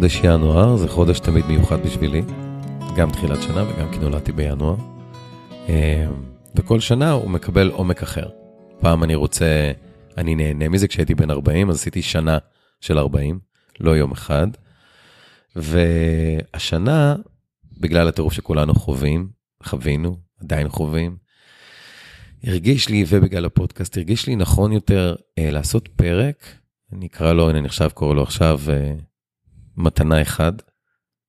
[0.00, 2.22] חודש ינואר זה חודש תמיד מיוחד בשבילי,
[2.96, 4.76] גם תחילת שנה וגם כי נולדתי בינואר.
[5.68, 6.06] אה,
[6.54, 8.28] וכל שנה הוא מקבל עומק אחר.
[8.78, 9.72] פעם אני רוצה,
[10.16, 12.38] אני נהנה מזה, כשהייתי בן 40 אז עשיתי שנה
[12.80, 13.38] של 40,
[13.80, 14.46] לא יום אחד.
[15.56, 17.16] והשנה,
[17.80, 19.28] בגלל הטירוף שכולנו חווים,
[19.62, 21.16] חווינו, עדיין חווים,
[22.44, 26.44] הרגיש לי, ובגלל הפודקאסט, הרגיש לי נכון יותר אה, לעשות פרק,
[26.92, 28.94] אני אקרא לו, הנה אני עכשיו קורא לו עכשיו אה,
[29.76, 30.52] מתנה אחד,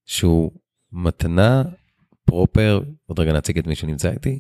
[0.06, 0.52] שהוא
[0.92, 1.64] מתנה
[2.26, 4.40] פרופר, עוד רגע נציג את מי שנמצא איתי,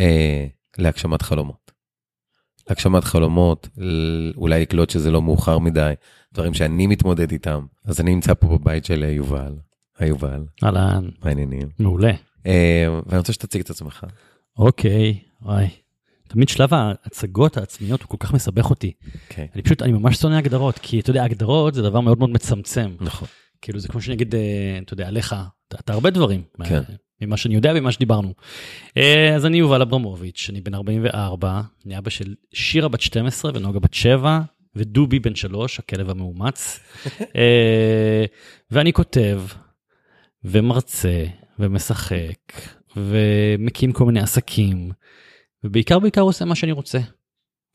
[0.00, 0.46] אה,
[0.78, 1.72] להגשמת חלומות.
[2.68, 3.68] להגשמת חלומות,
[4.36, 5.92] אולי לקלוט שזה לא מאוחר מדי,
[6.34, 7.66] דברים שאני מתמודד איתם.
[7.84, 9.54] אז אני נמצא פה בבית של יובל.
[9.98, 10.44] היי יובל.
[10.64, 11.04] אהלן.
[11.04, 11.68] מה העניינים?
[11.78, 12.12] מעולה.
[12.46, 14.06] אה, ואני רוצה שתציג את עצמך.
[14.58, 15.68] אוקיי, וואי.
[16.32, 18.92] תמיד שלב ההצגות העצמיות הוא כל כך מסבך אותי.
[19.28, 19.46] כן.
[19.54, 22.90] אני פשוט, אני ממש שונא הגדרות, כי אתה יודע, הגדרות זה דבר מאוד מאוד מצמצם.
[23.00, 23.28] נכון.
[23.62, 25.34] כאילו זה כמו שאני אגיד, אה, אתה יודע, עליך,
[25.68, 26.42] אתה, אתה הרבה דברים.
[26.64, 26.82] כן.
[27.20, 28.34] ממה שאני יודע וממה שדיברנו.
[28.96, 33.78] אה, אז אני יובל אברמוביץ', אני בן 44, אני אבא של שירה בת 12 ונוגה
[33.78, 34.40] בת 7
[34.76, 36.80] ודובי בן 3, הכלב המאומץ.
[37.36, 38.24] אה,
[38.70, 39.42] ואני כותב
[40.44, 41.24] ומרצה
[41.58, 42.52] ומשחק
[42.96, 44.90] ומקים כל מיני עסקים,
[45.64, 46.98] ובעיקר בעיקר עושה מה שאני רוצה.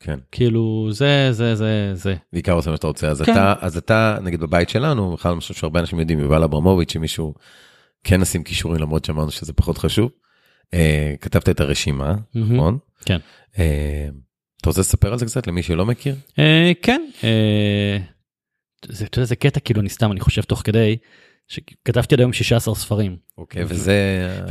[0.00, 0.18] כן.
[0.32, 2.14] כאילו זה זה זה זה.
[2.32, 3.32] בעיקר עושה מה שאתה רוצה אז כן.
[3.32, 7.34] אתה אז אתה נגיד בבית שלנו בכלל משהו שהרבה אנשים יודעים יובל אברמוביץ' שמישהו
[8.04, 10.10] כן נשים כישורים למרות שאמרנו שזה פחות חשוב.
[10.74, 12.54] אה, כתבת את הרשימה מהמם.
[12.54, 12.78] נכון?
[13.04, 13.18] כן.
[13.58, 14.08] אה,
[14.60, 16.14] אתה רוצה לספר על זה קצת למי שלא מכיר?
[16.38, 17.02] אה, כן.
[17.24, 17.98] אה,
[18.86, 20.96] זה, אתה יודע, זה קטע כאילו אני סתם אני חושב תוך כדי
[21.48, 23.16] שכתבתי עד היום 16 ספרים.
[23.38, 23.94] אוקיי וזה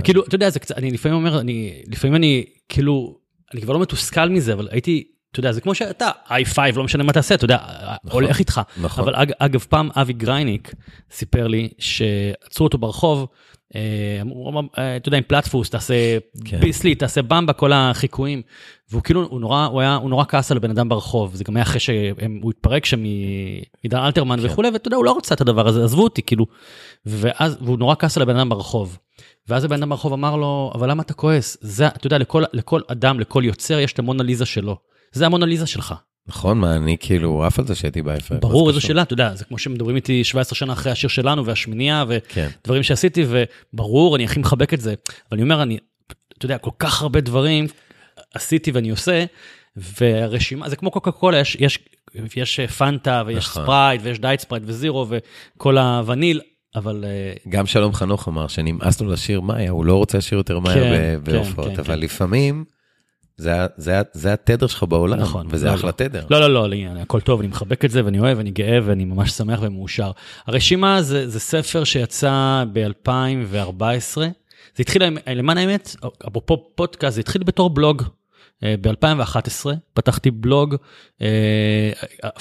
[0.03, 3.19] כאילו אתה יודע זה קצת אני לפעמים אומר אני לפעמים אני כאילו
[3.53, 7.03] אני כבר לא מתוסכל מזה אבל הייתי אתה יודע זה כמו שאתה i5 לא משנה
[7.03, 7.57] מה תעשה אתה יודע
[8.03, 8.23] נכון.
[8.23, 10.73] הולך איתך נכון אבל אג, אגב פעם אבי גרייניק
[11.11, 13.27] סיפר לי שעצרו אותו ברחוב.
[13.75, 16.59] אה, אמרו, אמר, אה, אתה יודע עם פלטפוס תעשה כן.
[16.59, 18.41] ביסלי תעשה במבה כל החיקויים
[18.91, 21.55] והוא כאילו הוא נורא הוא היה הוא נורא כעס על הבן אדם ברחוב זה גם
[21.55, 24.45] היה אחרי שהוא התפרק שם מעידן אלתרמן כן.
[24.45, 26.45] וכולי ואתה יודע הוא לא רצה את הדבר הזה עזבו אותי כאילו
[27.05, 28.97] ואז והוא נורא כעס על הבן אדם ברחוב.
[29.49, 32.81] ואז הבן אדם ברחוב אמר לו אבל למה אתה כועס זה אתה יודע לכל לכל
[32.87, 34.77] אדם לכל יוצר יש את המונליזה שלו
[35.11, 35.95] זה המונליזה שלך.
[36.27, 38.37] נכון מה אני כאילו עף על זה שהייתי באייפר.
[38.41, 42.03] ברור איזו שאלה אתה יודע זה כמו שמדברים איתי 17 שנה אחרי השיר שלנו והשמינייה
[42.29, 42.47] כן.
[42.61, 45.77] ודברים שעשיתי וברור אני הכי מחבק את זה אבל אני אומר אני
[46.37, 47.67] אתה יודע כל כך הרבה דברים
[48.33, 49.25] עשיתי ואני עושה
[49.75, 51.79] והרשימה זה כמו קוקה קולה יש יש
[52.35, 53.63] יש פנטה ויש נכון.
[53.63, 56.41] ספרייט ויש דיאט ספרייט וזירו וכל הווניל
[56.77, 60.59] אבל אה, גם שלום חנוך אמר שנמאס לו לשיר מאיה הוא לא רוצה לשיר יותר
[60.59, 61.99] מאיה כן, כן, בהופעות כן, אבל כן.
[61.99, 62.65] לפעמים
[63.37, 65.91] זה זה זה התדר שלך בעולם נכון, וזה לא, אחלה לא.
[65.91, 66.25] תדר.
[66.29, 69.05] לא לא לא לא, הכל טוב אני מחבק את זה ואני אוהב אני גאה ואני
[69.05, 70.11] ממש שמח ומאושר.
[70.47, 74.17] הרשימה זה, זה ספר שיצא ב-2014
[74.75, 75.95] זה התחיל למען האמת
[76.27, 78.03] אפרופו פודקאסט זה התחיל בתור בלוג.
[78.63, 80.75] ב-2011 פתחתי בלוג
[81.21, 81.91] אה,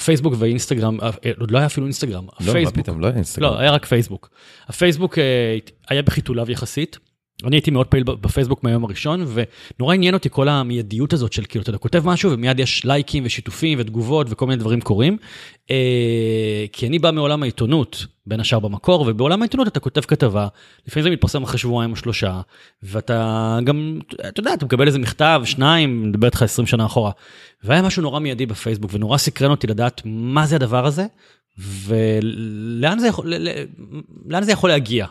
[0.05, 3.51] פייסבוק ואינסטגרם אה, עוד לא היה אפילו אינסטגרם לא, פייסבוק פתאום, לא היה אינסטגרם.
[3.53, 4.29] לא היה רק פייסבוק
[4.67, 5.57] הפייסבוק אה,
[5.89, 6.97] היה בחיתוליו יחסית.
[7.43, 11.61] אני הייתי מאוד פעיל בפייסבוק מהיום הראשון ונורא עניין אותי כל המיידיות הזאת של כאילו
[11.61, 15.17] אתה יודע, כותב משהו ומיד יש לייקים ושיתופים ותגובות וכל מיני דברים קורים.
[15.71, 20.47] אה, כי אני בא מעולם העיתונות בין השאר במקור ובעולם העיתונות אתה כותב כתבה
[20.87, 22.41] לפעמים זה מתפרסם אחרי שבועיים או שלושה
[22.83, 27.11] ואתה גם אתה יודע אתה מקבל איזה מכתב שניים מדבר איתך 20 שנה אחורה.
[27.63, 31.05] והיה משהו נורא מיידי בפייסבוק ונורא סקרן אותי לדעת מה זה הדבר הזה
[31.59, 33.33] ולאן זה יכול,
[34.25, 35.05] לאן זה יכול להגיע.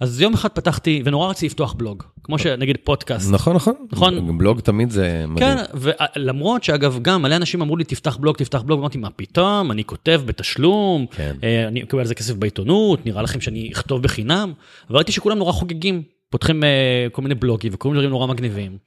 [0.00, 3.30] אז יום אחד פתחתי ונורא רציתי לפתוח בלוג כמו שנגיד פודקאסט.
[3.32, 4.38] נכון נכון נכון.
[4.38, 5.58] בלוג תמיד זה מדהים.
[5.58, 9.72] כן, ולמרות שאגב גם מלא אנשים אמרו לי תפתח בלוג תפתח בלוג אמרתי מה פתאום
[9.72, 11.36] אני כותב בתשלום כן.
[11.44, 14.52] אה, אני מקבל על זה כסף בעיתונות נראה לכם שאני אכתוב בחינם
[14.88, 18.78] אבל ראיתי שכולם נורא חוגגים פותחים אה, כל מיני בלוגים וקורים דברים נורא מגניבים.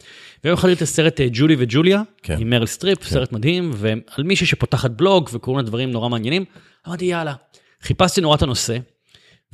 [0.43, 2.37] ויום אחד ראיתי את הסרט אה, ג'ולי וג'וליה כן.
[2.39, 6.45] עם מריל סטריפ סרט מדהים ועל מישהי שפותחת בלוג וקורים לה דברים נורא מעניינים
[6.87, 7.33] אמרתי יאללה
[7.81, 8.77] חיפשתי נורא את הנושא.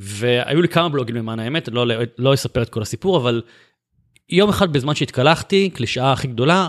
[0.02, 1.86] והיו לי כמה בלוגים למען האמת לא
[2.18, 3.42] לא אספר את כל הסיפור אבל
[4.28, 6.68] יום אחד בזמן שהתקלחתי, קלישאה הכי גדולה,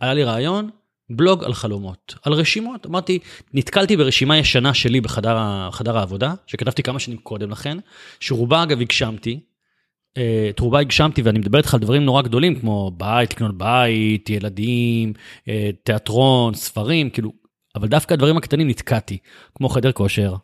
[0.00, 0.70] היה לי רעיון,
[1.10, 2.86] בלוג על חלומות, על רשימות.
[2.86, 3.18] אמרתי,
[3.54, 7.78] נתקלתי ברשימה ישנה שלי בחדר חדר העבודה, שכתבתי כמה שנים קודם לכן,
[8.20, 9.40] שרובה אגב הגשמתי.
[10.16, 14.30] אה, את רובה הגשמתי ואני מדבר איתך על דברים נורא גדולים כמו בית, לקנות בית,
[14.30, 15.12] ילדים,
[15.48, 17.32] אה, תיאטרון, ספרים, כאילו,
[17.74, 19.18] אבל דווקא הדברים הקטנים נתקעתי,
[19.54, 20.34] כמו חדר כושר,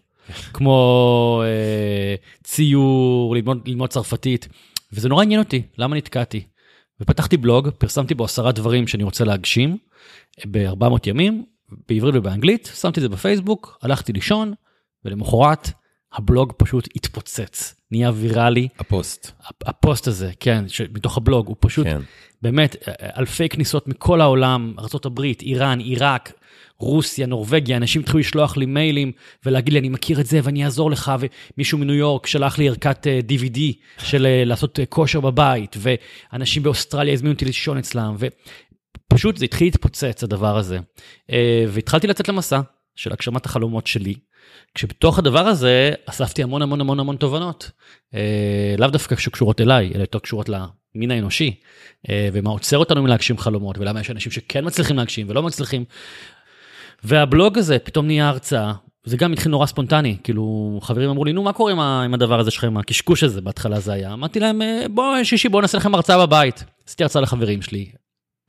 [0.53, 4.49] כמו אה, ציור, ללמוד, ללמוד צרפתית,
[4.93, 6.43] וזה נורא עניין אותי, למה נתקעתי?
[7.01, 9.77] ופתחתי בלוג, פרסמתי בו עשרה דברים שאני רוצה להגשים
[10.47, 11.45] ב-400 ימים,
[11.89, 14.55] בעברית ובאנגלית, שמתי את זה בפייסבוק, הלכתי לישון,
[15.05, 15.71] ולמחרת
[16.13, 18.69] הבלוג פשוט התפוצץ, נהיה ויראלי.
[18.79, 19.31] הפוסט.
[19.63, 22.01] הפוסט הזה, כן, מתוך הבלוג, הוא פשוט, כן.
[22.43, 22.77] באמת,
[23.17, 26.33] אלפי כניסות מכל העולם, ארה"ב, איראן, עיראק,
[26.81, 29.13] רוסיה, נורבגיה, אנשים התחילו לשלוח לי מיילים
[29.47, 31.13] ולהגיד לי, אני מכיר את זה ואני אעזור לך,
[31.57, 33.59] ומישהו מניו יורק שלח לי ערכת אה, DVD
[33.99, 39.67] של אה, לעשות אה, כושר בבית, ואנשים באוסטרליה הזמינו אותי לישון אצלם, ופשוט זה התחיל
[39.67, 40.79] להתפוצץ הדבר הזה.
[41.69, 42.61] והתחלתי לצאת למסע
[42.97, 44.15] של הגשמת החלומות שלי,
[44.75, 47.71] כשבתוך הדבר הזה אספתי המון המון המון המון תובנות,
[48.79, 51.61] לאו דווקא שקשורות אליי, אלא יותר קשורות למין האנושי,
[52.33, 55.85] ומה עוצר אותנו מלהגשים חלומות, ולמה יש אנשים שכן מצליחים להגשים ולא מצליחים.
[57.05, 58.73] והבלוג הזה פתאום נהיה הרצאה,
[59.05, 62.41] זה גם התחיל נורא ספונטני, כאילו חברים אמרו לי, נו מה קורה עם, עם הדבר
[62.41, 65.95] הזה שלכם, הקשקוש הזה בהתחלה זה היה, אמרתי להם, אה, בוא שישי בוא נעשה לכם
[65.95, 66.65] הרצאה בבית.
[66.87, 67.91] עשיתי הרצאה לחברים שלי,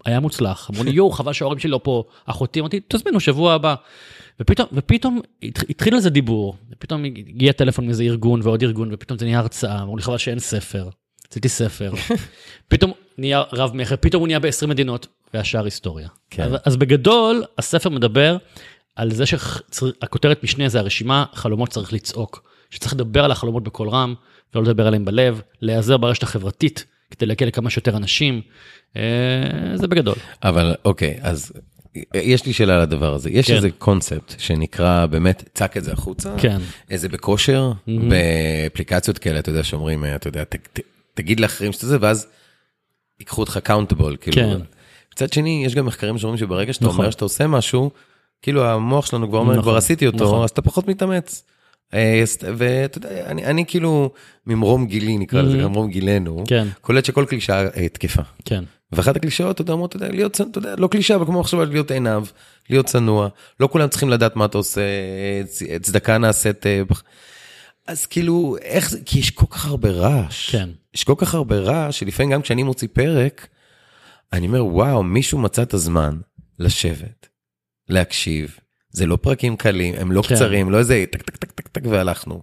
[0.06, 3.76] היה מוצלח, אמרו לי יואו חבל שההורים שלי לא פה, אחותי, אמרתי תזמינו שבוע הבא.
[4.40, 5.20] ופתאום, ופתאום
[5.70, 9.82] התחיל על זה דיבור, ופתאום הגיע טלפון מאיזה ארגון ועוד ארגון, ופתאום זה נהיה הרצאה,
[9.82, 10.90] אמרו לי חבל שאין ספר,
[11.32, 11.92] עשיתי ספר,
[12.70, 16.08] פתאום נהיה רב מכר, פתאום הוא נהיה ב-20 מדינות, והשאר היסטוריה.
[16.30, 16.44] כן.
[16.44, 18.38] אז, אז בגדול, הספר מדבר
[18.96, 22.52] על זה שהכותרת משנה זה הרשימה, חלומות צריך לצעוק.
[22.70, 24.14] שצריך לדבר על החלומות בקול רם,
[24.54, 28.42] ולא לדבר עליהם בלב, להיעזר ברשת החברתית, כדי להגיע לכמה שיותר אנשים.
[28.98, 29.02] אה,
[29.76, 30.16] זה בגדול.
[30.44, 31.52] אבל אוקיי, אז
[32.14, 33.30] יש לי שאלה על הדבר הזה.
[33.30, 33.56] יש כן.
[33.56, 36.34] איזה קונספט שנקרא באמת, צק את זה החוצה.
[36.38, 36.58] כן.
[36.90, 37.92] איזה בכושר, Mm-hmm.
[38.10, 40.80] באפליקציות כאלה, אתה יודע, שאומרים, אתה יודע, ת, ת,
[41.14, 42.28] תגיד לאחרים שאתה זה, ואז
[43.20, 44.18] ייקחו אותך accountable.
[44.22, 44.36] כאילו.
[44.36, 44.60] כן.
[45.14, 46.98] מצד שני, יש גם מחקרים שאומרים שברגע שאתה נכון.
[46.98, 47.92] אומר שאתה עושה משהו,
[48.42, 50.44] כאילו המוח שלנו כבר אומר, נכון, כבר עשיתי אותו, נכון.
[50.44, 51.44] אז אתה פחות מתאמץ.
[51.94, 52.24] אה,
[52.58, 54.12] ואתה יודע, אני, אני כאילו
[54.48, 55.68] ממרום גילי, נקרא לזה, mm-hmm.
[55.68, 56.68] ממרום גילנו, כן.
[56.82, 58.22] קולט שכל קלישה אה, תקפה.
[58.46, 58.64] כן.
[58.92, 61.92] ואחת הקלישאות, אתה יודע, אתה יודע, להיות, אתה יודע, לא קלישה, אבל כמו עכשיו להיות
[61.92, 62.26] עיניו,
[62.70, 63.28] להיות צנוע,
[63.60, 64.82] לא כולם צריכים לדעת מה אתה עושה,
[65.82, 66.66] צדקה נעשית.
[66.66, 66.82] אה,
[67.88, 70.50] אז כאילו, איך זה, כי יש כל כך הרבה רעש.
[70.50, 70.70] כן.
[70.96, 73.48] יש כל כך הרבה רעש, שלפעמים גם כשאני מוציא פרק,
[74.34, 76.18] אני אומר, וואו, מישהו מצא את הזמן
[76.60, 77.28] לשבת,
[77.90, 78.58] להקשיב.
[78.90, 80.36] זה לא פרקים קלים, הם לא כן.
[80.36, 82.42] קצרים, לא איזה טק טק טק טק טק והלכנו.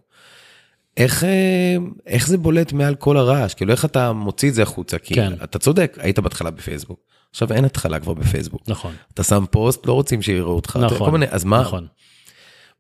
[0.97, 1.77] איך, אה,
[2.07, 3.55] איך זה בולט מעל כל הרעש?
[3.55, 4.99] כאילו, איך אתה מוציא את זה החוצה?
[4.99, 5.33] כי כן.
[5.45, 7.01] אתה צודק, היית בהתחלה בפייסבוק.
[7.31, 8.63] עכשיו אין התחלה כבר בפייסבוק.
[8.69, 8.95] נכון.
[9.15, 10.79] אתה שם פוסט, לא רוצים שיראו אותך.
[10.83, 11.13] נכון.
[11.13, 11.61] מיני, אז מה?
[11.61, 11.87] נכון.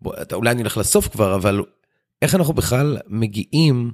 [0.00, 1.62] בוא, אתה, אולי אני הולך לסוף כבר, אבל
[2.22, 3.92] איך אנחנו בכלל מגיעים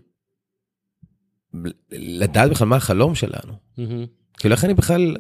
[1.93, 3.53] לדעת בכלל מה החלום שלנו?
[3.79, 4.24] Mm-hmm.
[4.39, 5.17] כאילו, איך אני בכלל...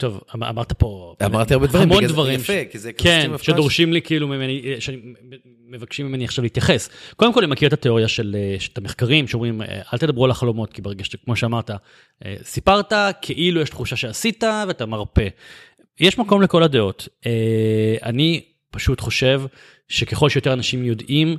[0.00, 1.14] טוב, אמ-, אמרת פה...
[1.24, 2.40] אמרתי הרבה דברים, המון דברים.
[2.40, 6.90] יפה, כי זה כן, שדורשים לי כאילו ממני, שמבקשים ממני עכשיו להתייחס.
[7.16, 10.30] קודם כל, אני מכיר את התיאוריה של, אה, את המחקרים שאומרים, אה, אל תדברו על
[10.30, 12.92] החלומות, כי ברגע שכמו שאמרת, אה, סיפרת,
[13.22, 15.28] כאילו יש תחושה שעשית ואתה מרפא.
[16.00, 17.08] יש מקום לכל הדעות.
[18.02, 18.40] אני
[18.70, 19.42] פשוט חושב
[19.88, 21.36] שככל שיותר אנשים יודעים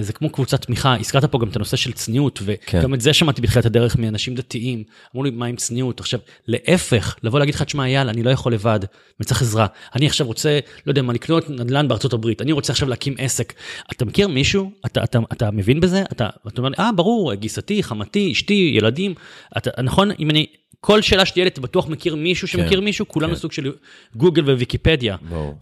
[0.00, 2.94] זה כמו קבוצת תמיכה, הזכרת פה גם את הנושא של צניעות, וגם כן.
[2.94, 4.84] את זה שמעתי בתחילת הדרך מאנשים דתיים,
[5.14, 6.00] אמרו לי, מה עם צניעות?
[6.00, 8.80] עכשיו, להפך, לבוא להגיד לך, תשמע, יאללה, אני לא יכול לבד,
[9.20, 9.66] אני צריך עזרה.
[9.94, 13.52] אני עכשיו רוצה, לא יודע מה, לקנות נדל"ן בארצות הברית, אני רוצה עכשיו להקים עסק.
[13.92, 14.70] אתה מכיר מישהו?
[14.86, 16.02] אתה, אתה, אתה מבין בזה?
[16.12, 19.14] אתה, אתה אומר לי, אה, ברור, גיסתי, חמתי, אשתי, ילדים.
[19.56, 20.46] אתה, נכון, אם אני
[20.80, 23.38] כל שאלה שתהיה לי, אתה בטוח מכיר מישהו כן, שמכיר מישהו, כולנו כן.
[23.38, 23.72] סוג של
[24.16, 25.16] גוגל וויקיפדיה.
[25.28, 25.54] ברור.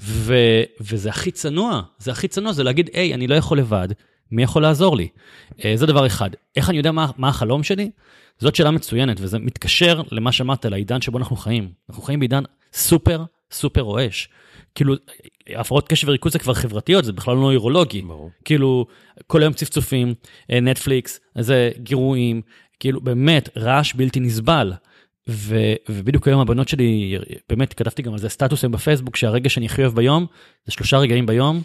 [0.81, 3.89] וזה הכי צנוע, זה הכי צנוע, זה להגיד, היי, אני לא יכול לבד,
[4.33, 5.09] מי יכול לעזור לי?
[5.65, 6.31] אה, זה דבר אחד.
[6.57, 7.91] איך אני יודע מה, מה החלום שלי?
[8.39, 11.69] זאת שאלה מצוינת, וזה מתקשר למה שאמרת, לעידן שבו אנחנו חיים.
[11.91, 12.43] אנחנו חיים בעידן
[12.73, 14.29] סופר סופר רועש.
[14.75, 14.95] כאילו,
[15.57, 18.03] הפרעות קשב וריכוז זה כבר חברתיות, זה בכלל לא נוירולוגי.
[18.03, 18.31] ברור.
[18.45, 18.87] כאילו,
[19.27, 20.15] כל היום צפצופים,
[20.51, 22.43] אה, נטפליקס, איזה גירויים,
[22.81, 24.73] כאילו, באמת, רעש בלתי נסבל.
[25.29, 25.57] ו,
[25.89, 27.19] ובדיוק היום הבנות שלי,
[27.49, 30.27] באמת כתבתי גם על זה סטטוסים בפייסבוק, שהרגע שאני הכי אוהב ביום,
[30.67, 31.63] זה שלושה רגעים ביום,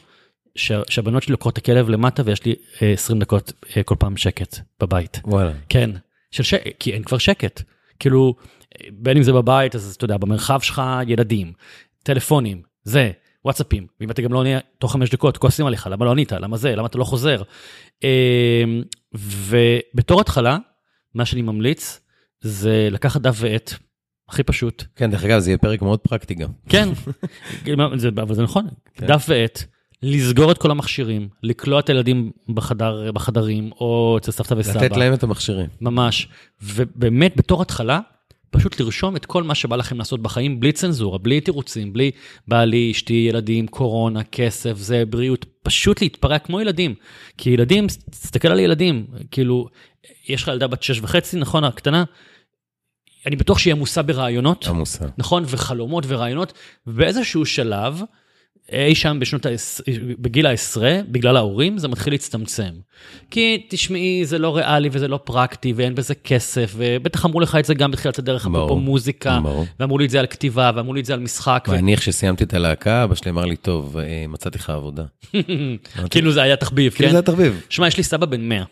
[0.56, 4.18] ש, שהבנות שלי לוקחות את הכלב למטה ויש לי 20 אה, דקות אה, כל פעם
[4.18, 5.22] שקט בבית.
[5.25, 5.51] וואלה.
[5.70, 5.89] כן,
[6.32, 6.53] של ש...
[6.80, 7.62] כי אין כבר שקט.
[8.00, 8.36] כאילו,
[8.91, 11.53] בין אם זה בבית, אז אתה יודע, במרחב שלך ילדים,
[12.03, 13.12] טלפונים, זה,
[13.46, 16.58] וואטסאפים, ואם אתה גם לא עונה תוך חמש דקות, כועסים עליך, למה לא ענית, למה
[16.58, 17.41] זה, למה אתה לא חוזר.
[18.03, 20.58] אמ, ובתור התחלה,
[21.15, 22.01] מה שאני ממליץ,
[22.41, 23.74] זה לקחת דף ועט,
[24.29, 24.83] הכי פשוט.
[24.95, 26.50] כן, דרך אגב, זה יהיה פרק מאוד פרקטי גם.
[26.69, 26.89] כן,
[27.98, 29.07] זה, אבל זה נכון, כן.
[29.07, 29.63] דף ועט,
[30.03, 34.86] לסגור את כל המכשירים, לקלוע את הילדים בחדר, בחדרים, או אצל סבתא וסבא.
[34.86, 35.67] לתת להם את המכשירים.
[35.81, 36.27] ממש,
[36.62, 38.00] ובאמת בתור התחלה,
[38.51, 42.12] פשוט לרשום את כל מה שבא לכם לעשות בחיים בלי צנזורה, בלי תירוצים, בלי
[42.48, 46.95] בעלי, אשתי, ילדים, קורונה, כסף, זה בריאות, פשוט להתפרע כמו ילדים.
[47.38, 49.67] כי ילדים, תסתכל על ילדים, כאילו,
[50.29, 52.03] יש לך ילדה בת שש וחצי, נכון, הקטנה?
[53.25, 54.67] אני בטוח שהיא עמוסה ברעיונות.
[54.67, 55.05] עמוסה.
[55.17, 56.53] נכון, וחלומות ורעיונות,
[56.87, 58.01] ובאיזשהו שלב,
[58.71, 59.81] אי שם בשנות העש...
[60.19, 62.69] בגיל העשרה, בגלל ההורים, זה מתחיל להצטמצם.
[63.31, 67.65] כי תשמעי, זה לא ריאלי וזה לא פרקטי ואין בזה כסף, ובטח אמרו לך את
[67.65, 69.65] זה גם בתחילת הדרך, אפרופו מוזיקה, ברור.
[69.79, 71.65] ואמרו לי את זה על כתיבה, ואמרו לי את זה על משחק.
[71.67, 71.71] ו...
[71.71, 75.03] ואני, איך שסיימתי את הלהקה, אבא שלי אמר לי, טוב, אה, מצאתי לך עבודה.
[76.11, 77.13] כאילו זה היה תחביב, כאילו כן?
[77.13, 77.61] זה התחביב.
[77.69, 78.63] שמע, יש לי סבא בן 100,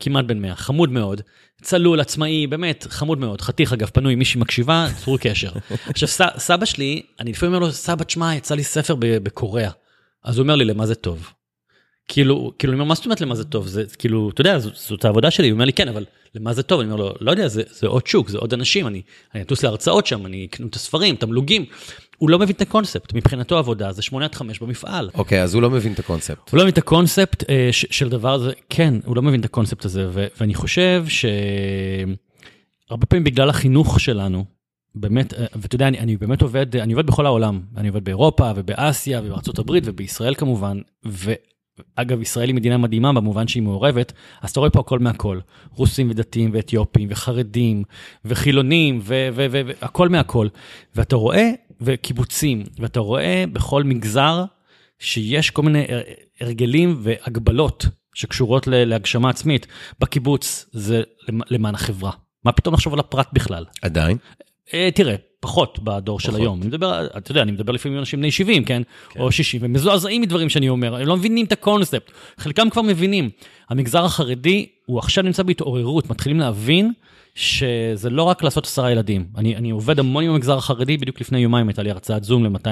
[0.00, 1.20] כמעט בן 100, חמוד מאוד,
[1.62, 5.52] צלול, עצמאי, באמת, חמוד מאוד, חתיך אגב, פנוי, מישהי מקשיבה, צרו קשר.
[5.90, 9.70] עכשיו, ס, סבא שלי, אני לפעמים אומר לו, סבא, תשמע, יצא לי ספר בקוריאה.
[10.24, 11.32] אז הוא אומר לי, למה זה טוב?
[12.08, 13.66] כאילו, כאילו, אני אומר, מה זאת אומרת למה זה טוב?
[13.66, 16.62] זה כאילו, אתה יודע, זאת, זאת העבודה שלי, הוא אומר לי, כן, אבל למה זה
[16.62, 16.80] טוב?
[16.80, 19.02] אני אומר לו, לא יודע, זה, זה עוד שוק, זה עוד אנשים, אני,
[19.34, 21.64] אני אטוס להרצאות שם, אני אקנו את הספרים, תמלוגים.
[22.22, 25.10] הוא לא מבין את הקונספט, מבחינתו עבודה זה 8 עד 5 במפעל.
[25.14, 26.50] אוקיי, אז הוא לא מבין את הקונספט.
[26.50, 29.44] הוא לא מבין את הקונספט אה, ש- של דבר הזה, כן, הוא לא מבין את
[29.44, 34.44] הקונספט הזה, ו- ואני חושב שהרבה פעמים בגלל החינוך שלנו,
[34.94, 38.50] באמת, אה, ואתה יודע, אני, אני באמת עובד, אני עובד בכל העולם, אני עובד באירופה
[38.56, 40.78] ובאסיה ובארצות הברית ובישראל כמובן,
[41.78, 44.12] ואגב, ישראל היא מדינה מדהימה במובן שהיא מעורבת,
[44.42, 45.38] אז אתה רואה פה הכל מהכל,
[45.70, 47.82] רוסים ודתיים ואתיופים וחרדים
[48.24, 50.48] וחילונים והכל מהכל,
[50.96, 51.50] ואתה רואה,
[51.80, 54.44] וקיבוצים, ואתה רואה בכל מגזר
[54.98, 56.02] שיש כל מיני הר-
[56.40, 59.66] הרגלים והגבלות שקשורות להגשמה עצמית.
[60.00, 62.10] בקיבוץ זה למ- למען החברה.
[62.44, 63.64] מה פתאום לחשוב על הפרט בכלל?
[63.82, 64.16] עדיין.
[64.74, 66.40] אה, תראה, פחות בדור של פחות.
[66.40, 66.58] היום.
[66.58, 68.82] אני מדבר, אתה יודע, אני מדבר לפעמים עם אנשים בני 70, כן?
[69.18, 72.10] או 60, והם מזועזעים מדברים שאני אומר, הם לא מבינים את הקונספט.
[72.38, 73.30] חלקם כבר מבינים.
[73.70, 76.92] המגזר החרדי, הוא עכשיו נמצא בהתעוררות, מתחילים להבין
[77.34, 79.26] שזה לא רק לעשות עשרה ילדים.
[79.36, 82.68] אני, אני עובד המון עם המגזר החרדי, בדיוק לפני יומיים הייתה לי הרצאת זום ל-200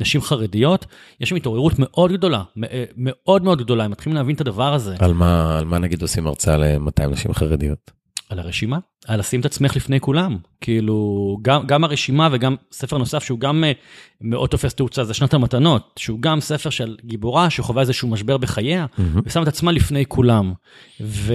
[0.00, 0.86] נשים חרדיות.
[1.20, 4.96] יש שם התעוררות מאוד גדולה, אה, מאוד מאוד גדולה, הם מתחילים להבין את הדבר הזה.
[4.98, 8.03] על מה, על מה נגיד עושים הרצאה ל-200 נשים חרדיות?
[8.28, 10.38] על הרשימה, על לשים את עצמך לפני כולם.
[10.60, 13.72] כאילו, גם, גם הרשימה וגם ספר נוסף שהוא גם אה,
[14.20, 18.86] מאוד תופס תאוצה, זה שנת המתנות, שהוא גם ספר של גיבורה שחווה איזשהו משבר בחייה,
[19.24, 20.52] ושם את עצמה לפני כולם.
[21.00, 21.34] ו...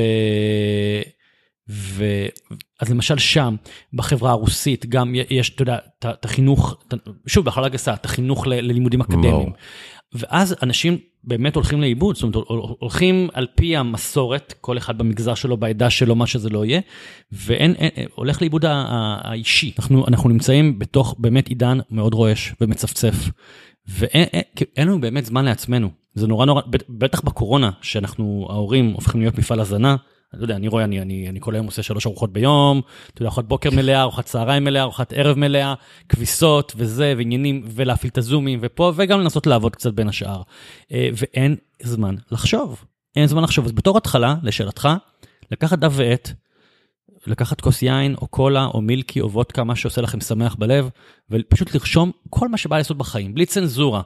[1.69, 2.03] ו...
[2.79, 3.55] אז למשל שם,
[3.93, 6.77] בחברה הרוסית, גם יש, אתה יודע, את החינוך,
[7.27, 9.51] שוב, בהכללה גסה, את החינוך ל- ללימודים אקדמיים.
[10.13, 15.33] ואז אנשים באמת הולכים לאיבוד, זאת אומרת, הול- הולכים על פי המסורת, כל אחד במגזר
[15.35, 16.81] שלו, בעדה שלו, מה שזה לא יהיה,
[17.31, 19.71] ואין, אין, הולך לאיבוד האישי.
[19.79, 23.15] אנחנו, אנחנו נמצאים בתוך באמת עידן מאוד רועש ומצפצף,
[23.87, 25.89] ואין אין, לנו באמת זמן לעצמנו.
[26.13, 29.95] זה נורא נורא, בט- בטח בקורונה, שאנחנו, ההורים הופכים להיות מפעל הזנה.
[30.33, 32.81] אני לא יודע, אני רואה, אני, אני, אני כל היום עושה שלוש ארוחות ביום,
[33.13, 35.74] אתה יודע, ארוחת בוקר מלאה, ארוחת צהריים מלאה, ארוחת ערב מלאה,
[36.09, 40.41] כביסות וזה, ועניינים, ולהפעיל את הזומים ופה, וגם לנסות לעבוד קצת בין השאר.
[40.91, 42.86] אה, ואין זמן לחשוב.
[43.15, 43.65] אין זמן לחשוב.
[43.65, 44.89] אז בתור התחלה, לשאלתך,
[45.51, 46.31] לקחת דף ועט,
[47.27, 50.89] לקחת כוס יין, או קולה, או מילקי, או וודקה, מה שעושה לכם שמח בלב,
[51.29, 54.01] ופשוט לרשום כל מה שבא לעשות בחיים, בלי צנזורה.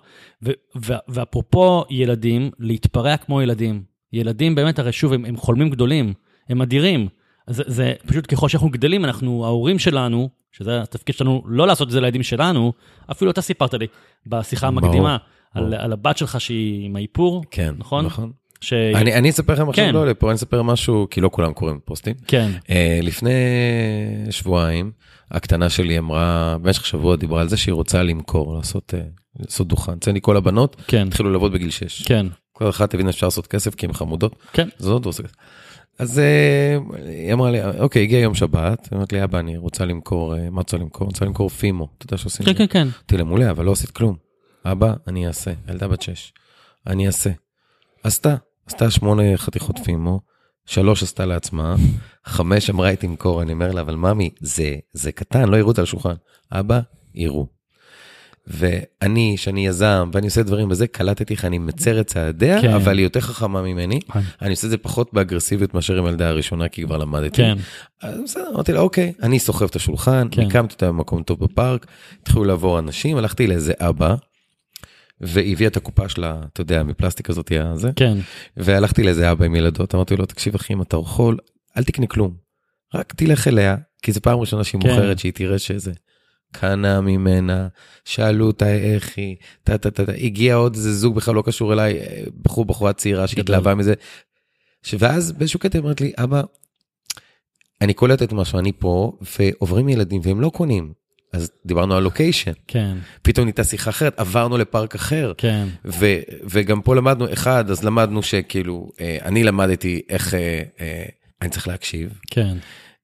[1.08, 3.93] ואפרופו ילדים, להתפרע כמו ילדים.
[4.14, 6.14] ילדים באמת, הרי שוב, הם, הם חולמים גדולים,
[6.50, 7.08] הם אדירים.
[7.50, 11.92] זה, זה פשוט ככל שאנחנו גדלים, אנחנו, ההורים שלנו, שזה התפקיד שלנו, לא לעשות את
[11.92, 12.74] זה לילדים שלנו,
[13.12, 13.88] אפילו אתה סיפרת לי
[14.28, 15.18] בשיחה ברור, המקדימה,
[15.54, 15.76] על, ברור.
[15.82, 18.06] על הבת שלך שהיא עם האיפור, כן, נכון?
[18.06, 18.32] נכון.
[18.62, 18.74] ש...
[18.74, 19.94] אני, אני אספר לכם עכשיו, כן.
[19.94, 22.14] לא לפה, אני אספר משהו, כי לא כולם קוראים פוסטים.
[22.28, 23.32] כן, אה, לפני
[24.30, 24.92] שבועיים,
[25.32, 29.02] הקטנה שלי אמרה, במשך שבוע דיברה על זה שהיא רוצה למכור, לעשות, אה,
[29.40, 29.92] לעשות דוכן.
[29.92, 32.02] אצלני כל הבנות כן, התחילו לעבוד בגיל 6.
[32.02, 32.26] כן,
[32.64, 34.36] כל אחת הבינה שאפשר לעשות כסף כי הן חמודות.
[34.54, 34.70] כן.
[34.78, 35.36] זאת ועושה כסף.
[36.00, 36.78] אז אה,
[37.08, 40.50] היא אמרה לי, אוקיי, הגיע יום שבת, היא אמרת לי, אבא, אני רוצה למכור, אה,
[40.50, 41.08] מה רוצה למכור?
[41.08, 41.88] רוצה למכור פימו.
[41.98, 42.68] אתה יודע שעושים כן, את זה?
[42.68, 44.16] כן, כן, אמרתי לה, מעולה, אבל לא עשית כלום.
[44.66, 45.52] אבא, אני אעשה.
[45.70, 46.34] ילדה בת שש.
[46.88, 47.30] אני אעשה.
[48.04, 48.36] עשתה,
[48.68, 50.20] עשתה שמונה חתיכות פימו,
[50.66, 51.76] שלוש עשתה לעצמה,
[52.26, 55.76] חמש אמרה היא תמכור, אני אומר לה, אבל ממי, זה, זה קטן, לא יראו את
[55.76, 56.16] זה על השולחן.
[56.52, 56.80] אבא,
[57.16, 57.48] יראו.
[58.48, 62.74] ואני, שאני יזם, ואני עושה דברים בזה, קלטתי איך אני מצר את צעדיה, כן.
[62.74, 64.00] אבל היא יותר חכמה ממני.
[64.14, 64.20] כן.
[64.42, 67.38] אני עושה את זה פחות באגרסיביות מאשר עם הילדה הראשונה, כי כבר למדתי.
[67.38, 67.58] כן,
[68.02, 70.42] אז בסדר, אמרתי לה, אוקיי, אני סוחב את השולחן, כן.
[70.42, 71.88] הקמתי אותה במקום טוב בפארק,
[72.22, 74.16] התחילו לעבור אנשים, הלכתי לאיזה אבא,
[75.22, 78.18] והיא הביאה את הקופה שלה, אתה יודע, מפלסטיק הזאת, הזה, כן,
[78.58, 81.38] והלכתי לאיזה אבא עם ילדות, אמרתי לו, תקשיב אחי, אם אתה יכול,
[81.78, 82.34] אל תקנה כלום,
[82.96, 84.90] רק תלך אליה, כי זו פעם ראשונה שהיא כן.
[84.90, 85.92] מוכרת, שהיא תראה שזה.
[86.54, 87.68] קנה ממנה,
[88.06, 91.74] שאלו אותה איך היא, טה טה טה, טה, הגיע עוד איזה זוג בכלל לא קשור
[91.74, 93.94] אליי, אה, בחור בחורה צעירה שהתלהבה מזה.
[95.00, 96.42] ואז באיזשהו קטע אמרת לי, אבא,
[97.82, 100.94] אני קולטת משהו, אני פה, ועוברים ילדים והם לא קונים.
[101.34, 105.34] אז דיברנו על לוקיישן, כן, פתאום נהייתה שיחה אחרת, עברנו לפארק אחר.
[105.38, 106.06] כן, ו,
[106.50, 111.06] וגם פה למדנו, אחד, אז למדנו שכאילו, אה, אני למדתי איך אה, אה,
[111.42, 112.20] אני צריך להקשיב.
[112.32, 112.58] כן.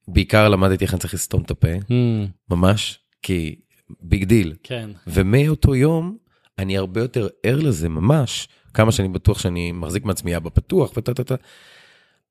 [0.08, 3.56] בעיקר למדתי איך אני צריך לסתום את הפה, Mm, ממש, כי
[4.02, 4.54] big deal.
[4.64, 6.18] כן, ומאותו יום
[6.60, 11.14] אני הרבה יותר ער לזה ממש, כמה שאני בטוח שאני מחזיק מעצמי אבא פתוח וטה
[11.14, 11.36] טה טה.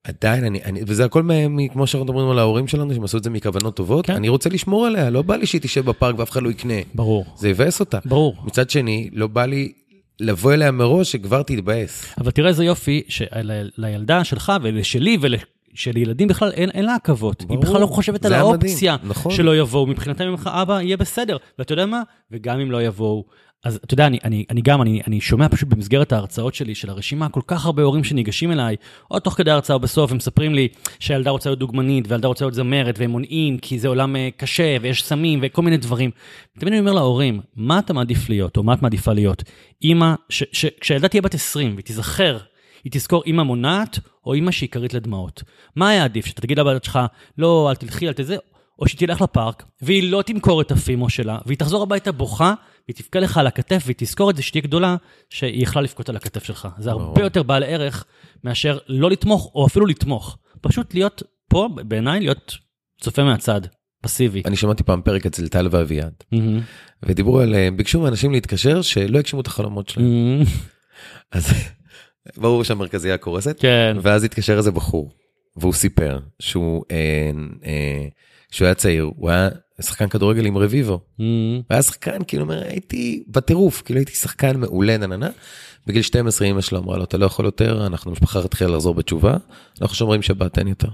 [0.04, 3.24] עדיין אני, אני, וזה הכל מ, כמו שאנחנו מדברים על ההורים שלנו, שהם עשו את
[3.24, 4.14] זה מכוונות טובות, כן.
[4.14, 6.74] אני רוצה לשמור עליה, לא בא לי שהיא תשב בפארק ואף אחד לא יקנה.
[6.94, 7.98] ברור, זה יבאס אותה.
[8.04, 8.36] ברור.
[8.44, 9.72] מצד שני, לא בא לי
[10.20, 12.14] לבוא אליה מראש שכבר תתבאס.
[12.18, 15.36] אבל תראה איזה יופי, שלילדה שלך ולשלי ושל
[15.86, 17.44] ילדים בכלל אין, אין לה עכבות.
[17.48, 17.58] היא.
[17.58, 19.32] בכלל לא חושבת על האופציה נכון.
[19.32, 19.86] שלא יבואו.
[19.86, 21.36] מבחינתם הם לך, אבא, יהיה בסדר.
[21.58, 22.02] ואתה יודע מה?
[22.30, 23.24] וגם אם לא יבואו.
[23.64, 26.90] אז אתה יודע, אני, אני, אני גם, אני, אני שומע פשוט במסגרת ההרצאות שלי, של
[26.90, 28.76] הרשימה, כל כך הרבה הורים שניגשים אליי,
[29.10, 30.68] או תוך כדי ההרצאה או בסוף, הם מספרים לי
[30.98, 34.76] שהילדה רוצה להיות דוגמנית, והילדה רוצה להיות זמרת, והם מונעים, כי זה עולם אה, קשה,
[34.82, 36.10] ויש סמים, וכל מיני דברים.
[36.58, 39.42] תמיד אני אומר להורים, מה אתה מעדיף להיות, או מה את מעדיפה להיות?
[39.82, 40.14] אימא,
[40.80, 42.38] כשהילדה תהיה בת 20, והיא תיזכר,
[42.84, 45.42] היא תזכור אימא מונעת, או אימא שהיא כרית לדמעות.
[45.76, 46.26] מה היה עדיף?
[46.26, 46.98] שאתה תגיד לבת שלך,
[47.38, 48.36] לא, אל תלכי, אל תזה,
[48.78, 52.54] או שהיא תלך לפארק, והיא לא תמכור את הפימו שלה, והיא תחזור הביתה בוכה,
[52.88, 54.96] והיא תבכה לך על הכתף, והיא תזכור את זה שתהיה גדולה,
[55.30, 56.68] שהיא יכלה לבכות על הכתף שלך.
[56.78, 57.20] זה הרבה ברור.
[57.20, 58.04] יותר בעל ערך
[58.44, 60.38] מאשר לא לתמוך, או אפילו לתמוך.
[60.60, 62.56] פשוט להיות פה, בעיניי, להיות
[63.00, 63.60] צופה מהצד,
[64.02, 64.42] פסיבי.
[64.46, 66.60] אני שמעתי פעם פרק אצל טל ואביעד, מהמם.
[67.02, 70.06] ודיברו על, ביקשו מאנשים להתקשר שלא יגשמו את החלומות שלהם.
[70.06, 70.44] מהמם.
[71.32, 71.52] אז
[72.36, 73.96] ברור שהמרכזייה קורסת, כן.
[74.02, 75.10] ואז התקשר איזה בחור,
[75.56, 77.30] והוא סיפר שהוא, אה,
[77.64, 78.06] אה,
[78.50, 79.48] כשהוא היה צעיר, הוא היה
[79.80, 81.00] שחקן כדורגל עם רביבו.
[81.18, 81.54] מהמם.
[81.54, 85.28] הוא היה שחקן, כאילו, אומר, הייתי בטירוף, כאילו הייתי שחקן מעולה, נננה.
[85.86, 89.36] בגיל 12 אמא שלו אמרה לו, אתה לא יכול יותר, אנחנו משפחה התחילה לחזור בתשובה,
[89.82, 90.88] אנחנו שומרים שבת, אין יותר.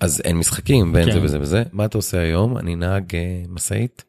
[0.00, 1.12] אז אין משחקים ואין כן.
[1.12, 1.62] זה וזה וזה.
[1.72, 2.58] מה אתה עושה היום?
[2.58, 4.04] אני נהג אה, משאית,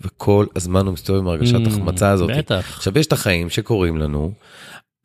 [0.00, 2.30] וכל הזמן הוא מסתובב עם הרגשת Mm, החמצה הזאת.
[2.36, 2.74] בטח.
[2.76, 4.32] עכשיו יש את החיים שקורים לנו.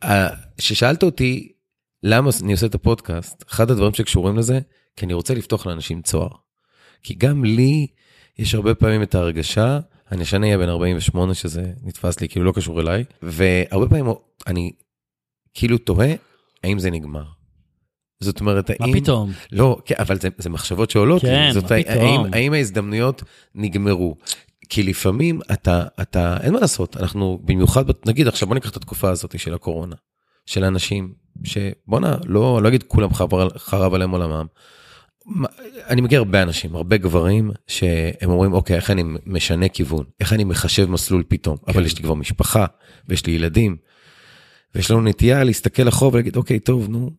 [0.04, 1.51] אה, ששאלת אותי
[2.04, 4.60] למה אני עושה את הפודקאסט, אחד הדברים שקשורים לזה,
[4.96, 6.29] כי אני רוצה לפתוח לאנשים צוהר.
[7.03, 7.88] כי גם לי
[8.40, 9.79] יש הרבה פעמים את ההרגשה,
[10.12, 14.05] אני השנה אהיה בן 48 שזה נתפס לי כאילו לא קשור אליי, והרבה פעמים
[14.48, 14.72] אני
[15.53, 16.14] כאילו תוהה
[16.64, 17.24] האם זה נגמר.
[18.20, 19.00] זאת אומרת, מה האם...
[19.00, 19.31] פתאום?
[19.51, 21.53] לא, כן, אבל זה, זה מחשבות שעולות כן, לי.
[21.53, 22.33] זאת, מה האם, פתאום?
[22.33, 23.24] האם ההזדמנויות
[23.55, 24.16] נגמרו?
[24.70, 29.10] כי לפעמים אתה, אתה, אין מה לעשות, אנחנו במיוחד, נגיד עכשיו בוא ניקח את התקופה
[29.10, 29.96] הזאת של הקורונה,
[30.46, 34.46] של אנשים שבואנה, לא, לא אגיד כולם חרב, חרב עליהם עולמם.
[35.88, 40.06] אני מכיר הרבה אנשים, הרבה גברים, שהם אומרים, אוקיי, איך אני משנה כיוון?
[40.20, 41.58] איך אני מחשב מסלול פתאום?
[41.68, 42.66] אבל יש לי כבר משפחה,
[43.08, 43.77] ויש לי ילדים,
[44.75, 47.12] ויש לנו נטייה להסתכל אחורה ולהגיד, אוקיי, טוב, נו,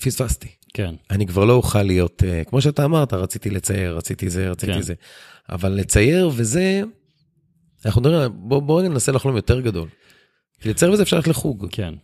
[0.00, 0.48] פספסתי.
[0.74, 0.94] כן.
[1.10, 4.80] אני כבר לא אוכל להיות, אה, כמו שאתה אמרת, רציתי לצייר, רציתי זה, רציתי כן.
[4.80, 4.94] זה.
[5.48, 6.82] אבל לצייר וזה,
[7.86, 9.88] אנחנו מדברים, בוא, בוא ננסה לחלום יותר גדול.
[10.64, 11.66] לצייר וזה אפשר ללכת לחוג.
[11.70, 11.94] כן.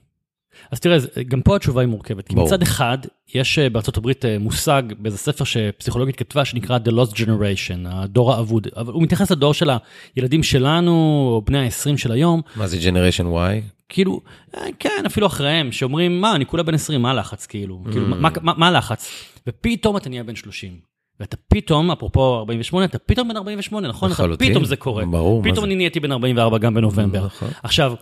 [0.70, 0.98] אז תראה,
[1.28, 2.28] גם פה התשובה היא מורכבת.
[2.28, 2.34] כי.
[2.34, 2.98] מצד אחד,
[3.34, 8.32] יש אה, בארצות הברית אה, מושג באיזה ספר שפסיכולוגית כתבה שנקרא The Lost Generation, הדור
[8.32, 8.68] האבוד.
[8.76, 9.70] אבל הוא מתייחס לדור של
[10.16, 10.90] הילדים שלנו,
[11.34, 13.83] או בני ה-20 של היום, מה זה Generation Y?
[13.88, 14.20] כאילו,
[14.56, 17.82] אה, כן, אפילו אחריהם, שאומרים, מה, אני כולה בן 20, מה הלחץ, כאילו?
[17.86, 17.90] Mm.
[17.92, 19.10] כאילו, מה- מה מה הלחץ?
[19.46, 20.80] ופתאום אתה נהיה בן 30.
[21.20, 24.10] ואתה פתאום, אפרופו 48, אתה פתאום בן 48, נכון?
[24.10, 24.50] לחלוטין.
[24.50, 25.04] פתאום זה קורה.
[25.06, 25.64] ברור, פתאום זה?
[25.64, 27.26] אני נהייתי בן 44 גם בנובמבר.
[27.26, 27.48] נכון.
[27.62, 27.94] עכשיו,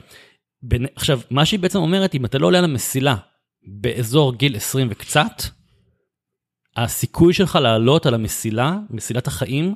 [0.63, 3.17] בין, עכשיו, מה שהיא בעצם אומרת, אם אתה לא עולה על המסילה
[3.67, 5.43] באזור גיל 20 וקצת,
[6.77, 9.75] הסיכוי שלך לעלות על המסילה, מסילת החיים,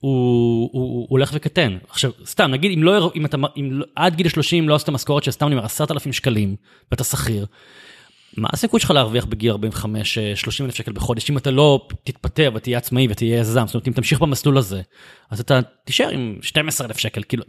[0.00, 1.78] הוא, הוא, הוא הולך וקטן.
[1.88, 5.24] עכשיו, סתם, נגיד, אם, לא, אם אתה, אם לא- עד גיל 30 לא עשית משכורת
[5.24, 6.56] של סתם, אני אומר, 10,000 שקלים,
[6.90, 7.46] ואתה שכיר,
[8.36, 12.50] מה הסיכוי שלך להרוויח בגיל 45, אה, 30 אלף שקל בחודש, אם אתה לא תתפטר
[12.54, 14.82] ותהיה עצמאי ותהיה יזם, זאת אומרת, אם תמשיך במסלול הזה,
[15.30, 17.44] אז אתה תישאר עם 12 אלף שקל, כאילו,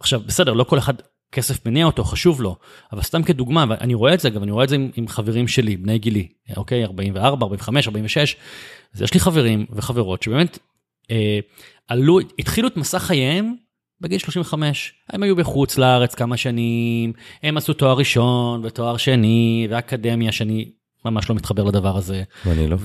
[0.00, 0.94] עכשיו, בסדר, לא כל אחד
[1.32, 2.56] כסף מניע אותו, חשוב לו,
[2.92, 5.48] אבל סתם כדוגמה, ואני רואה את זה, אגב, אני רואה את זה עם, עם חברים
[5.48, 8.36] שלי, בני גילי, אוקיי, 44, 45, 46,
[8.94, 10.58] אז יש לי חברים וחברות שבאמת
[11.10, 11.38] אה,
[11.88, 13.54] עלו, התחילו את מסע חייהם
[14.00, 14.94] בגיל 35.
[15.08, 20.70] הם היו בחוץ לארץ כמה שנים, הם עשו תואר ראשון ותואר שני ואקדמיה שאני
[21.04, 22.22] ממש לא מתחבר לדבר הזה.
[22.46, 22.76] ואני לא.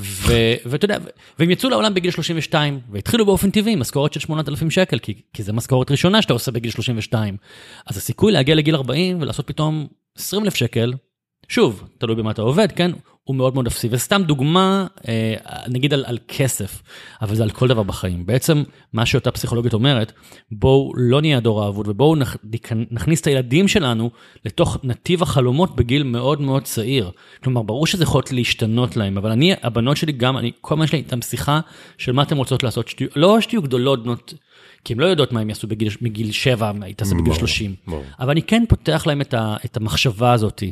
[0.65, 0.97] ואתה יודע,
[1.39, 5.43] והם יצאו לעולם בגיל 32 והתחילו באופן טבעי עם משכורת של 8,000 שקל כי, כי
[5.43, 7.37] זה משכורת ראשונה שאתה עושה בגיל 32.
[7.85, 9.87] אז הסיכוי להגיע לגיל 40 ולעשות פתאום
[10.17, 10.93] 20,000 שקל,
[11.47, 12.91] שוב, תלוי במה אתה עובד, כן?
[13.23, 13.88] הוא מאוד מאוד אפסי.
[13.91, 15.36] וסתם דוגמה, אה,
[15.67, 16.81] נגיד על, על כסף,
[17.21, 18.25] אבל זה על כל דבר בחיים.
[18.25, 20.12] בעצם, מה שאותה פסיכולוגית אומרת,
[20.51, 22.36] בואו לא נהיה הדור האבוד ובואו נכ,
[22.91, 24.12] נכניס את הילדים שלנו
[24.45, 27.12] לתוך נתיב החלומות בגיל מאוד מאוד צעיר.
[27.43, 30.91] כלומר, ברור שזה יכול להשתנות להם, אבל אני, הבנות שלי גם, אני, כל הזמן יש
[30.91, 31.59] לי איתם שיחה
[31.97, 34.33] של מה אתן רוצות לעשות, שתהיו, לא שתהיו גדולות, בנות,
[34.83, 37.39] כי הן לא יודעות מה הם יעשו בגיל, מגיל 7, מה היא תעשה בגיל ברור,
[37.39, 37.75] 30.
[37.88, 38.03] ברור.
[38.19, 40.63] אבל אני כן פותח להם את, ה, את המחשבה הזאת,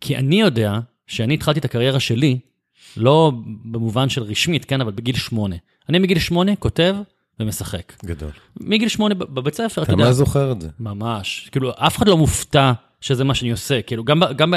[0.00, 2.38] כי אני יודע שאני התחלתי את הקריירה שלי,
[2.96, 3.32] לא
[3.64, 5.56] במובן של רשמית, כן, אבל בגיל שמונה.
[5.88, 6.96] אני מגיל שמונה כותב
[7.40, 7.92] ומשחק.
[8.04, 8.30] גדול.
[8.60, 10.68] מגיל שמונה בב- בבית ספר, אתה אתה יודע, מה זוכר את זה?
[10.80, 11.48] ממש.
[11.52, 13.82] כאילו, אף אחד לא מופתע שזה מה שאני עושה.
[13.82, 14.54] כאילו, גם, גם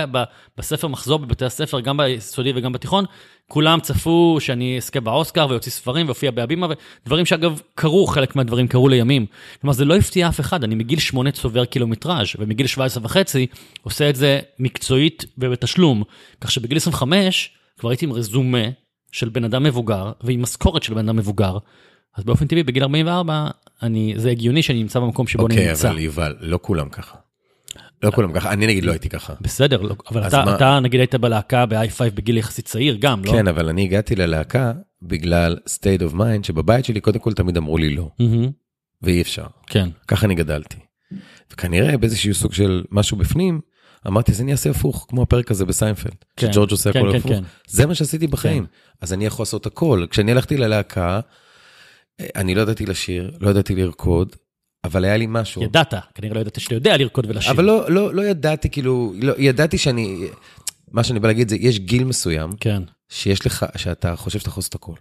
[0.57, 3.05] בספר מחזור בבתי הספר, גם ביסודי וגם בתיכון,
[3.47, 6.67] כולם צפו שאני אזכה באוסקר ויוציא ספרים ואופיע בהבימה,
[7.03, 9.25] ודברים שאגב, קרו, חלק מהדברים קרו לימים.
[9.61, 13.47] כלומר, זה לא הפתיע אף אחד, אני מגיל שמונה צובר קילומטראז', ומגיל 17 וחצי
[13.83, 16.03] עושה את זה מקצועית ובתשלום.
[16.41, 18.63] כך שבגיל 25 כבר הייתי עם רזומה
[19.11, 21.57] של בן אדם מבוגר, ועם משכורת של בן אדם מבוגר.
[22.17, 23.47] אז באופן טבעי, בגיל 44,
[23.83, 25.89] אני, זה הגיוני שאני נמצא במקום שבו אני אוקיי, נמצא.
[25.89, 27.15] אבל יובל, לא כולם ככה.
[28.03, 29.33] לא כולם ככה, אני נגיד לא הייתי ככה.
[29.41, 33.31] בסדר, לא, אבל אתה, מה- אתה נגיד היית בלהקה ב-i5 בגיל יחסית צעיר גם, לא?
[33.31, 37.77] כן, אבל אני הגעתי ללהקה בגלל state of mind, שבבית שלי קודם כל תמיד אמרו
[37.77, 38.49] לי לא, מהמם,
[39.01, 39.45] ואי אפשר.
[39.67, 40.77] כן, ככה אני גדלתי.
[41.53, 43.61] וכנראה באיזשהו סוג של משהו בפנים,
[44.07, 47.17] אמרתי, אז אני אעשה הפוך, כמו הפרק הזה בסיינפלד, כן, שג'ורג' עושה כן, הכל כן,
[47.17, 47.31] הפוך.
[47.31, 47.43] כן.
[47.67, 48.65] זה מה שעשיתי בחיים,
[49.01, 50.05] אז אני יכול לעשות הכל.
[50.09, 51.19] כשאני הלכתי ללהקה,
[52.19, 54.35] אה, אני לא ידעתי לשיר, לא ידעתי לרקוד,
[54.83, 55.63] אבל היה לי משהו.
[55.63, 57.51] ידעת, כנראה לא ידעת שאתה יודע לרקוד ולשיר.
[57.51, 60.27] אבל לא, לא, לא ידעתי, כאילו, לא, ידעתי שאני,
[60.91, 64.61] מה שאני בא להגיד זה, יש גיל מסוים, כן, שיש לך, שאתה חושב שאתה יכול
[64.61, 64.93] לעשות הכל.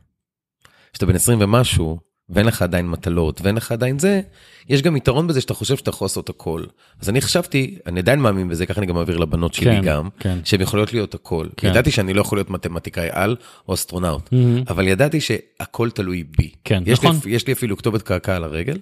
[0.92, 1.98] כשאתה בן 20 ומשהו,
[2.30, 4.20] ואין לך עדיין מטלות, ואין לך עדיין זה,
[4.68, 6.64] יש גם יתרון בזה שאתה חושב שאתה יכול לעשות הכל.
[7.00, 10.08] אז אני חשבתי, אני עדיין מאמין בזה, ככה אני גם מעביר לבנות שלי כן, גם,
[10.18, 10.38] כן.
[10.44, 11.46] שהן יכולות להיות הכל.
[11.56, 11.68] כן.
[11.68, 13.36] ידעתי שאני לא יכול להיות מתמטיקאי על
[13.68, 16.50] או אסטרונאוט, מהמם, אבל ידעתי שהכל תלוי בי.
[16.64, 17.16] כן, יש נכון.
[17.24, 18.76] לי, יש לי אפילו כתובת קעקע על הרגל,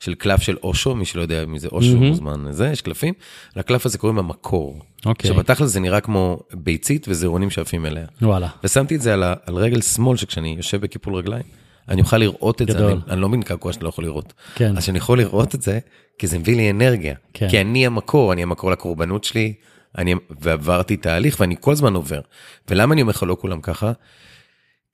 [0.00, 2.06] של קלף של אושו, מי שלא יודע מי זה אושו, מהמם.
[2.08, 3.14] מוזמן לזה, יש קלפים.
[3.56, 4.80] לקלף הזה קוראים המקור.
[5.06, 8.06] אוקיי, שבתכל'ס זה נראה כמו ביצית וזרעונים שעפים אליה.
[8.22, 11.42] וואלה, ושמתי את זה על, ה- על רגל שמאל, שכשאני יושב בקיפול רגליים,
[11.88, 12.90] אני אוכל לראות את זה, גדול.
[12.90, 14.32] אני, אני לא מבין קעקוע שאתה לא יכול לראות.
[14.54, 15.78] כן, אז שאני יכול לראות את זה,
[16.18, 17.14] כי זה מביא לי אנרגיה.
[17.32, 17.48] כן.
[17.48, 19.54] כי אני המקור, אני המקור לקורבנות שלי,
[19.98, 22.20] אני, ועברתי תהליך ואני כל הזמן עובר.
[22.70, 23.92] ולמה אני אומר לך לא כולם ככה?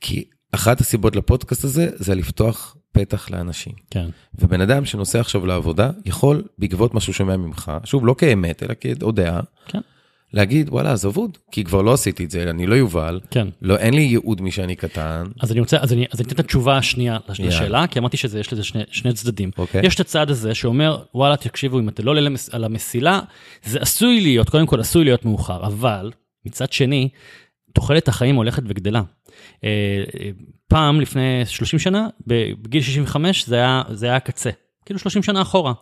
[0.00, 3.72] כי אחת הסיבות לפודקאסט הזה, זה לפתוח פתח לאנשים.
[3.90, 8.62] כן, ובן אדם שנוסע עכשיו לעבודה, יכול, בעקבות מה שהוא שומע ממך, שוב, לא כאמת,
[8.62, 9.80] אלא כעוד דעה, כן,
[10.32, 13.48] להגיד, וואלה, אז אבוד, כי כבר לא עשיתי את זה, אני לא יובל, כן.
[13.62, 15.24] לא, אין לי ייעוד משאני קטן.
[15.40, 17.48] אז אני רוצה, אז אני, אז אני אתן את התשובה השנייה יאללה.
[17.48, 19.50] לשאלה, כי אמרתי שיש לזה שני, שני צדדים.
[19.58, 19.86] אוקיי.
[19.86, 23.20] יש את הצד הזה שאומר, וואלה, תקשיבו, אם אתה לא עולה למס- על המסילה,
[23.64, 26.10] זה עשוי להיות, קודם כל עשוי להיות מאוחר, אבל
[26.46, 27.08] מצד שני,
[27.74, 29.02] תוחלת החיים הולכת וגדלה.
[29.64, 29.68] אה,
[30.20, 30.30] אה,
[30.68, 34.50] פעם, לפני 30 שנה, בגיל 65, זה היה, זה היה הקצה.
[34.86, 35.72] כאילו 30 שנה אחורה.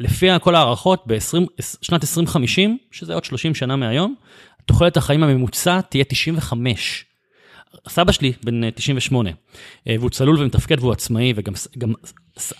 [0.00, 4.14] אה, לפי כל ההערכות, בשנת 2050, שזה עוד 30 שנה מהיום,
[4.66, 7.04] תוחלת החיים הממוצע תהיה 95.
[7.88, 9.30] סבא שלי בן אה, 98,
[9.88, 11.92] אה, והוא צלול ומתפקד והוא עצמאי, וגם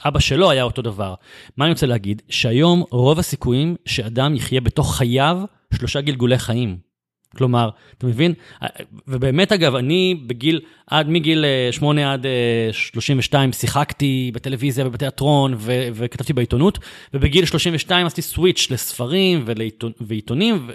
[0.05, 1.15] אבא שלו היה אותו דבר.
[1.57, 2.23] מה אני רוצה להגיד?
[2.29, 5.43] שהיום רוב הסיכויים שאדם יחיה בתוך חייו
[5.75, 6.92] שלושה גלגולי חיים.
[7.37, 7.69] כלומר,
[7.99, 8.33] אתה מבין?
[8.63, 8.69] אה,
[9.09, 12.31] ובאמת אגב, אני בגיל, עד מגיל אה, 8 עד אה,
[12.73, 16.79] 32 שיחקתי בטלוויזיה ובתיאטרון ו- וכתבתי בעיתונות,
[17.15, 20.73] ובגיל 32 עשיתי סוויץ' לספרים ולעיתון- ועיתונים, ו-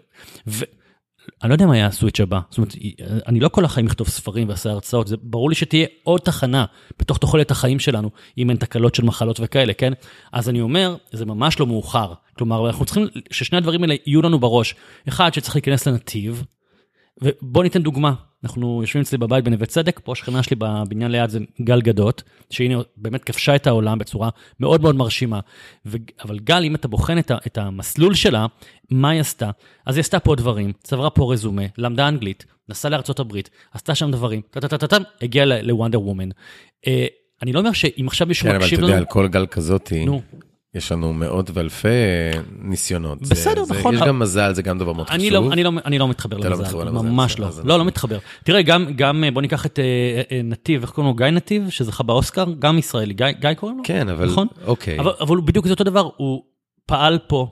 [0.48, 0.66] ו-
[1.44, 2.40] אני לא יודע מה היה הסוויץ' הבא.
[2.50, 2.76] זאת אומרת,
[3.28, 6.66] אני לא כל החיים אכתוב ספרים ואעשה הרצאות, זה ברור לי שתהיה עוד תחנה
[7.00, 9.94] בתוך תוחלת החיים שלנו, אם אין תקלות של מחלות וכאלה, כן?
[10.32, 12.14] אז אני אומר, זה ממש לא מאוחר.
[12.38, 14.76] כלומר, אנחנו צריכים ששני הדברים האלה יהיו לנו בראש.
[15.08, 16.44] אחד, שצריך להיכנס לנתיב,
[17.22, 18.14] ובוא ניתן דוגמה.
[18.44, 22.76] אנחנו יושבים אצלי בבית בנווה צדק, פה השכנה שלי בבניין ליד זה גל גדות, שהנה
[22.98, 25.40] באמת כבשה את העולם בצורה מאוד מאוד מרשימה.
[25.86, 25.98] ו...
[26.24, 27.38] אבל גל, אם אתה בוחן את, ה...
[27.48, 28.46] את המסלול שלה,
[28.92, 29.50] מה היא עשתה?
[29.86, 34.42] אז היא עשתה פה דברים, צברה פה רזומה, למדה אנגלית, נסעה הברית, עשתה שם דברים,
[34.50, 36.30] טה-טה-טה-טה, הגיעה לוונדר וומן.
[36.88, 37.06] אה,
[37.42, 39.00] אני לא אומר שאם עכשיו מישהו כן, אבל אתה מקשיב יודע, לנו...
[39.00, 40.06] על כל גל כזאתי,
[40.78, 41.88] יש לנו מאות ואלפי
[42.62, 43.26] ניסיונות.
[43.26, 43.96] זה- בסדר, זה- נכון.
[43.96, 45.46] יש גם מזל, זה גם דבר מאוד אני חשוב.
[45.46, 47.86] לא, אני, לא, אני לא מתחבר לא למזל, מתחבר למזל, ממש לא, לא, אנחנו- לא
[47.86, 48.18] מתחבר.
[48.44, 49.84] תראה, גם, גם אה, בוא ניקח את אה,
[50.32, 51.16] אה, נתיב, איך קוראים לו?
[51.18, 53.84] גיא נתיב, שזכה באוסקר, גם ישראלי, גיא, גיא קוראים לו?
[53.86, 54.48] כן, אבל נכון?
[54.66, 55.00] אוקיי.
[55.00, 56.44] אבל, אבל בדיוק זה אותו דבר, הוא
[56.86, 57.48] פעל פה,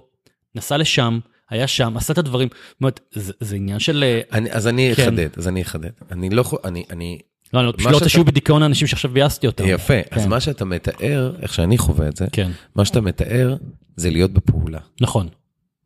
[0.56, 2.48] נסע לשם, היה שם, עשה את הדברים.
[2.72, 4.04] זאת אומרת, זה, זה עניין של...
[4.04, 5.04] אה, אני- אז אני כן.
[5.04, 5.90] אחדד, אז אני אחדד.
[6.12, 7.20] אני לא יכול, אני, אני,
[7.62, 9.64] לא, אני פשוט לא רוצה שאתה- שיהיו בדיכאון האנשים שעכשיו ביאסתי אותם.
[9.68, 10.30] יפה, אז כן.
[10.30, 13.56] מה שאתה מתאר, איך שאני חווה את זה, כן, מה שאתה מתאר
[13.96, 14.80] זה להיות בפעולה.
[15.02, 15.28] נכון,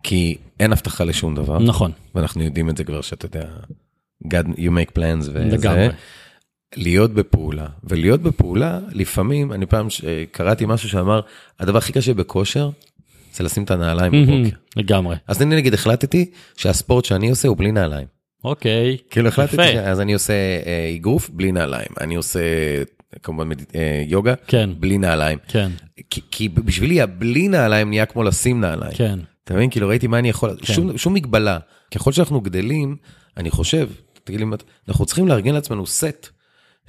[0.04, 3.46] כי אין הבטחה לשום דבר, נכון, ואנחנו יודעים את זה כבר שאתה יודע,
[4.26, 5.40] God, you make plans וזה.
[5.40, 5.88] לגמרי.
[6.78, 10.02] להיות בפעולה, ולהיות בפעולה, לפעמים, אני פעם ש-
[10.32, 11.20] קראתי משהו שאמר,
[11.60, 12.70] הדבר הכי קשה בכושר,
[13.34, 14.56] זה לשים את הנעליים בבוקר.
[14.76, 15.16] לגמרי.
[15.28, 18.08] אז אני נגיד החלטתי שהספורט שאני עושה הוא בלי נעליים.
[18.44, 22.40] אוקיי, כאילו החלטתי, אז אני עושה אה, אגרוף בלי נעליים, אני עושה
[23.24, 25.40] כמובן אה, יוגה כן, בלי נעליים.
[25.48, 25.70] כן,
[26.10, 28.94] כי, כי בשבילי הבלי נעליים נהיה כמו לשים נעליים.
[28.96, 29.70] כן, אתה מבין?
[29.70, 30.74] כאילו ראיתי מה אני יכול, כן.
[30.74, 31.58] שום, שום מגבלה.
[31.96, 32.96] ככל שאנחנו גדלים,
[33.38, 33.90] אני חושב,
[34.24, 34.46] תגיד לי,
[34.88, 36.30] אנחנו צריכים לארגן לעצמנו סט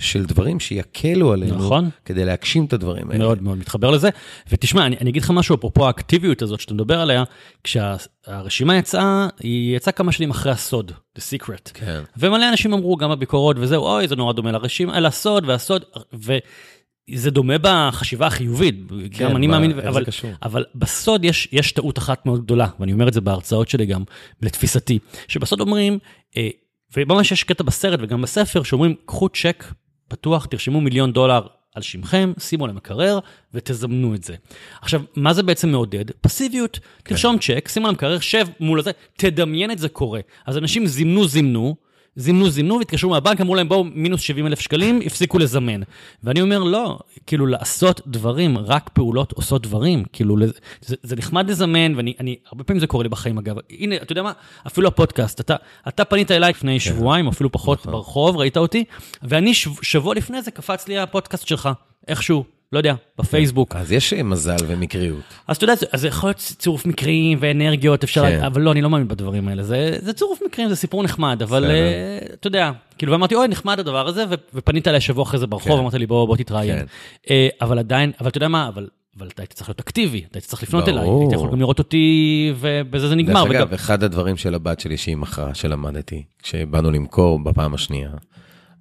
[0.00, 1.90] של דברים שיקלו עלינו, נכון.
[2.04, 3.18] כדי להגשים את הדברים האלה.
[3.18, 4.08] מאוד מאוד מתחבר לזה.
[4.50, 7.24] ותשמע, אני, אני אגיד לך משהו, אפרופו האקטיביות הזאת שאתה מדבר עליה,
[7.64, 11.70] כשהרשימה יצאה, היא יצאה כמה שנים אחרי הסוד, The Secret.
[11.74, 12.00] כן.
[12.16, 17.54] ומלא אנשים אמרו, גם בביקורות וזהו, אוי, זה נורא דומה לרשימה, לסוד והסוד, וזה דומה
[17.62, 18.74] בחשיבה החיובית,
[19.12, 20.04] כן, גם אני מה- מאמין, זה אבל?
[20.42, 24.02] אבל בסוד יש, יש טעות אחת מאוד גדולה, ואני אומר את זה בהרצאות שלי גם,
[24.42, 25.98] לתפיסתי, שבסוד אומרים,
[26.36, 26.48] אה,
[26.96, 29.64] וממש יש קטע בסרט וגם בספר, שאומרים, קחו צ'ק
[30.10, 33.18] פתוח, תרשמו מיליון דולר על שמכם, שימו על המקרר
[33.54, 34.34] ותזמנו את זה.
[34.82, 36.04] עכשיו, מה זה בעצם מעודד?
[36.20, 36.78] פסיביות.
[37.02, 40.20] תרשום צ'ק, שים על המקרר, שב מול הזה, תדמיין את זה קורה.
[40.46, 41.76] אז אנשים זימנו, זימנו,
[42.16, 45.80] זימנו, זימנו, והתקשרו מהבנק, אמרו להם, בואו, מינוס 70 אלף שקלים, הפסיקו לזמן.
[46.24, 50.04] ואני אומר, לא, כאילו, לעשות דברים, רק פעולות עושות דברים.
[50.12, 50.36] כאילו,
[50.80, 53.56] זה, זה נחמד לזמן, ואני, אני, הרבה פעמים זה קורה לי בחיים, אגב.
[53.70, 54.32] הנה, אתה יודע מה?
[54.66, 55.56] אפילו הפודקאסט, אתה,
[55.88, 58.84] אתה פנית אליי לפני שבועיים, או אפילו פחות, ברחוב, ראית אותי,
[59.22, 61.68] ואני שב, שבוע לפני זה קפץ לי הפודקאסט שלך,
[62.08, 63.76] איכשהו, לא יודע, בפייסבוק.
[63.76, 65.20] אז יש אה, מזל ומקריות.
[65.48, 68.42] אז אתה יודע, זה- יכול להיות צירוף מקרים ואנרגיות, אפשר, כן.
[68.44, 69.62] אבל לא, אני לא מאמין בדברים האלה.
[69.62, 71.64] זה, זה צירוף מקרים, זה סיפור נחמד, אבל.
[71.70, 75.72] אה, אתה יודע, כאילו, ואמרתי, אוי, נחמד הדבר הזה, ופנית אליי שבוע אחרי זה ברחוב,
[75.72, 75.78] כן.
[75.78, 76.78] אמרת לי, בוא, בוא תתראיין.
[76.78, 76.84] כן.
[77.30, 78.86] אה, אבל עדיין, אבל אתה יודע מה, אבל...
[79.18, 81.04] אבל אתה היית צריך להיות אקטיבי, אתה היית צריך לפנות אליי.
[81.08, 83.32] היית יכול גם לראות אותי, ובזה זה נגמר.
[83.44, 88.10] דרך וגם- אגב, אחד הדברים של הבת שלי שהיא מכרה, שלמדתי, כשבאנו למכור בפעם השנייה,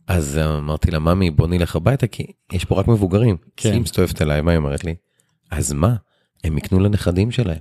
[0.09, 3.37] אז אמרתי לה, ממי, בוא נלך הביתה, כי יש פה רק מבוגרים.
[3.57, 3.71] כן.
[3.71, 4.95] היא מסתובבת אליי, מה היא אומרת לי?
[5.51, 5.95] אז מה?
[6.43, 7.59] הם יקנו לנכדים שלהם.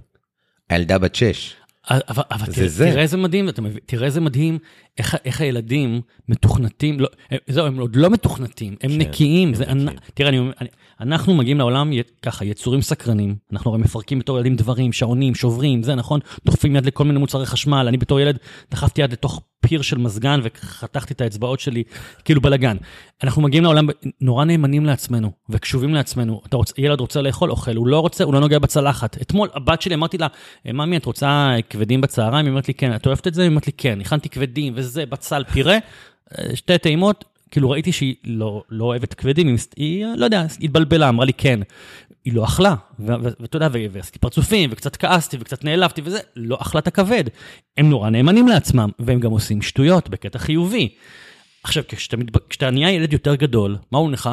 [0.70, 1.54] הילדה בת שש.
[1.90, 2.90] אבל, אבל זה תראה, זה.
[2.90, 3.48] תראה איזה מדהים,
[3.86, 4.58] תראה איזה מדהים,
[4.98, 7.08] איך, איך הילדים מתוכנתים, לא,
[7.48, 9.48] זהו, הם עוד לא מתוכנתים, הם כן, נקיים.
[9.48, 9.98] הם זה, אני, נקיים.
[10.14, 10.68] תראה, אני, אני,
[11.00, 15.82] אנחנו מגיעים לעולם י- ככה, יצורים סקרנים, אנחנו הרי מפרקים בתור ילדים דברים, שעונים, שוברים,
[15.82, 18.38] זה נכון, דוחפים יד לכל מיני מוצרי חשמל, אני בתור ילד
[18.70, 21.82] דחפתי יד לתוך פיר של מזגן וחתכתי את האצבעות שלי,
[22.24, 22.76] כאילו בלאגן.
[23.24, 23.86] אנחנו מגיעים לעולם
[24.20, 26.40] נורא נאמנים לעצמנו, וקשובים לעצמנו.
[26.46, 29.22] אתה רוצה, ילד רוצה לאכול, אוכל, הוא לא רוצה, הוא לא נוגע בצלחת.
[29.22, 30.26] אתמול, הבת שלי, אמרתי לה,
[30.64, 32.46] ממי, את רוצה כבדים בצהריים?
[32.46, 32.94] היא אומרת לי, כן.
[32.94, 33.42] את אוהבת את זה?
[33.42, 34.00] היא אומרת לי, כן.
[34.00, 35.78] הכנתי כבדים וזה, בצל, פירה,
[36.38, 37.24] אה, שתי טעימות.
[37.50, 41.60] כאילו ראיתי שהיא לא, לא אוהבת כבדים, היא, היא, לא יודע, התבלבלה, אמרה לי כן.
[42.24, 46.86] היא לא אכלה, ואתה יודע, ועשיתי פרצופים, וקצת כעסתי, וקצת נעלבתי וזה, לא אכלה את
[46.86, 47.24] הכבד.
[47.76, 50.88] הם נורא נאמנים לעצמם, והם גם עושים שטויות בקטע חיובי.
[51.64, 52.16] עכשיו, כשאתה.
[52.48, 54.30] כשאתה נהיה ילד יותר גדול, מה הוא לך?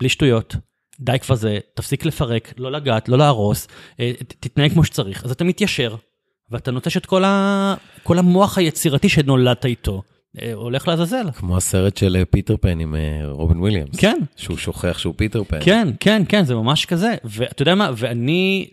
[0.00, 0.56] בלי שטויות.
[1.00, 3.68] די כבר זה, תפסיק לפרק, לא לגעת, לא להרוס,
[4.00, 5.24] אה, תתנהג כמו שצריך.
[5.24, 5.96] אז אתה מתיישר,
[6.50, 7.74] ואתה נוטש את כל, ה...
[8.02, 10.02] כל המוח היצירתי שנולדת איתו,
[10.42, 11.26] אה, הולך לעזאזל.
[11.34, 13.96] כמו הסרט של אה, פיטר פן עם אה, רובין וויליאמס.
[13.96, 14.18] כן.
[14.36, 15.58] שהוא שוכח שהוא פיטר פן.
[15.62, 17.14] כן, כן, כן, זה ממש כזה.
[17.24, 18.70] ואתה יודע מה, ואני,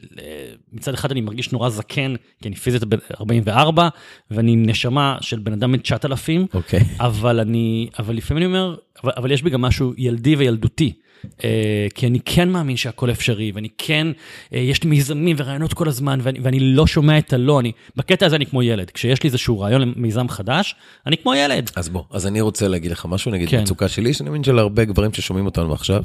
[0.74, 3.90] מצד אחד אני מרגיש נורא זקן, כי אני פיזית בן 44,
[4.32, 6.80] ואני נשמה של בן אדם בן 9,000, אוקיי.
[7.00, 10.94] אבל אני, אבל לפעמים אני אומר, אבל, אבל יש בי גם משהו ילדי וילדותי.
[11.44, 14.08] אה, כי אני כן מאמין שהכל אפשרי, ואני כן,
[14.54, 18.26] אה, יש לי מיזמים ורעיונות כל הזמן, ואני, ואני לא שומע את הלא, אני, בקטע
[18.26, 18.92] הזה אני כמו ילד.
[18.92, 20.76] כשיש לי איזשהו רעיון למיזם חדש,
[21.06, 21.72] אני כמו ילד.
[21.76, 23.62] אז בוא, אז אני רוצה להגיד לך משהו, נגיד כן.
[23.62, 26.04] מצוקה שלי, שאני מבין של הרבה גברים ששומעים אותנו עכשיו.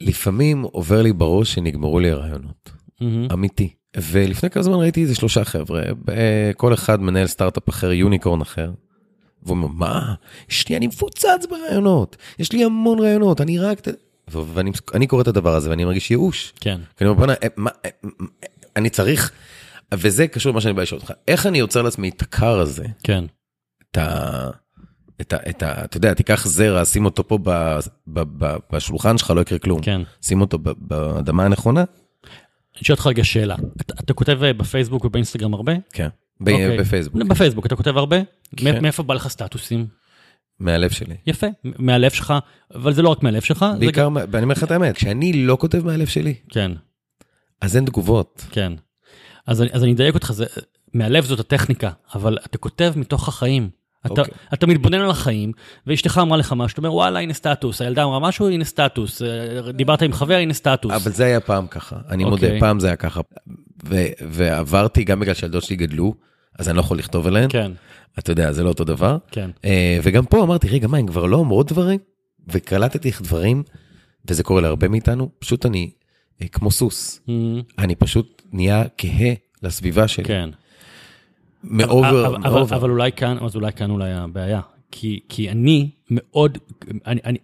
[0.00, 3.28] לפעמים עובר לי בראש שנגמרו לי הרעיונות, מהמם.
[3.32, 3.68] אמיתי.
[3.96, 8.70] ולפני כמה זמן ראיתי איזה שלושה חבר'ה, ב- כל אחד מנהל סטארט-אפ אחר, יוניקורן אחר.
[9.42, 10.14] והוא אומר, מה?
[10.50, 13.80] יש לי, אני מפוצץ ברעיונות, יש לי המון רעיונות, אני רק...
[13.80, 13.88] ת-"
[14.32, 16.52] ו- ואני אני קורא את הדבר הזה ואני מרגיש ייאוש.
[16.60, 16.80] כן.
[16.96, 19.32] כי אני אומר, בוא'נה, אה, אה, אה, אני צריך,
[19.94, 23.24] וזה קשור למה שאני בא לשאול אותך, איך אני יוצר לעצמי את הקר הזה, כן.
[23.90, 24.50] את ה...
[25.20, 25.36] את ה...
[25.50, 25.84] את ה...
[25.84, 29.82] אתה יודע, תיקח זרע, שים אותו פה ב, ב, ב, בשולחן שלך, לא יקרה כלום.
[29.82, 30.00] כן.
[30.22, 31.84] שים אותו ב, באדמה הנכונה?
[32.76, 33.56] אני שואל אותך רגע שאלה.
[33.80, 35.72] אתה, אתה כותב בפייסבוק ובאינסטגרם הרבה?
[35.92, 36.08] כן.
[36.40, 36.78] אוקיי.
[36.78, 38.16] בפייסבוק, בפייסבוק אתה כותב הרבה?
[38.56, 38.74] כן.
[38.74, 39.86] מא- מאיפה בא לך סטטוסים?
[40.60, 41.14] מהלב שלי.
[41.26, 42.34] יפה, מהלב שלך,
[42.74, 44.16] אבל זה לא רק מהלב שלך, בעיקר, גם...
[44.30, 46.72] ואני אומר לך את האמת, כשאני לא כותב מהלב שלי, כן,
[47.60, 48.44] אז אין תגובות.
[48.50, 48.72] כן.
[49.46, 50.46] אז אני, אז אני אדייק אותך, זה,
[50.94, 53.70] מהלב זאת הטכניקה, אבל אתה כותב מתוך החיים.
[54.12, 54.34] אתה, אוקיי.
[54.54, 55.52] אתה מתבונן על החיים,
[55.86, 59.72] ואשתך אמרה לך משהו, אתה אומר וואלה הנה סטטוס, הילדה אמרה משהו, הנה סטטוס, אה,
[59.72, 60.92] דיברת עם חבר, הנה סטטוס.
[60.92, 62.60] אבל זה היה פעם ככה, אני מודה, אוקיי.
[62.60, 63.20] פעם זה היה ככה.
[63.84, 66.14] ו- ועברתי, גם בגלל שהילדות שלי גדלו,
[66.58, 67.48] אז אני לא יכול לכתוב אליהן.
[67.48, 67.72] כן,
[68.18, 69.16] אתה יודע, זה לא אותו דבר.
[69.30, 71.98] כן, אה, וגם פה אמרתי, רגע, מה, הן כבר לא אומרות דברים?
[72.48, 73.62] וקלטתי איך דברים,
[74.28, 75.90] וזה קורה להרבה מאיתנו, פשוט אני
[76.42, 77.20] אה, כמו סוס.
[77.26, 77.30] Mm,
[77.78, 80.24] אני פשוט נהיה כהה לסביבה שלי.
[80.24, 80.50] כן.
[81.64, 82.76] מאובר, אבל, אבל, מאובר.
[82.76, 84.60] אבל אולי כאן, אז אולי כאן אולי הבעיה.
[84.90, 86.58] כי, כי אני מאוד,
[87.06, 87.38] אני, אני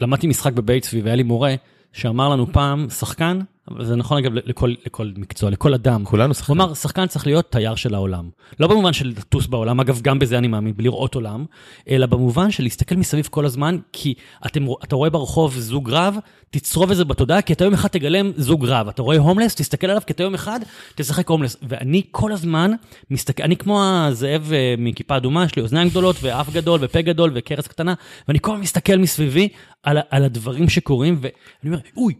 [0.00, 1.54] למדתי משחק צבי והיה לי מורה
[1.92, 6.04] שאמר לנו פעם, שחקן אבל זה נכון אגב לכל, לכל מקצוע, לכל אדם.
[6.04, 6.52] כולנו שחקן.
[6.52, 8.30] אמר, שחקן צריך להיות תייר של העולם.
[8.60, 11.44] לא במובן של לטוס בעולם, אגב, גם בזה אני מאמין, בלראות עולם,
[11.88, 14.14] אלא במובן של להסתכל מסביב כל הזמן, כי
[14.46, 16.16] אתם, אתה רואה ברחוב זוג רב,
[16.50, 18.88] תצרוב את זה בתודעה, כי אתה יום אחד תגלם זוג רב.
[18.88, 20.60] אתה רואה הומלס, תסתכל עליו, כי אתה יום אחד
[20.94, 21.56] תשחק הומלס.
[21.62, 22.70] ואני כל הזמן
[23.10, 27.30] מסתכל, אני כמו הזאב אה, מכיפה אדומה, יש לי אוזניים גדולות, ואף גדול, ופה גדול,
[27.34, 27.94] וקרס קטנה,
[28.28, 29.48] ואני כל הזמן מסתכל מסביבי
[29.82, 31.32] על, על הדברים שקורים, ואני
[31.64, 32.14] אומר, אוי,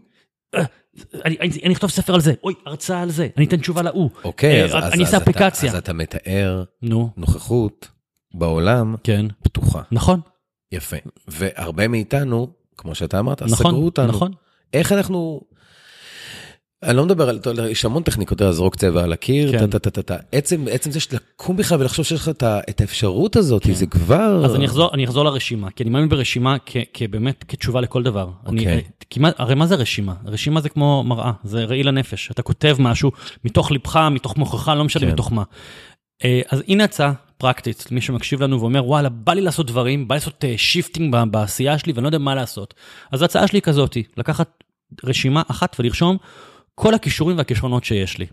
[0.55, 0.63] אה,
[1.25, 4.09] אני, אני, אני אכתוב ספר על זה, אוי, הרצאה על זה, אני אתן תשובה להוא.
[4.23, 5.69] אוקיי, אה, אז, אז, אני אז אעשה אתה- אפליקציה.
[5.71, 7.87] אז אתה מתאר נו, נוכחות
[8.33, 9.81] בעולם כן, פתוחה.
[9.91, 10.19] נכון,
[10.71, 10.95] יפה.
[11.27, 14.07] והרבה מאיתנו, כמו שאתה אמרת, נכון, סגרו אותנו.
[14.07, 14.31] נכון.
[14.73, 15.41] איך אנחנו...
[16.85, 19.59] אני לא מדבר על, יש המון טכניקות, לזרוק צבע על הקיר, כן.
[19.59, 20.15] טה, טה, טה, טה, טה.
[20.31, 22.29] עצם, זה שלקום בכלל ולחשוב שיש לך
[22.69, 24.39] את האפשרות הזאת, זה כבר...
[24.39, 24.45] כן.
[24.45, 24.55] אז
[24.93, 26.55] אני אחזור, לרשימה, כי אני מאמין ברשימה
[26.93, 28.29] כבאמת כתשובה לכל דבר.
[28.47, 28.81] אני, אוקיי.
[29.09, 30.13] כמעט, הרי מה זה רשימה?
[30.25, 32.31] רשימה זה כמו מראה, זה ראי לנפש.
[32.31, 33.11] אתה כותב משהו
[33.45, 35.13] מתוך ליבך, מתוך מוחך, לא משנה כן.
[35.13, 35.43] מתוך מה.
[36.23, 40.15] אה, אז הנה הצעה פרקטית, מי שמקשיב לנו ואומר, וואלה, בא לי לעשות דברים, בא
[40.15, 42.73] לי לעשות shifting בעשייה שלי ואני לא יודע מה לעשות.
[43.11, 44.63] אז ההצעה שלי היא כזאתי, לקחת
[45.03, 46.17] רשימה אחת ולרשום
[46.75, 48.25] כל הכישורים והכישרונות שיש לי.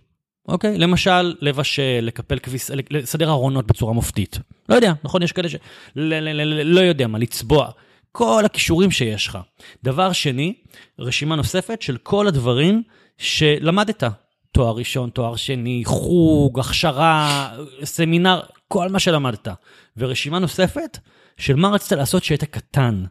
[0.49, 0.79] אוקיי?
[0.79, 4.39] למשל, לבשל, לקפל כביס, לסדר ארונות בצורה מופתית.
[4.69, 5.23] לא יודע, נכון?
[5.23, 5.57] יש כאלה ש...
[5.97, 7.71] לא יודע מה, לצבוע.
[8.13, 9.39] כל הכישורים שיש לך.
[9.85, 10.55] דבר שני,
[10.99, 12.83] רשימה נוספת של כל הדברים
[13.19, 14.05] שלמדת.
[14.53, 17.49] תואר ראשון, תואר שני, חוג, הכשרה,
[17.85, 19.49] סמינר, כל מה שלמדת.
[19.97, 20.99] ורשימה נוספת
[21.37, 23.05] של מה רצית לעשות כשהיית קטן.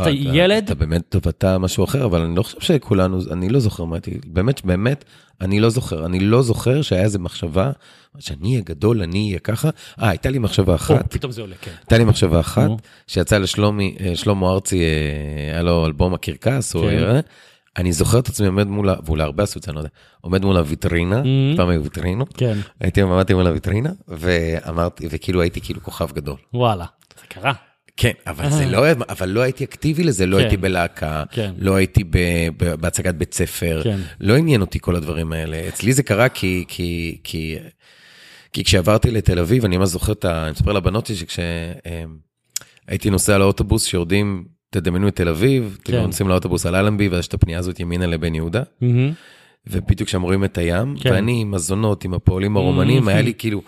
[0.00, 3.48] כשהיית וואי, אתה- ילד, אתה באמת טובעת משהו אחר, אבל אני לא חושב שכולנו, אני
[3.48, 5.04] לא זוכר מה הייתי, באמת, באמת,
[5.40, 6.06] אני לא זוכר.
[6.06, 7.70] אני לא זוכר שהיה איזה מחשבה,
[8.18, 9.70] שאני אהיה גדול, אני אהיה ככה.
[10.02, 11.12] אה, הייתה לי מחשבה או, אחת.
[11.14, 11.70] פתאום זה עולה, כן.
[11.80, 12.70] הייתה לי מחשבה אחת.
[13.06, 16.80] שיצא לשלומי, אה, שלמה ארצי, אה, היה לו אלבום הקרקס, או...
[16.80, 17.04] כן.
[17.04, 17.20] אה,
[17.76, 20.44] אני זוכר את עצמי עומד מול, ואולי הרבה עשו את זה, אני לא יודע, עומד
[20.44, 21.56] מול הוויטרינה, Mhm.
[21.56, 26.36] פעם היו ויטרינות, כן, הייתי עמדתי מול הוויטרינה, ואמרתי, וכאילו הייתי כאילו כוכב גדול.
[26.54, 26.84] וואלה,
[27.20, 27.52] זה קרה.
[27.96, 30.42] כן, אבל זה לא, אבל לא הייתי אקטיבי לזה, לא כן.
[30.42, 31.52] הייתי בלהקה, כן.
[31.58, 32.16] לא הייתי ב,
[32.56, 33.98] ב, בהצגת בית ספר, כן.
[34.20, 35.68] לא עניין אותי כל הדברים האלה.
[35.68, 37.56] אצלי זה קרה כי, כי, כי,
[38.52, 40.42] כי כשעברתי לתל אביב, אני ממש זוכר את ה...
[40.44, 45.82] אני מספר לבנות שלי שכשהייתי נוסע לאוטובוס, שיורדים, תדמיינו את תל אביב, כן.
[45.92, 49.12] כאילו נוסעים לאוטובוס על אלנבי, ואז יש את הפנייה הזאת ימינה לבן יהודה, מהמם.
[49.66, 51.10] ובדיוק שם רואים את הים, כן.
[51.12, 53.10] ואני עם הזונות, עם הפועלים הרומנים, Mhm.
[53.10, 53.62] היה לי כאילו,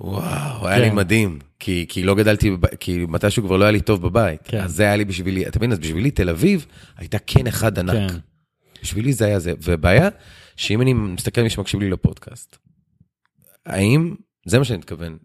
[0.00, 0.96] וואו, היה לי כן.
[0.96, 4.40] מדהים, כי, כי לא גדלתי, כי מתישהו כבר לא היה לי טוב בבית.
[4.44, 4.60] כן.
[4.60, 8.10] אז זה היה לי בשבילי, אתה מבין, אז בשבילי תל אביב הייתה כן אחד ענק.
[8.10, 8.18] כן.
[8.82, 9.52] בשבילי זה היה זה.
[9.62, 10.08] ובעיה,
[10.56, 12.56] שאם אני מסתכל על מי שמקשיב לי לפודקאסט,
[13.66, 14.14] האם,
[14.46, 15.16] זה מה שאני מתכוון,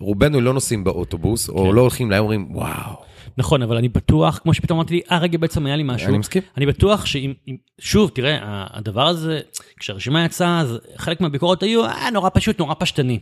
[0.00, 1.74] רובנו לא נוסעים באוטובוס, או כן.
[1.74, 2.96] לא הולכים להם, אומרים, וואו,
[3.38, 6.08] נכון, אבל אני בטוח, כמו שפתאום אמרתי לי, אה, רגע, בעצם היה לי משהו.
[6.08, 6.42] אני מסכים.
[6.56, 8.38] אני בטוח שאם, אם- שוב, תראה,
[8.70, 9.40] הדבר הזה,
[9.80, 13.18] כשהרשימה יצאה, אז חלק מהביקורות היו, אה, נורא פשוט, נורא פשטני.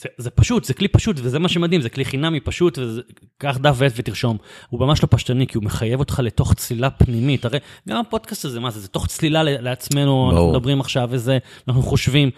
[0.00, 3.74] זה, זה פשוט, זה כלי פשוט, וזה מה שמדהים, זה כלי חינמי פשוט, וקח דף
[3.78, 4.36] ועט ותרשום.
[4.68, 7.44] הוא ממש לא פשטני, כי הוא מחייב אותך לתוך צלילה פנימית.
[7.44, 10.52] הרי גם הפודקאסט הזה, מה זה, זה תוך צלילה לעצמנו, אנחנו ברור.
[10.56, 12.30] מדברים עכשיו וזה, אנחנו חושבים.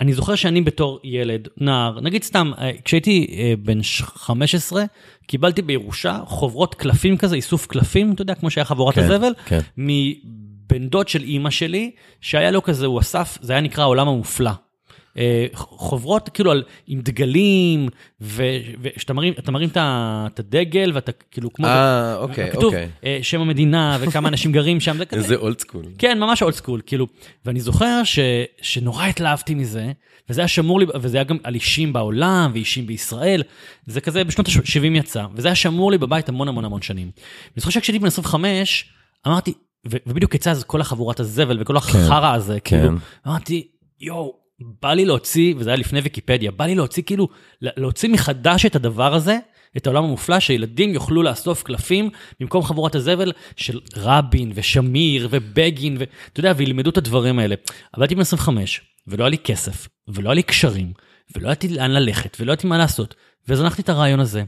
[0.00, 4.84] אני זוכר שאני בתור ילד, נער, נגיד סתם, אה, כשהייתי אה, בן ש- 15,
[5.26, 9.60] קיבלתי בירושה חוברות קלפים כזה, איסוף קלפים, אתה יודע, כמו שהיה חבורת כן, הזבל, כן.
[9.76, 14.50] מבן דוד של אימא שלי, שהיה לו כזה, הוא אסף, זה היה נקרא העולם המופלא.
[15.18, 17.88] אה, חוברות כאילו על, עם דגלים,
[18.20, 21.66] ושאתה מרים, מרים את הדגל, ואתה כאילו כמו...
[21.66, 22.88] אה, אוקיי, כתוב אוקיי.
[23.04, 25.22] אה, שם המדינה וכמה אנשים גרים שם, זה כזה.
[25.22, 25.84] איזה old school.
[25.98, 27.06] כן, ממש old school, כאילו,
[27.44, 28.18] ואני זוכר ש,
[28.62, 29.92] שנורא התלהבתי מזה,
[30.30, 33.42] וזה היה שמור לי, וזה היה גם על אישים בעולם ואישים בישראל,
[33.86, 37.10] זה כזה בשנות ה-70 יצא, וזה היה שמור לי בבית המון המון המון שנים.
[37.16, 38.84] אני זוכר שכשהייתי בן 25,
[39.26, 39.52] אמרתי,
[39.84, 42.80] ובדיוק יצא אז כל החבורת הזבל וכל החרא הזה, כן.
[42.80, 43.68] כאילו, אמרתי,
[44.00, 47.28] יואו, בא לי להוציא, וזה היה לפני ויקיפדיה, בא לי להוציא כאילו,
[47.62, 49.38] להוציא מחדש את הדבר הזה,
[49.76, 56.40] את העולם המופלא, שילדים יוכלו לאסוף קלפים במקום חבורת הזבל של רבין ושמיר ובגין, ואתה
[56.40, 57.54] יודע, וילמדו את הדברים האלה.
[57.94, 60.92] אבל הייתי בן 25, ולא היה לי כסף, ולא היה לי קשרים,
[61.36, 63.14] ולא ידעתי לאן ללכת, ולא ידעתי מה לעשות,
[63.48, 64.44] וזנחתי את הרעיון הזה.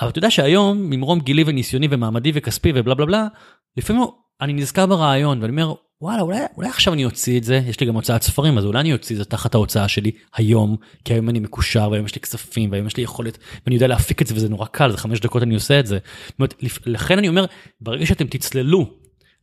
[0.00, 3.26] אבל אתה יודע שהיום, ממרום גילי וניסיוני ומעמדי וכספי ובלה בלה בלה,
[3.76, 4.02] לפעמים
[4.40, 7.86] אני נזכר ברעיון, ואני אומר, וואלה, אולי, אולי עכשיו אני אוציא את זה, יש לי
[7.86, 11.28] גם הוצאת ספרים, אז אולי אני אוציא את זה תחת ההוצאה שלי היום, כי היום
[11.28, 14.34] אני מקושר, והיום יש לי כספים, והיום יש לי יכולת, ואני יודע להפיק את זה,
[14.34, 15.98] וזה נורא קל, זה חמש דקות אני עושה את זה.
[16.26, 16.54] זאת אומרת,
[16.86, 17.44] לכן אני אומר,
[17.80, 18.90] ברגע שאתם תצללו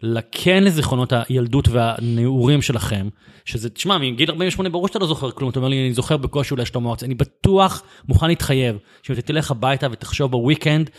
[0.02, 3.10] לכן לזיכרונות הילדות והנעורים שלכם,
[3.46, 6.54] שזה, תשמע, מגיל 48 ברור שאתה לא זוכר כלום, אתה אומר לי, אני זוכר בקושי
[6.54, 10.90] אולי שלמה ארצי, אני בטוח מוכן להתחייב, שאם אתה תלך הביתה ותחשוב בוויקנד,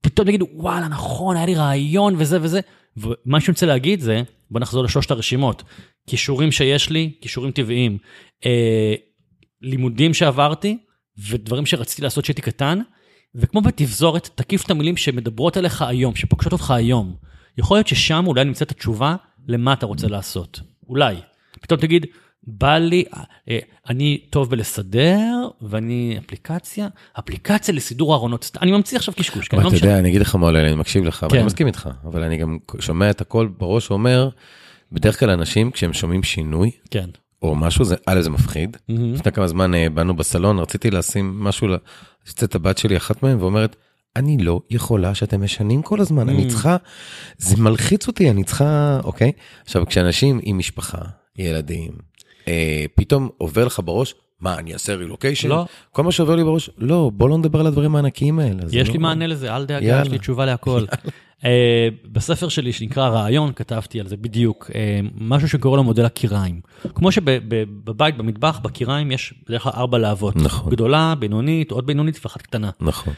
[0.00, 2.60] פתאום תגידו, וואלה, נכון, היה לי רעיון וזה וזה.
[2.96, 4.22] ומה שאני רוצה להגיד זה,
[4.52, 5.62] בוא נחזור לשלושת הרשימות.
[6.06, 7.98] כישורים שיש לי, כישורים טבעיים,
[8.46, 8.94] אה,
[9.62, 10.78] לימודים שעברתי,
[11.28, 12.78] ודברים שרציתי לעשות כשהייתי קטן,
[13.34, 17.16] וכמו בתפזורת, תקיף את המילים שמדברות אליך היום, שפוגשות אותך היום.
[17.58, 19.16] יכול להיות ששם אולי נמצאת התשובה
[19.48, 20.60] למה אתה רוצה לעשות.
[20.88, 21.16] אולי.
[21.60, 22.06] פתאום תגיד,
[22.46, 23.04] בא לי,
[23.48, 26.88] אה, אני טוב בלסדר, ואני אפליקציה,
[27.18, 29.56] אפליקציה לסידור ארונות, אני ממציא עכשיו קשקוש, כן?
[29.56, 29.76] אבל לא אתה.
[29.76, 31.26] יודע, אני אגיד לך מה עולה אני מקשיב לך, כן.
[31.30, 34.28] ואני מסכים איתך, אבל אני גם שומע את הכל בראש אומר,
[34.92, 37.08] בדרך כלל אנשים כשהם שומעים שינוי, כן.
[37.42, 38.76] או משהו, זה, א', זה מפחיד.
[38.88, 41.68] לפני כמה זמן אה, באנו בסלון, רציתי לשים משהו,
[42.26, 43.76] יוצאת הבת שלי, אחת מהן, ואומרת,
[44.16, 46.48] אני לא יכולה שאתם משנים כל הזמן, אני Mm.
[46.48, 46.76] צריכה,
[47.38, 49.32] זה מלחיץ אותי, אני צריכה, אוקיי?
[49.64, 50.98] עכשיו, כשאנשים עם משפחה,
[51.38, 51.92] ילדים,
[52.48, 55.48] אה, פתאום עובר לך בראש, מה, אני אעשה רילוקיישן?
[55.48, 55.64] לא.
[55.92, 58.62] כל מה שעובר לי בראש, לא, בוא לא נדבר על הדברים הענקיים האלה.
[58.72, 60.00] יש לא- לי מענה לזה, אל דאגה.
[60.02, 60.84] יש לי תשובה להכל.
[61.44, 66.60] אה, בספר שלי שנקרא רעיון, כתבתי על זה בדיוק, אה, משהו שקורא לו מודל הקיריים.
[66.94, 70.36] כמו שבבית, במטבח, בקיריים יש בדרך כלל ארבע להבות.
[70.36, 70.72] נכון.
[70.72, 72.70] גדולה, בינונית, עוד בינונית ואחת קטנה.
[72.80, 73.14] נכון.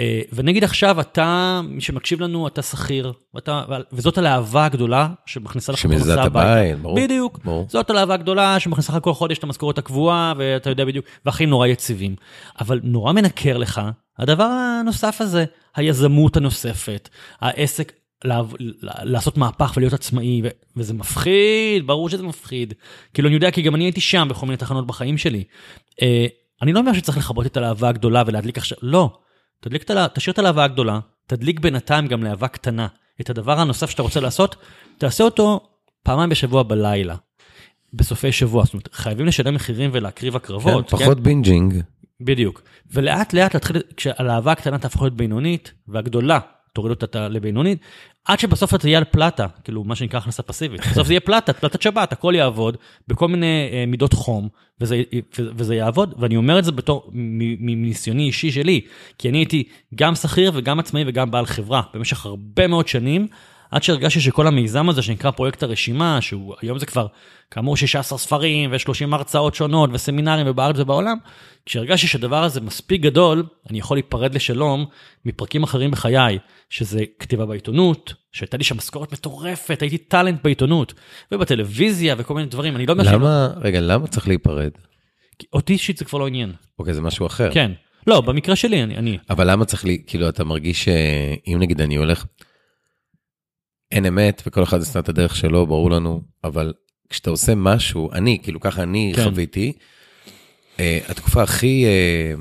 [0.00, 5.78] אה, ונגיד עכשיו אתה, מי שמקשיב לנו, אתה שכיר, ואתה- וזאת הלהבה הגדולה שמכניסה לך
[6.20, 6.52] את הביתה.
[6.52, 6.96] הבית, ברור.
[6.96, 7.38] בדיוק.
[7.44, 7.66] ברור.
[7.68, 11.66] זאת הלהבה הגדולה שמכניסה לך כל חודש את המשכורת הקבועה, ואתה יודע בדיוק, והחיים נורא
[11.66, 12.16] יציבים.
[12.60, 13.80] אבל נורא מנקר לך
[14.18, 14.44] הדבר
[14.80, 15.44] הנוסף הזה,
[15.76, 17.08] היזמות הנוספת,
[17.40, 17.92] העסק,
[18.24, 18.54] לעב-
[19.02, 22.74] לעשות מהפך ולהיות עצמאי, ו- וזה מפחיד, ברור שזה מפחיד.
[23.14, 25.44] כאילו אני יודע כי גם אני הייתי שם בכל מיני תחנות בחיים שלי.
[26.02, 26.26] אה,
[26.62, 29.10] אני לא אומר שצריך לכבות את הלהבה הגדולה ולהדליק עכשיו, לא.
[30.14, 32.86] תשאיר את הלהבה הגדולה, תדליק בינתיים גם להבה קטנה.
[33.20, 34.56] את הדבר הנוסף שאתה רוצה לעשות,
[34.98, 35.60] תעשה אותו
[36.02, 37.16] פעמיים בשבוע בלילה.
[37.94, 40.90] בסופי שבוע, זאת אומרת, חייבים לשלם מחירים ולהקריב כן, הקרבות.
[40.90, 41.74] פחות bingeing.
[42.20, 42.62] בדיוק.
[42.92, 46.38] ולאט לאט להתחיל, כשהלהבה הקטנה תהפוך להיות בינונית, והגדולה
[46.72, 47.78] תוריד אותה לבינונית,
[48.24, 50.80] עד שבסוף אתה תהיה על פלטה, כאילו מה שנקרא הכנסה פסיבית.
[50.90, 52.76] בסוף זה יהיה פלטה, פלטת שבת, הכל יעבוד,
[53.08, 54.48] בכל מיני אה, מידות חום,
[54.80, 55.02] וזה,
[55.38, 58.80] וזה יעבוד, ואני אומר את זה בתור, מניסיוני אישי שלי,
[59.18, 59.64] כי אני הייתי
[59.94, 63.26] גם שכיר וגם עצמאי וגם בעל חברה, במשך הרבה מאוד שנים,
[63.70, 67.06] עד שהרגשתי שכל המיזם הזה שנקרא פרויקט הרשימה, שהוא היום זה כבר
[67.50, 71.18] כאמור 16 ספרים ו-30 הרצאות שונות וסמינרים ובארץ ובעולם,
[71.66, 74.86] כשהרגשתי שהדבר הזה מספיק גדול, אני יכול להיפרד לשלום
[75.24, 76.38] מפרקים אחרים בחיי,
[76.70, 80.94] שזה כתיבה בעיתונות, שהייתה לי שם משכורת מטורפת, הייתי טאלנט בעיתונות,
[81.32, 84.70] ובטלוויזיה וכל מיני דברים, אני לא אומר למה, רגע, למה צריך להיפרד?
[84.74, 86.52] שלא- אותי אישית זה כבר לא עניין.
[86.78, 87.50] אוקיי, זה משהו אחר.
[87.54, 87.72] כן.
[88.06, 89.18] לא, במקרה שלי, אני, אני.
[89.30, 92.24] אבל למה צריך לי, כאילו, אתה מרגיש שאם נגיד אני הולך,
[93.92, 96.72] אין אמת וכל אחד עשה את הדרך שלו, ברור לנו, אבל
[97.08, 99.24] כשאתה עושה משהו, אני, כאילו ככה אני כן.
[99.24, 99.72] חוויתי,
[100.80, 102.34] אה, התקופה הכי, אה,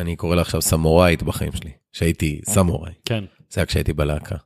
[0.00, 3.24] אני קורא לה עכשיו סמוראית בחיים שלי, שהייתי סמוראי, כן.
[3.50, 4.36] זה היה כשהייתי בלהקה.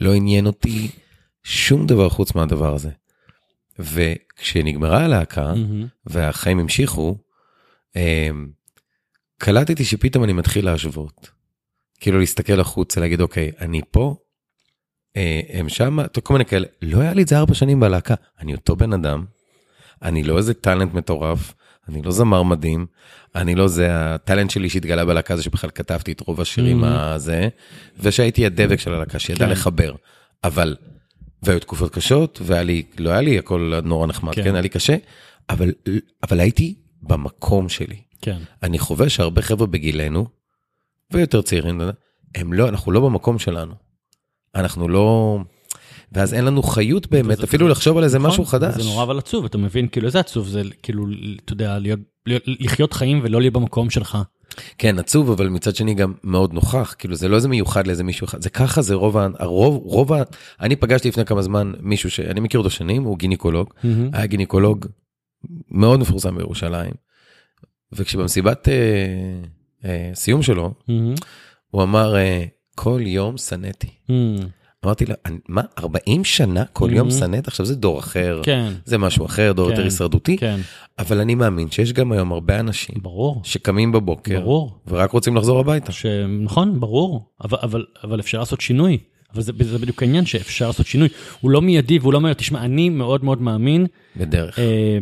[0.00, 0.88] לא עניין אותי
[1.42, 2.90] שום דבר חוץ מהדבר הזה.
[3.78, 5.86] וכשנגמרה הלהקה, מהמם.
[6.06, 7.18] והחיים המשיכו,
[7.96, 8.48] אמ,
[9.38, 11.30] קלטתי שפתאום אני מתחיל להשוות.
[12.00, 14.16] כאילו להסתכל החוצה, להגיד, אוקיי, אני פה,
[15.52, 16.66] הם שם, כל מיני כאלה.
[16.82, 18.14] לא היה לי את זה ארבע שנים בלהקה.
[18.40, 19.24] אני אותו בן אדם,
[20.02, 21.54] אני לא איזה טאלנט מטורף,
[21.88, 22.86] אני לא זמר מדהים,
[23.34, 26.86] אני לא זה, הטאלנט שלי שהתגלה בלהקה זה שבכלל כתבתי את רוב השירים Mhm.
[26.86, 27.48] הזה,
[28.00, 29.50] ושהייתי הדבק של הלהקה, שידע כן.
[29.52, 29.94] לחבר.
[30.44, 30.76] אבל,
[31.42, 34.44] והיו תקופות קשות, והיה לי, לא היה לי הכל נורא נחמד, כן.
[34.44, 34.96] כן, היה לי קשה,
[35.50, 35.72] אבל,
[36.22, 37.96] אבל הייתי במקום שלי.
[38.22, 38.38] כן.
[38.62, 40.26] אני חווה שהרבה חבר'ה בגילנו,
[41.12, 41.80] ויותר צעירים,
[42.34, 43.87] הם לא, אנחנו לא במקום שלנו.
[44.58, 45.38] אנחנו לא...
[46.12, 48.74] ואז אין לנו חיות באמת, אפילו וזה- לחשוב על איזה נכון, משהו חדש.
[48.74, 51.06] זה נורא אבל עצוב, אתה מבין, כאילו איזה עצוב זה, כאילו,
[51.44, 54.18] אתה יודע, להיות, להיות, לחיות חיים ולא להיות במקום שלך.
[54.78, 58.24] כן, עצוב, אבל מצד שני גם מאוד נוכח, כאילו זה לא איזה מיוחד לאיזה מישהו
[58.24, 60.22] אחד, זה ככה, זה רוב, הרוב, רוב, ה-
[60.60, 63.74] אני פגשתי לפני כמה זמן מישהו שאני מכיר אותו שנים, הוא גינקולוג,
[64.12, 64.86] היה גינקולוג
[65.70, 66.92] מאוד מפורסם בירושלים,
[67.92, 68.74] וכשבמסיבת אה,
[69.84, 71.14] אה, סיום שלו, מהמם.
[71.70, 72.44] הוא אמר, אה,
[72.80, 73.88] כל יום שנאתי.
[74.08, 74.36] מהמם.
[74.84, 77.12] אמרתי "אני- מה, 40 שנה כל יום Mhm.
[77.12, 77.48] שנאת?
[77.48, 80.60] עכשיו זה דור אחר, כן, זה משהו אחר, דור כן, יותר הישרדותי, כן,
[80.98, 84.78] אבל אני מאמין שיש גם היום הרבה אנשים ברור, שקמים בבוקר, ברור.
[84.88, 85.92] ורק רוצים לחזור הביתה.
[85.92, 86.06] ש...
[86.44, 88.98] נכון, ברור, אבל, אבל, אבל אפשר לעשות שינוי.
[89.34, 91.08] אבל זה, זה בדיוק העניין שאפשר לעשות שינוי.
[91.40, 94.58] הוא לא מיידי והוא לא אומר, תשמע, אני מאוד מאוד מאמין, בדרך.
[94.58, 94.98] אה,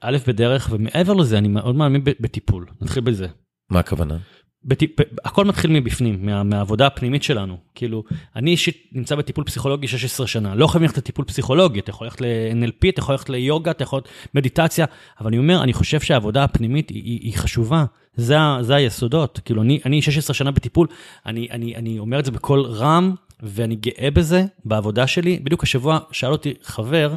[0.00, 2.66] א', בדרך, ומעבר לזה, אני מאוד מאמין בטיפול.
[2.82, 3.26] נתחיל בזה.
[3.70, 4.16] מה הכוונה?
[4.64, 4.90] בטיפ...
[5.24, 6.42] הכל מתחיל מבפנים, מה...
[6.42, 7.56] מהעבודה הפנימית שלנו.
[7.74, 8.04] כאילו,
[8.36, 10.54] אני אישית נמצא בטיפול פסיכולוגי 16 שנה.
[10.54, 14.00] לא חייבים ללכת לטיפול פסיכולוגי, אתה יכול ללכת ל-NLP, אתה יכול ללכת ליוגה, אתה יכול
[14.34, 14.86] מדיטציה,
[15.20, 17.84] אבל אני אומר, אני חושב שהעבודה הפנימית היא, היא, היא חשובה.
[18.16, 19.40] זה, זה היסודות.
[19.44, 20.86] כאילו, אני, אני 16 שנה בטיפול,
[21.26, 25.40] אני, אני, אני אומר את זה בקול רם ואני גאה בזה, בעבודה שלי.
[25.42, 27.14] בדיוק השבוע שאל אותי חבר,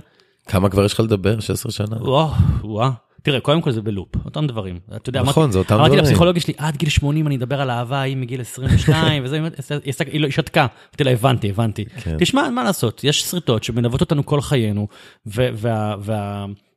[0.47, 1.39] כמה כבר יש לך לדבר?
[1.39, 1.97] 16 שנה?
[1.99, 2.31] וואו,
[2.63, 2.91] וואו.
[3.27, 4.79] תראה, קודם כל זה בלופ, אותם דברים.
[4.95, 6.03] אתה יודע, נכון, אמרתי- זה אותם אמרתי דברים.
[6.03, 10.19] לפסיכולוגיה שלי, עד גיל 80 אני אדבר על אהבה, היא מגיל 22, וזה, היא היא
[10.21, 10.61] לא- היא שתקה.
[10.91, 11.85] אמרתי לה, הבנתי, הבנתי.
[11.85, 12.17] כן.
[12.19, 14.87] תשמע, מה לעשות, יש שריטות שמלוות אותנו כל חיינו,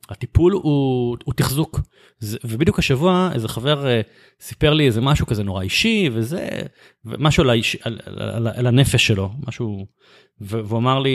[0.08, 1.80] והטיפול הוא הוא תחזוק.
[2.18, 4.00] זה- ובדיוק השבוע איזה חבר אה,
[4.40, 6.48] סיפר לי איזה משהו כזה נורא אישי, וזה,
[7.04, 9.86] משהו על האיש- על- על- על הנפש שלו, משהו,
[10.40, 11.10] ו- והוא אמר לי,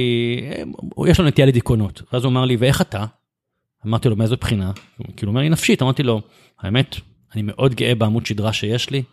[0.52, 0.64] "אה,
[1.10, 2.02] יש לו נטייה לדיכאונות.
[2.14, 3.06] ואז הוא אמר לי, ואיך אתה?
[3.86, 4.72] אמרתי לו, מאיזו בחינה?
[5.18, 5.82] כאילו אומר לי, נפשית.
[5.82, 6.22] אמרתי לו,
[6.60, 6.96] האמת,
[7.34, 9.04] אני מאוד גאה בעמוד שדרה שיש לי,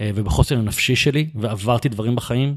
[0.00, 2.56] אה, ובחוסן הנפשי שלי, ועברתי דברים בחיים.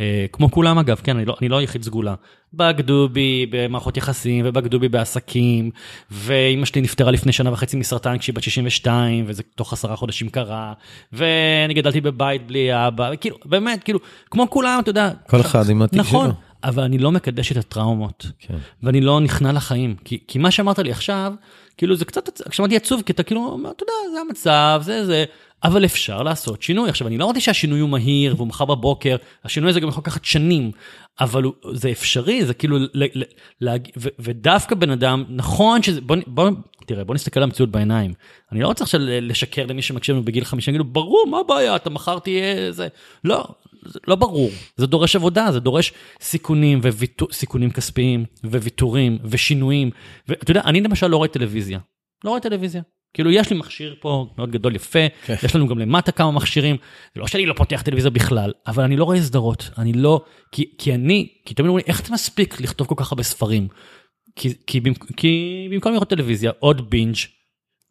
[0.00, 2.14] אה, כמו כולם אגב, כן, אני לא, אני לא היחיד סגולה.
[2.54, 5.70] בגדו בי במערכות יחסים, ובגדו בי בעסקים,
[6.10, 10.72] ואימא שלי נפטרה לפני שנה וחצי מסרטן כשהיא בת 62, וזה תוך עשרה חודשים קרה,
[11.12, 13.98] ואני גדלתי בבית בלי אבא, וכאילו, באמת, כאילו,
[14.30, 15.10] כמו כולם, אתה יודע.
[15.28, 16.34] כל אחד עם התיק נכון, שלו.
[16.64, 18.26] אבל אני לא מקדש את הטראומות.
[18.38, 18.54] כן.
[18.82, 19.96] ואני לא נכנע לחיים.
[20.04, 21.32] כי, כי מה שאמרת לי עכשיו,
[21.76, 25.24] כאילו זה קצת, כשאמרתי עצוב, כי אתה כאילו אתה יודע, זה המצב, זה זה,
[25.64, 26.88] אבל אפשר לעשות שינוי.
[26.88, 30.24] עכשיו, אני לא אמרתי שהשינוי הוא מהיר והוא מחר בבוקר, השינוי הזה גם יכול לקחת
[30.24, 30.70] שנים,
[31.20, 33.22] אבל הוא, זה אפשרי, זה כאילו, ל, ל,
[33.60, 33.88] להג...
[33.96, 36.50] ו, ודווקא בן אדם, נכון שזה, בוא, בוא,
[36.86, 38.12] תראה, בוא נסתכל על המציאות בעיניים.
[38.52, 41.76] אני לא רוצה עכשיו ל- לשקר למי שמקשיב לנו בגיל 50, יגידו, ברור, מה הבעיה,
[41.76, 42.88] אתה מחר תהיה זה.
[43.24, 43.44] לא,
[44.08, 49.90] לא ברור, זה דורש עבודה, זה דורש סיכונים וויתור, סיכונים כספיים וויתורים ושינויים.
[50.28, 51.78] ואתה יודע, אני למשל לא רואה טלוויזיה.
[52.24, 52.82] לא רואה טלוויזיה.
[53.14, 55.34] כאילו יש לי מכשיר פה מאוד גדול יפה, כן.
[55.42, 56.76] יש לנו גם למטה כמה מכשירים,
[57.14, 60.20] זה לא שאני לא פותח טלוויזיה בכלל, אבל אני לא רואה סדרות, אני לא,
[60.52, 63.68] כי, כי אני, כי תמיד אומרים לי, איך אתה מספיק לכתוב כל כך הרבה ספרים?
[64.36, 67.16] כי, כי, במק- כי במקום לראות טלוויזיה, עוד בינג',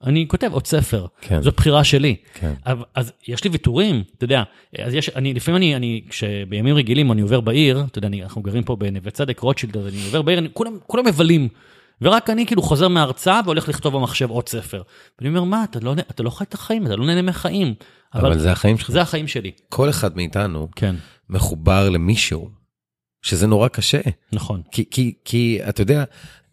[0.04, 1.42] אני כותב עוד ספר, כן.
[1.42, 2.16] זו בחירה שלי.
[2.34, 2.54] כן.
[2.66, 4.44] אבל, אז יש לי ויתורים, אתה יודע,
[4.80, 8.42] אז יש, אני, לפעמים אני, אני, כשבימים רגילים אני עובר בעיר, אתה יודע, אני, אנחנו
[8.42, 11.48] גרים פה בנווה צדק, רוטשילד, אז אני עובר בעיר, אני, כולם, כולם מבלים.
[12.02, 14.82] ורק אני כאילו חוזר מההרצאה והולך לכתוב במחשב עוד ספר.
[15.20, 17.74] ואני אומר, מה, אתה לא, אתה לא חי את החיים, אתה לא נהנה מהחיים.
[18.14, 18.92] אבל זה החיים שלך.
[18.92, 19.52] זה החיים שלי.
[19.70, 20.96] כל אחד מאיתנו כן,
[21.30, 22.50] מחובר למישהו,
[23.22, 24.00] שזה נורא קשה.
[24.34, 24.62] נכון.
[24.72, 26.04] כי, כי, כי אתה יודע,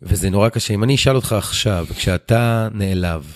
[0.03, 3.33] וזה נורא קשה, אם אני אשאל אותך עכשיו, כשאתה נעלב,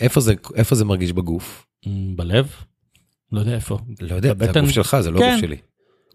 [0.00, 1.66] איפה זה, איפה זה מרגיש בגוף?
[1.86, 2.50] מ, בלב?
[3.32, 3.78] לא יודע איפה.
[4.00, 4.60] לא יודע, זה בבטן?
[4.60, 5.28] הגוף שלך, זה לא כן.
[5.28, 5.56] הגוף שלי.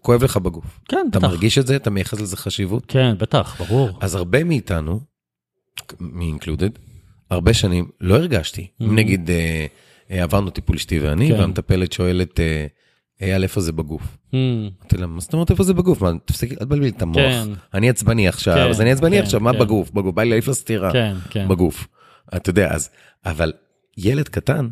[0.02, 0.80] כואב לך בגוף.
[0.88, 1.28] כן, אתה בטח.
[1.28, 1.76] מרגיש את זה?
[1.76, 2.84] אתה מייחס לזה חשיבות?
[2.88, 3.98] כן, בטח, ברור.
[4.00, 5.00] אז הרבה מאיתנו,
[5.90, 6.78] me included,
[7.30, 8.66] הרבה שנים לא הרגשתי.
[8.80, 8.84] Mhm.
[8.84, 9.66] נגיד אה,
[10.10, 11.40] אה, עברנו טיפול אשתי ואני, כן.
[11.40, 12.66] והמטפלת שואלת, אה,
[13.22, 14.16] אייל, איפה זה בגוף?
[14.32, 16.02] מ, אמרתי לה, מה זאת אומרת איפה זה בגוף?
[16.02, 17.16] מה, תפסיקי, אל תבלבלי את המוח.
[17.16, 17.48] כן.
[17.74, 19.52] אני עצבני עכשיו, כן, אז אני עצבני כן, עכשיו, מה.
[19.52, 19.90] בגוף?
[19.90, 20.92] בגוף, בא לי להעיף לה סטירה.
[20.92, 21.48] כן, כן.
[21.48, 21.88] בגוף.
[22.36, 22.90] אתה יודע, אז,
[23.26, 23.52] אבל
[23.96, 24.68] ילד קטן,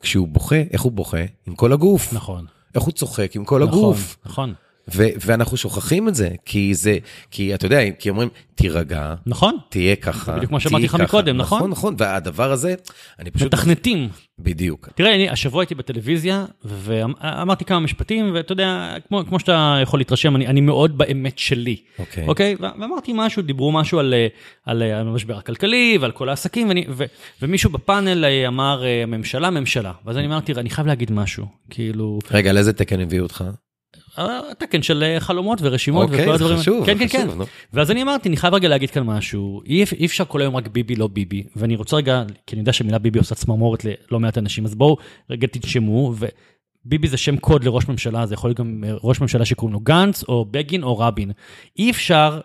[0.00, 1.24] כשהוא בוכה, איך הוא בוכה?
[1.46, 2.12] עם כל הגוף.
[2.12, 2.44] נכון.
[2.74, 4.16] איך הוא צוחק עם כל נכון, הגוף.
[4.26, 4.54] נכון.
[4.94, 6.98] ו- ואנחנו שוכחים את זה, כי זה,
[7.30, 9.56] כי אתה יודע, כי אומרים, תירגע, נכון.
[9.68, 11.58] תהיה ככה, בדיוק כמו תהיי שאמרתי לך ככה." מקודם, נכון?
[11.58, 12.74] נכון, נכון, והדבר הזה,
[13.18, 13.54] אני פשוט...
[13.54, 14.08] מתכנתים.
[14.38, 14.88] בדיוק.
[14.94, 20.36] תראה, אני השבוע הייתי בטלוויזיה, ואמרתי כמה משפטים, ואתה יודע, כמו, כמו שאתה יכול להתרשם,
[20.36, 21.76] אני, אני מאוד באמת שלי.
[21.98, 22.26] אוקיי.
[22.26, 22.54] אוקיי?
[22.60, 24.26] ו- ואמרתי משהו, דיברו משהו על, אה,
[24.64, 27.04] על המשבר הכלכלי ועל כל העסקים, ואני, ו,
[27.42, 29.92] ומישהו בפאנל אה, אמר, אה, ממשלה, ממשלה.
[30.04, 31.46] ואז אני אמרתי, אני חייב להגיד משהו.
[31.70, 33.44] כאילו, רגע, לאיזה תקן הביאו אותך?
[34.16, 36.58] התקן של אה, חלומות ורשימות אוקיי, וכל זה הדברים.
[36.58, 37.26] חשוב, כן, זה כן, כן.
[37.26, 37.44] חשוב, נו.
[37.72, 40.68] ואז אני אמרתי, אני חייב רגע להגיד כאן משהו, אי, אי אפשר כל היום רק
[40.68, 44.38] ביבי לא ביבי, ואני רוצה רגע, כי אני יודע שהמילה ביבי עושה צמרמורת ללא מעט
[44.38, 44.96] אנשים, אז בואו
[45.30, 46.14] רגע תנשמו,
[46.84, 49.80] וביבי זה שם קוד לראש ממשלה, זה יכול להיות גם אה, ראש ממשלה שקוראים לו
[49.80, 51.32] גנץ, או בגין, או רבין.
[51.78, 52.40] אי אפשר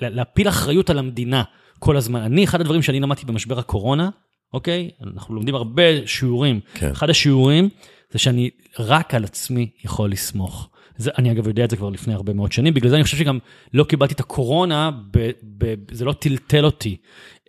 [0.00, 1.42] להפיל אחריות על המדינה
[1.78, 2.20] כל הזמן.
[2.20, 4.08] אני, אחד הדברים שאני למדתי במשבר הקורונה,
[4.52, 4.90] אוקיי?
[5.14, 6.60] אנחנו לומדים הרבה שיעורים.
[6.74, 6.90] כן.
[6.90, 7.68] אחד השיעורים
[8.10, 10.68] זה שאני רק על עצמי יכול לסמוך.
[10.96, 13.16] זה, אני אגב יודע את זה כבר לפני הרבה מאוד שנים, בגלל זה אני חושב
[13.16, 13.38] שגם
[13.74, 16.96] לא קיבלתי את הקורונה, ב, ב, זה לא טלטל אותי.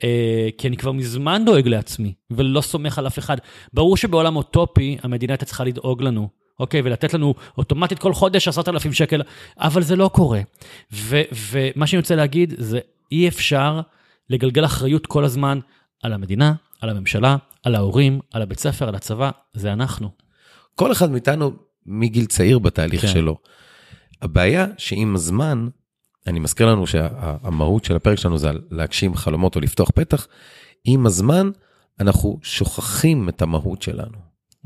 [0.04, 3.38] אה, כי אני כבר מזמן דואג לעצמי, ולא סומך על אף אחד.
[3.74, 6.30] ברור שבעולם אוטופי המדינה הייתה צריכה לדאוג לנו.
[6.60, 9.22] אוקיי, ולתת לנו אוטומטית כל חודש עשרת אלפים שקל,
[9.58, 10.42] אבל זה לא קורה.
[10.94, 11.22] ו,
[11.52, 12.80] ומה שאני רוצה להגיד זה,
[13.12, 13.82] אי אפשר
[14.30, 15.60] לגלגל אחריות כל הזמן
[16.04, 20.10] על המדינה, על הממשלה, על ההורים, על הבית ספר, על הצבא, זה אנחנו.
[20.76, 21.52] כל אחד מאיתנו
[21.88, 23.08] מגיל צעיר בתהליך כן.
[23.08, 23.38] שלו.
[24.22, 25.68] הבעיה שעם הזמן,
[26.28, 30.28] אני מזכיר לנו שהמהות של הפרק שלנו זה להגשים חלומות או לפתוח פתח,
[30.86, 31.50] עם הזמן
[32.00, 34.18] אנחנו שוכחים את המהות שלנו,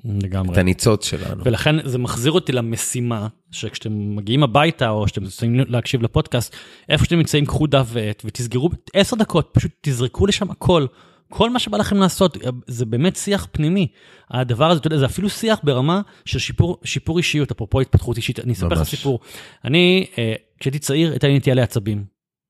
[0.05, 0.53] לגמרי.
[0.53, 1.43] את הניצוץ שלנו.
[1.45, 6.55] ולכן זה מחזיר אותי למשימה, שכשאתם מגיעים הביתה, או שאתם רוצים להקשיב לפודקאסט,
[6.89, 10.85] איפה שאתם נמצאים, קחו דף ועט ותסגרו עשר דקות, פשוט תזרקו לשם הכל.
[11.31, 13.87] כל מה שבא לכם לעשות, זה באמת שיח פנימי.
[14.31, 18.39] הדבר הזה, אתה יודע, זה אפילו שיח ברמה של שיפור, שיפור אישיות, אפרופו התפתחות אישית.
[18.39, 18.83] אני אספר לך.
[18.83, 19.19] סיפור.
[19.65, 22.03] אני, אה, כשהייתי צעיר הייתה לי נטייה לעצבים.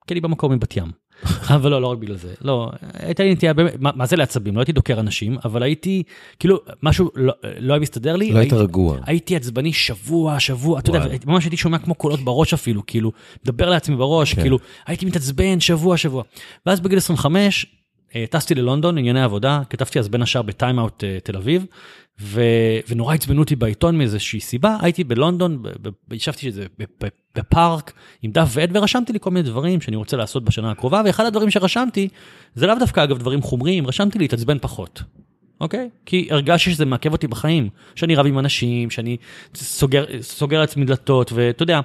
[0.08, 0.92] כי אני במקור מבת ים.
[1.56, 2.34] אבל לא, לא רק בגלל זה.
[2.42, 4.56] לא, הייתה לי נטייה, באמת, מה, מה זה לעצבים?
[4.56, 6.04] לא הייתי דוקר אנשים, אבל הייתי,
[6.40, 8.32] כאילו, משהו לא, לא היה מסתדר לי.
[8.32, 8.98] לא היית רגוע.
[9.06, 11.16] הייתי עצבני שבוע, שבוע, אתה יודע.
[11.26, 13.12] ממש הייתי שומע כמו קולות בראש אפילו, כאילו,
[13.46, 14.42] מדבר לעצמי בראש, כן.
[14.42, 16.24] כאילו, הייתי מתעצבן שבוע, שבוע.
[16.66, 17.81] ואז בגיל 25, אה,
[18.30, 21.66] טסתי ללונדון, ענייני עבודה, כתבתי אז בין השאר בטיים-אאוט אה, תל אביב,
[22.22, 22.42] ו...
[22.90, 25.64] ונורא עצבנו אותי בעיתון מאיזושהי סיבה, הייתי בלונדון,
[26.12, 26.66] ישבתי שזה
[27.36, 31.26] בפארק עם דף ועט ורשמתי לי כל מיני דברים שאני רוצה לעשות בשנה הקרובה, ואחד
[31.26, 32.08] הדברים שרשמתי,
[32.56, 35.04] זה לאו דווקא אגב דברים חומריים, רשמתי להתעצבן פחות.
[35.62, 35.90] אוקיי?
[36.06, 39.18] כי הרגשתי שזה מעכב אותי בחיים, שאני רב עם אנשים, שאני
[39.56, 41.80] סוגר, סוגר לעצמי דלתות, ואתה יודע,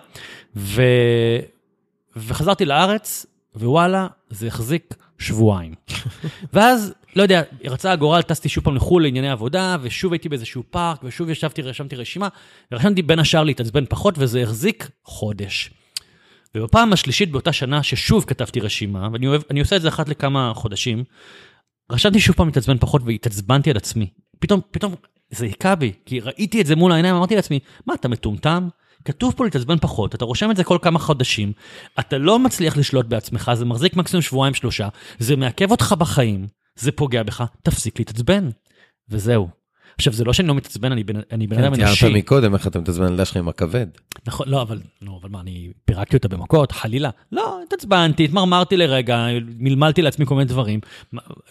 [0.56, 0.82] ו...
[2.16, 5.74] וחזרתי לארץ, ווואלה, זה החזיק שבועיים.
[6.52, 11.00] ואז, לא יודע, רצה הגורל, טסתי שוב פעם לחו"ל לענייני עבודה, ושוב הייתי באיזשהו פארק,
[11.04, 12.28] ושוב ישבתי, רשמתי רשימה,
[12.72, 15.70] ורשמתי בין השאר להתעצבן פחות, וזה החזיק חודש.
[16.54, 20.52] ובפעם השלישית באותה שנה, ששוב כתבתי רשימה, ואני אוהב, אני עושה את זה אחת לכמה
[20.54, 21.04] חודשים,
[21.92, 24.10] רשמתי שוב פעם להתעצבן פחות, והתעצבנתי על עצמי.
[24.38, 24.94] פתאום, פתאום
[25.30, 28.68] זה היכה בי, כי ראיתי את זה מול העיניים, אמרתי לעצמי, מה, אתה מטומטם?
[29.04, 31.52] כתוב פה להתעצבן פחות, אתה רושם את זה כל כמה חודשים,
[32.00, 34.88] אתה לא מצליח לשלוט בעצמך, זה מחזיק מקסימום שבועיים שלושה,
[35.18, 38.48] זה מעכב אותך בחיים, זה פוגע בך, תפסיק להתעצבן.
[39.08, 39.65] וזהו.
[39.98, 41.14] עכשיו, זה לא שאני לא מתעצבן, אני בן,
[41.48, 42.08] בן אדם כן, תיארת אנושי.
[42.08, 43.86] מקודם איך אתה מתעצבן על הילדה שלך עם הכבד.
[44.26, 47.10] נכון, לא, אבל, לא, אבל מה, אני פירקתי אותה במכות, חלילה.
[47.32, 49.26] לא, התעצבנתי, התמרמרתי לרגע,
[49.58, 50.80] מלמלתי לעצמי כל מיני דברים.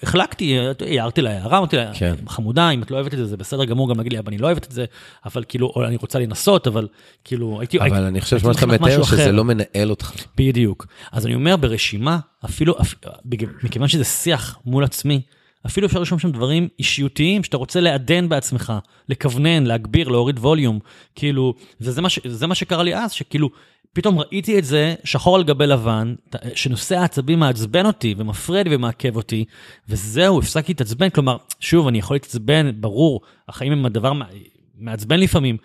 [0.04, 0.58] החלקתי,
[1.00, 2.16] הערתי לה הערה, אמרתי לה, כן.
[2.28, 4.38] חמודה, אם את לא אוהבת את זה, זה בסדר גמור גם להגיד לי, אבל אני
[4.38, 4.86] לא אוהבת את זה,
[5.26, 6.88] אבל כאילו, או אני רוצה לנסות, אבל
[7.24, 7.78] כאילו, הייתי...
[7.80, 9.32] אבל הייתי, אני חושב שמה שאתה מתאר, שזה.
[9.32, 10.12] לא מנהל אותך.
[10.38, 10.88] בדיוק.
[11.12, 12.76] אז אני אומר, ברשימה, אפילו,
[13.64, 15.22] מכיוון שזה שיח מול עצמי,
[15.66, 18.74] אפילו אפשר לרשום שם דברים אישיותיים שאתה רוצה לעדן בעצמך,
[19.10, 20.80] לכוונן, להגביר, להוריד ווליום.
[21.16, 23.50] כאילו, וזה מה, ש, זה מה שקרה לי אז, שכאילו,
[23.94, 26.16] פתאום ראיתי את זה שחור על גבי לבן,
[26.56, 29.46] שנושא העצבים מעצבן אותי ומפריע לי ומעכב אותי,
[29.90, 31.10] וזהו, הפסקתי להתעצבן.
[31.10, 34.26] כלומר, שוב, אני יכול להתעצבן, ברור, החיים הם הדבר מע-
[34.78, 35.58] מעצבן לפעמים,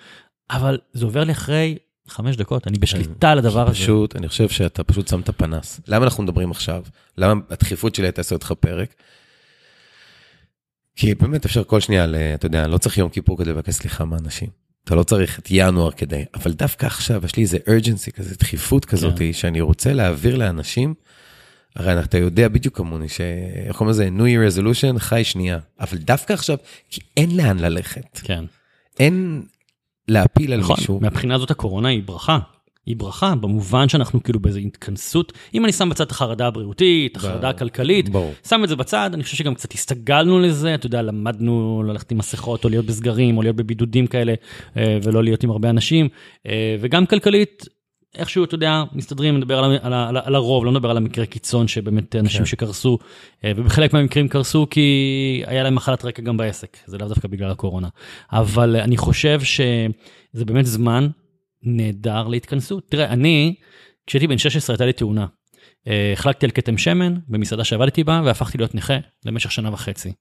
[0.50, 1.76] אבל זה עובר לי אחרי
[2.08, 3.74] חמש דקות, אני בשליטה על הדבר הזה.
[3.74, 5.80] פשוט, אני חושב שאתה פשוט שם את הפנס.
[5.88, 6.82] למה אנחנו מדברים עכשיו?
[7.18, 8.94] למה הדחיפות שלי הייתה לעשות לך פרק?
[11.00, 14.04] כי באמת אפשר כל שנייה, ל- אתה יודע, לא צריך יום כיפור כדי לבקש סליחה
[14.04, 14.48] מאנשים.
[14.84, 18.84] אתה לא צריך את ינואר כדי, אבל דווקא עכשיו יש לי איזה urgency כזה, דחיפות
[18.84, 19.32] כזאת, כן.
[19.32, 20.94] שאני רוצה להעביר לאנשים,
[21.76, 25.58] הרי אתה יודע בדיוק כמוני, שאיך קוראים לזה, New Year Resolution, חי שנייה.
[25.80, 26.56] אבל דווקא עכשיו,
[26.90, 28.18] כי אין לאן ללכת.
[28.22, 28.44] כן.
[28.98, 29.42] אין
[30.08, 31.00] להפיל על נכון, מישהו.
[31.02, 32.38] מהבחינה הזאת הקורונה היא ברכה.
[32.90, 37.48] היא ברכה במובן שאנחנו כאילו באיזו התכנסות, אם אני שם בצד את החרדה הבריאותית, החרדה
[37.48, 38.32] הכלכלית, ברור.
[38.48, 42.18] שם את זה בצד, אני חושב שגם קצת הסתגלנו לזה, אתה יודע, למדנו ללכת עם
[42.18, 44.34] מסכות, או להיות בסגרים, או להיות בבידודים כאלה,
[44.76, 46.08] אה, ולא להיות עם הרבה אנשים,
[46.46, 47.64] אה, וגם כלכלית,
[48.14, 51.68] איכשהו, אתה יודע, מסתדרים, נדבר על, על, על, על הרוב, לא נדבר על המקרה קיצון
[51.68, 52.46] שבאמת אנשים כן.
[52.46, 52.98] שקרסו,
[53.44, 57.50] אה, ובחלק מהמקרים קרסו כי היה להם מחלת רקע גם בעסק, זה לאו דווקא בגלל
[57.50, 57.88] הקורונה.
[58.32, 61.08] אבל אני חושב שזה באמת זמן
[61.62, 62.90] נהדר להתכנסות.
[62.90, 63.54] תראה, אני,
[64.06, 65.26] כשהייתי בן 16 הייתה לי תאונה.
[65.88, 70.12] אה, החלקתי על כתם שמן במסעדה שעבדתי בה והפכתי להיות נכה למשך שנה וחצי.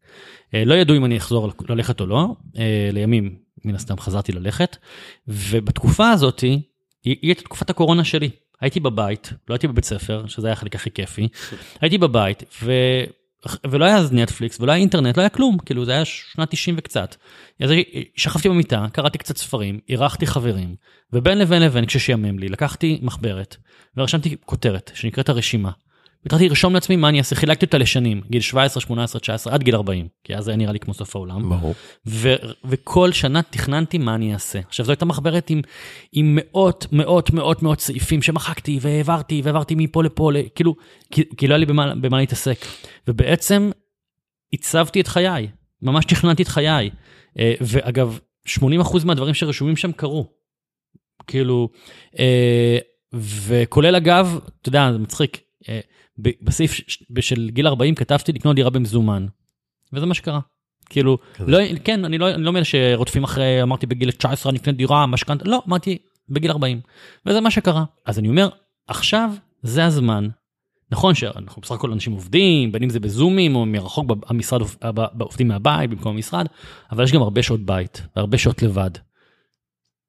[0.53, 2.27] אה, לא ידעו אם אני אחזור ללכת או לא,
[2.57, 3.35] אה, לימים
[3.65, 4.77] מן הסתם חזרתי ללכת,
[5.27, 6.61] ובתקופה הזאתי,
[7.03, 8.29] היא היא הייתה תקופת הקורונה שלי.
[8.61, 11.27] הייתי בבית, לא הייתי בבית ספר, שזה היה החלק הכי כיפי,
[11.81, 12.71] הייתי בבית, ו...
[13.69, 16.75] ולא היה אז נטפליקס ולא היה אינטרנט, לא היה כלום, כאילו זה היה שנת 90
[16.77, 17.15] וקצת.
[17.59, 17.71] אז
[18.15, 20.75] שכבתי במיטה, קראתי קצת ספרים, אירחתי חברים,
[21.13, 23.57] ובין לבין לבין כששיאמם לי, לקחתי מחברת
[23.97, 25.71] ורשמתי כותרת שנקראת הרשימה.
[26.26, 29.76] התחלתי לרשום לעצמי מה אני אעשה, חילקתי אותה לשנים, גיל 17, 18, 19, עד גיל
[29.76, 31.49] 40, כי אז זה היה נראה לי כמו סוף העולם.
[31.49, 31.76] ברור.
[32.05, 34.59] ו- וכל שנה תכננתי מה אני אעשה.
[34.67, 35.61] עכשיו זו הייתה מחברת עם,
[36.11, 40.76] עם מאות מאות מאות מאות סעיפים שמחקתי והעברתי והעברתי מפה לפה, כאילו,
[41.11, 42.65] כי, לא היה לי במה, במה להתעסק.
[43.07, 43.72] ובעצם
[44.51, 45.47] עיצבתי את חיי,
[45.82, 46.89] ממש תכננתי את חיי.
[47.39, 50.26] אה, ואגב, 80% מהדברים שרשומים שם קרו.
[51.28, 51.70] כאילו,
[52.20, 52.78] אה,
[53.13, 55.80] וכולל אגב, אתה יודע, זה מצחיק, אה,
[56.41, 56.80] בסעיף
[57.20, 59.26] של גיל 40 כתבתי לקנות דירה במזומן.
[59.93, 60.39] וזה מה שקרה.
[60.89, 61.51] כאילו, כזה.
[61.51, 65.05] לא, כן, אני לא, אני לא מאלה שרודפים אחרי, אמרתי בגיל 19 אני אקנה דירה,
[65.05, 65.97] משכנתה, לא, אמרתי
[66.30, 66.82] בגיל 40.
[67.26, 67.84] וזה מה שקרה.
[68.05, 68.49] אז אני אומר,
[68.88, 69.30] עכשיו
[69.63, 70.28] זה הזמן.
[70.91, 74.76] נכון שאנחנו בסך הכל אנשים עובדים, בין אם זה בזומים או מרחוק, ב- המשרד עובד-
[74.86, 76.45] ב- ב- עובדים מהבית במקום המשרד,
[76.91, 78.89] אבל יש גם הרבה שעות בית והרבה שעות לבד.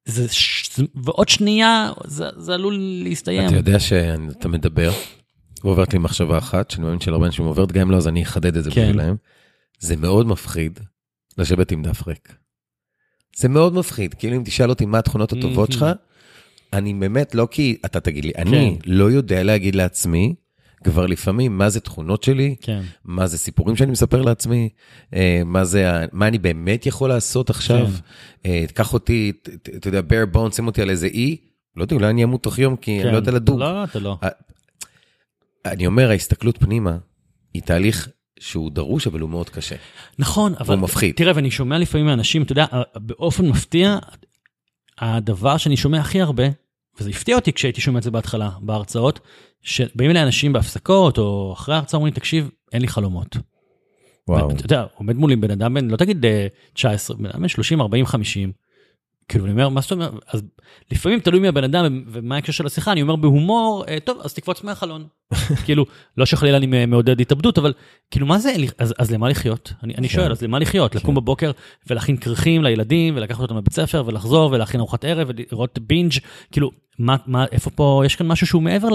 [0.05, 3.49] זה, ש- ועוד שנייה זה, זה עלול להסתיים.
[3.49, 4.91] אתה יודע שאתה מדבר,
[5.65, 8.57] ועוברת לי מחשבה אחת, שאני מאמין שלהרבה אנשים עוברת, גם אם לא, אז אני אחדד
[8.57, 8.83] את זה כן.
[8.89, 9.15] בשבילם.
[9.79, 10.81] זה מאוד מפחיד
[11.39, 12.35] לשבת עם דף ריק.
[13.37, 15.73] זה מאוד מפחיד, כאילו אם תשאל אותי מה התכונות הטובות Mhm.
[15.73, 15.87] שלך,
[16.73, 18.51] אני באמת, לא כי אתה תגיד לי, אני
[18.85, 18.91] כן.
[18.93, 20.35] לא יודע להגיד לעצמי,
[20.85, 22.81] כבר לפעמים, מה זה תכונות שלי, כן.
[23.05, 24.69] מה זה סיפורים שאני מספר לעצמי,
[25.15, 27.89] אה, מה זה, מה אני באמת יכול לעשות עכשיו.
[28.47, 29.33] אה, קח אותי,
[29.77, 31.37] אתה יודע, bare bone, שים אותי על איזה אי,
[31.77, 33.11] לא יודע, אולי אני אמות תוך יום, כי אני כן.
[33.13, 33.59] לא יודע לדוג.
[33.61, 34.17] לא, אתה לא.
[35.65, 36.97] אני אומר, ההסתכלות פנימה
[37.55, 38.09] היא תהליך
[38.41, 39.77] שהוא דרוש, אבל הוא מאוד קשה.
[40.19, 40.75] נכון, אבל...
[40.75, 41.15] והוא מפחיד.
[41.17, 43.99] תראה, ואני שומע לפעמים מאנשים, אתה יודע, באופן מפתיע,
[44.99, 46.45] הדבר שאני שומע הכי הרבה,
[47.01, 49.21] וזה הפתיע אותי כשהייתי שומע את זה בהתחלה, בהרצאות,
[49.63, 53.37] שבאים אליי אנשים בהפסקות, או אחרי ההרצאה אומרים, תקשיב, אין לי חלומות.
[54.29, 57.81] ואתה יודע, עומד מולי בן אדם בן, לא תגיד אה, 19, בן אדם בן 30,
[57.81, 58.53] 40, 50.
[59.31, 60.11] כאילו, אני אומר, מה זאת אומרת?
[60.29, 60.43] אז
[60.91, 64.35] לפעמים תלוי מי הבן אדם ומה ההקשר של השיחה, אני אומר בהומור, אה, טוב, אז
[64.35, 65.07] תקפוץ מהחלון.
[65.65, 67.73] כאילו, לא שחלילה אני מעודד התאבדות, אבל
[68.11, 69.73] כאילו, מה זה, אז, אז למה לחיות?
[69.83, 70.95] אני, אני שואל, אז למה לחיות?
[70.95, 71.51] לקום בבוקר
[71.91, 76.13] ולהכין כרכים לילדים, ולקחת אותם לבית ספר, ולחזור, ולהכין ארוחת ערב, ולראות בינג',
[76.53, 78.89] כאילו, מה, מה, איפה פה, יש כאן משהו שהוא מעבר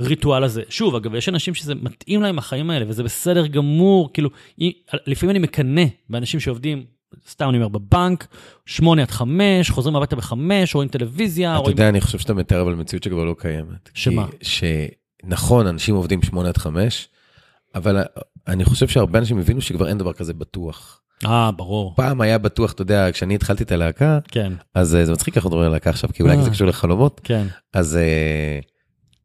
[0.00, 0.62] לריטואל הזה.
[0.68, 4.30] שוב, אגב, יש אנשים שזה מתאים להם החיים האלה, וזה בסדר גמור, כאילו,
[4.60, 4.72] אי-
[5.06, 6.84] לפעמים אני מקנא באנשים שעובדים,
[7.28, 8.26] סתם אני אומר, בבנק,
[8.66, 11.70] שמונה עד חמש, חוזרים הביתה בחמש, רואים טלוויזיה, אתה רואים...
[11.70, 13.90] יודע, אני חושב שאתה מתאר אבל מציאות שכבר לא קיימת.
[13.94, 14.26] שמה?
[14.40, 14.66] כי-
[15.24, 17.08] שנכון, אנשים עובדים 8 עד 5,
[17.74, 18.02] אבל
[18.48, 21.00] אני חושב שהרבה אנשים הבינו שכבר אין דבר כזה בטוח.
[21.26, 21.94] אה, ברור.
[21.96, 25.44] פעם היה בטוח, אתה יודע, כשאני התחלתי את הלהקה, כן, אז אה, זה מצחיק איך
[25.44, 26.42] אנחנו מדברים על להקה עכשיו, כי אולי אה.
[26.42, 27.46] זה קשור לחלומות, כן.
[27.74, 27.96] אז...
[27.96, 28.60] אה,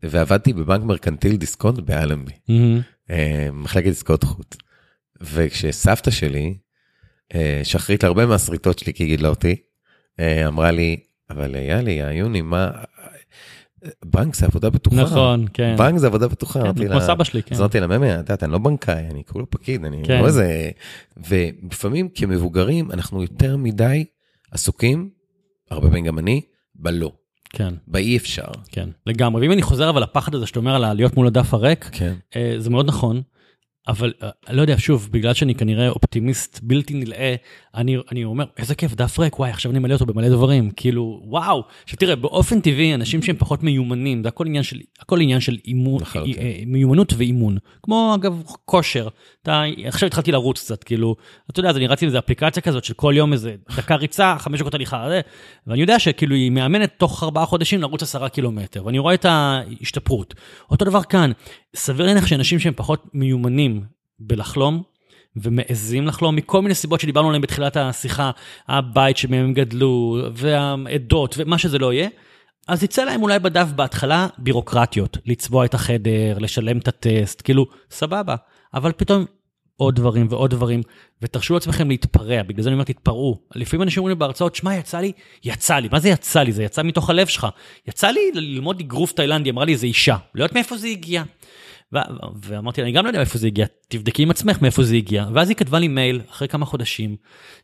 [0.04, 2.32] ועבדתי בבנק מרקנטיל דיסקונט באלנבי.
[3.10, 4.48] אה, מחלקת עסקאות חוץ.
[5.22, 6.58] וכשסבתא שלי,
[7.64, 9.56] שחרית הרבה מהשריטות שלי כי היא גידלה אותי,
[10.20, 10.98] אה, אמרה לי,
[11.30, 12.72] אבל אה, יאלי, עיוני, מה...
[14.06, 15.02] בנק זה עבודה בטוחה.
[15.02, 15.76] נכון, כן.
[15.78, 16.74] בנק זה עבודה בטוחה.
[16.74, 17.56] כן, כמו סבא שלי, כן.
[17.56, 20.22] אז אמרתי לה, ממי, את יודעת, אני לא בנקאי, אני כולו פקיד, אני כן.
[20.22, 20.70] לא איזה...
[21.18, 24.06] ולפעמים כמבוגרים אנחנו יותר מדי
[24.52, 25.10] עסוקים,
[25.72, 26.42] הרבה פעמים גם אני,
[26.76, 27.12] בלא,
[27.50, 28.48] כן, באי אפשר.
[28.72, 29.42] כן, לגמרי.
[29.42, 32.14] ואם אני חוזר אבל לפחד הזה שאתה אומר על להיות מול הדף הריק, כן.
[32.36, 33.22] אה, זה מאוד נכון.
[33.88, 37.36] אבל אה, לא יודע, שוב, בגלל שאני כנראה אופטימיסט בלתי נלאה,
[37.78, 41.22] אני, אני אומר, איזה כיף, דף ריק, וואי, עכשיו אני מלא אותו במלא דברים, כאילו,
[41.24, 41.64] וואו.
[41.84, 45.58] עכשיו תראה, באופן טבעי, אנשים שהם פחות מיומנים, זה הכל עניין של, הכל עניין של
[45.66, 46.34] אימון, לחלוטין.
[46.38, 47.58] אה, מיומנות ואימון.
[47.84, 49.08] כמו, אגב, כושר.
[49.44, 51.16] אתה, עכשיו התחלתי לרוץ קצת, כאילו,
[51.52, 54.36] אתה יודע, אז אני רצתי עם איזה אפליקציה כזאת של כל יום איזה דקה ריצה,
[54.40, 55.22] חמש דקות הליכה, זה,
[55.68, 60.34] ואני יודע שכאילו היא מאמנת תוך ארבעה חודשים לרוץ עשרה קילומטר, ואני רואה את ההשתפרות.
[60.72, 61.32] אותו דבר כאן,
[61.76, 63.84] סביר להניח שאנשים שהם פחות מיומנים
[64.20, 64.84] בלחלום,
[65.44, 68.32] ומעזים לחלום מכל מיני סיבות שדיברנו עליהן בתחילת השיחה,
[68.68, 72.10] הבית שמהם הם גדלו, והעדות, ומה שזה לא יהיה,
[72.68, 78.36] אז יצא להם אולי בדף בהתחלה בירוקרטיות, לצבוע את החדר, לשלם את הטסט, כאילו, סבבה.
[78.74, 79.26] אבל פתאום
[79.78, 80.82] עוד דברים ועוד דברים,
[81.22, 83.42] ותרשו לעצמכם להתפרע, בגלל זה אני אומר תתפרעו.
[83.56, 85.12] לפעמים אנשים אומרים לי בהרצאות, שמע, יצא לי,
[85.44, 86.52] יצא לי, מה זה יצא לי?
[86.52, 87.48] זה יצא מתוך הלב שלך.
[87.88, 90.18] יצא לי ללמוד אגרוף תאילנדי, אמרה לי, זה אישה.
[90.36, 91.24] לא יודעת מאיפה זה הגיע.
[92.42, 95.26] ואמרתי לה, אני גם לא יודע מאיפה זה הגיע, תבדקי עם עצמך מאיפה זה הגיע.
[95.34, 97.16] ואז היא כתבה לי מייל, אחרי כמה חודשים,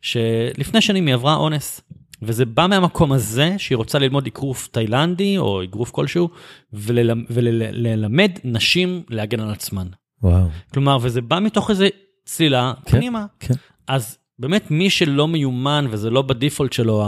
[0.02, 1.82] שלפני שנים היא עברה אונס.
[2.26, 6.30] וזה בא מהמקום הזה, שהיא רוצה ללמוד אגרוף תאילנדי, או אגרוף כלשהו,
[6.74, 9.88] וללמד, נשים להגן על עצמן.
[10.24, 10.48] וואו.
[10.74, 11.90] כלומר, וזה בא מתוך איזה
[12.26, 13.26] צלילה כן, פנימה.
[13.40, 13.54] כן.
[13.88, 17.04] אז באמת מי שלא מיומן וזה לא בדיפולט שלו,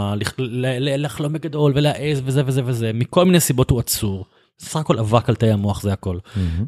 [0.98, 4.26] לחלום בגדול ולהעז וזה וזה וזה, מכל מיני סיבות הוא עצור.
[4.58, 6.18] זה סך הכל אבק על תאי המוח זה הכל.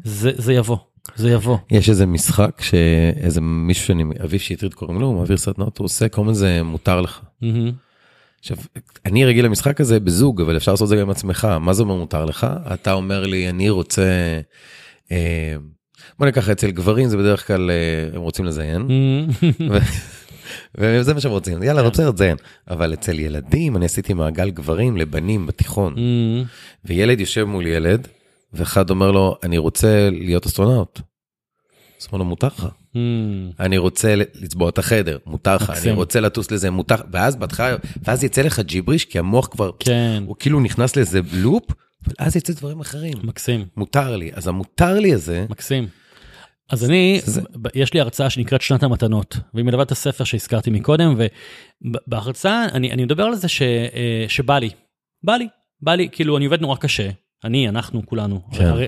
[0.03, 0.77] זה, זה יבוא,
[1.15, 1.57] זה יבוא.
[1.71, 6.09] יש איזה משחק שאיזה מישהו שאני, אביב שטרית קוראים לו, הוא מעביר סדנות, הוא עושה,
[6.09, 7.21] קוראים לזה מותר לך.
[7.41, 7.71] מהמם.
[8.39, 8.57] עכשיו,
[9.05, 11.47] אני רגיל למשחק הזה בזוג, אבל אפשר לעשות את זה גם עם עצמך.
[11.59, 12.47] מה זה אומר מותר לך?
[12.73, 14.39] אתה אומר לי, אני רוצה...
[15.11, 15.55] אה,
[16.19, 19.79] בוא ניקח אצל גברים זה בדרך כלל אה, הם רוצים לזיין, מהמם.
[20.75, 22.37] וזה מה שהם רוצים, יאללה, לא בסדר, תזיין.
[22.69, 26.43] אבל אצל ילדים, אני עשיתי מעגל גברים לבנים בתיכון, מהמם.
[26.85, 28.07] וילד יושב מול ילד,
[28.53, 30.99] ואחד אומר לו, אני רוצה להיות אסטרונאוט.
[32.01, 32.67] אז הוא אומר לו, מותר לך.
[32.95, 33.51] מהמם.
[33.59, 35.69] אני רוצה לצבוע את החדר, מותר לך.
[35.69, 40.23] אני רוצה לטוס לזה, מותר, ואז בהתחלה, ואז יצא לך ג'יבריש, כי המוח כבר, כן,
[40.25, 41.63] הוא כאילו נכנס לאיזה לופ,
[42.05, 43.13] אבל אז יצא דברים אחרים.
[43.23, 45.87] מקסים, מותר לי, אז המותר לי הזה, מקסים.
[46.69, 47.41] אז אני, זה-
[47.75, 51.15] יש לי הרצאה שנקראת שנת המתנות, והיא מלווה את הספר שהזכרתי מקודם,
[51.81, 54.69] ובהרצאה אני, אני מדבר על זה ש, אה, שבא לי,
[55.23, 55.47] בא לי,
[55.81, 57.09] בא לי, כאילו אני עובד נורא קשה,
[57.43, 58.41] אני, אנחנו, כולנו.
[58.51, 58.65] כן.
[58.65, 58.87] הרי,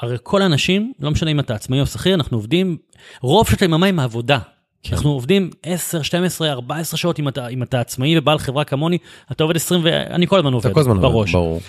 [0.00, 2.76] הרי כל האנשים, לא משנה אם אתה עצמאי או שכיר, אנחנו עובדים
[3.22, 4.38] רוב שעות היממה עם העבודה.
[4.82, 4.94] כן.
[4.94, 8.98] אנחנו עובדים 10, 12, 14 שעות אם אתה, אם אתה עצמאי ובעל חברה כמוני,
[9.32, 9.88] אתה עובד 20 ו...
[9.92, 11.32] אני כל הזמן עובד, כל הזמן עובד, בראש.
[11.32, 11.60] ברור.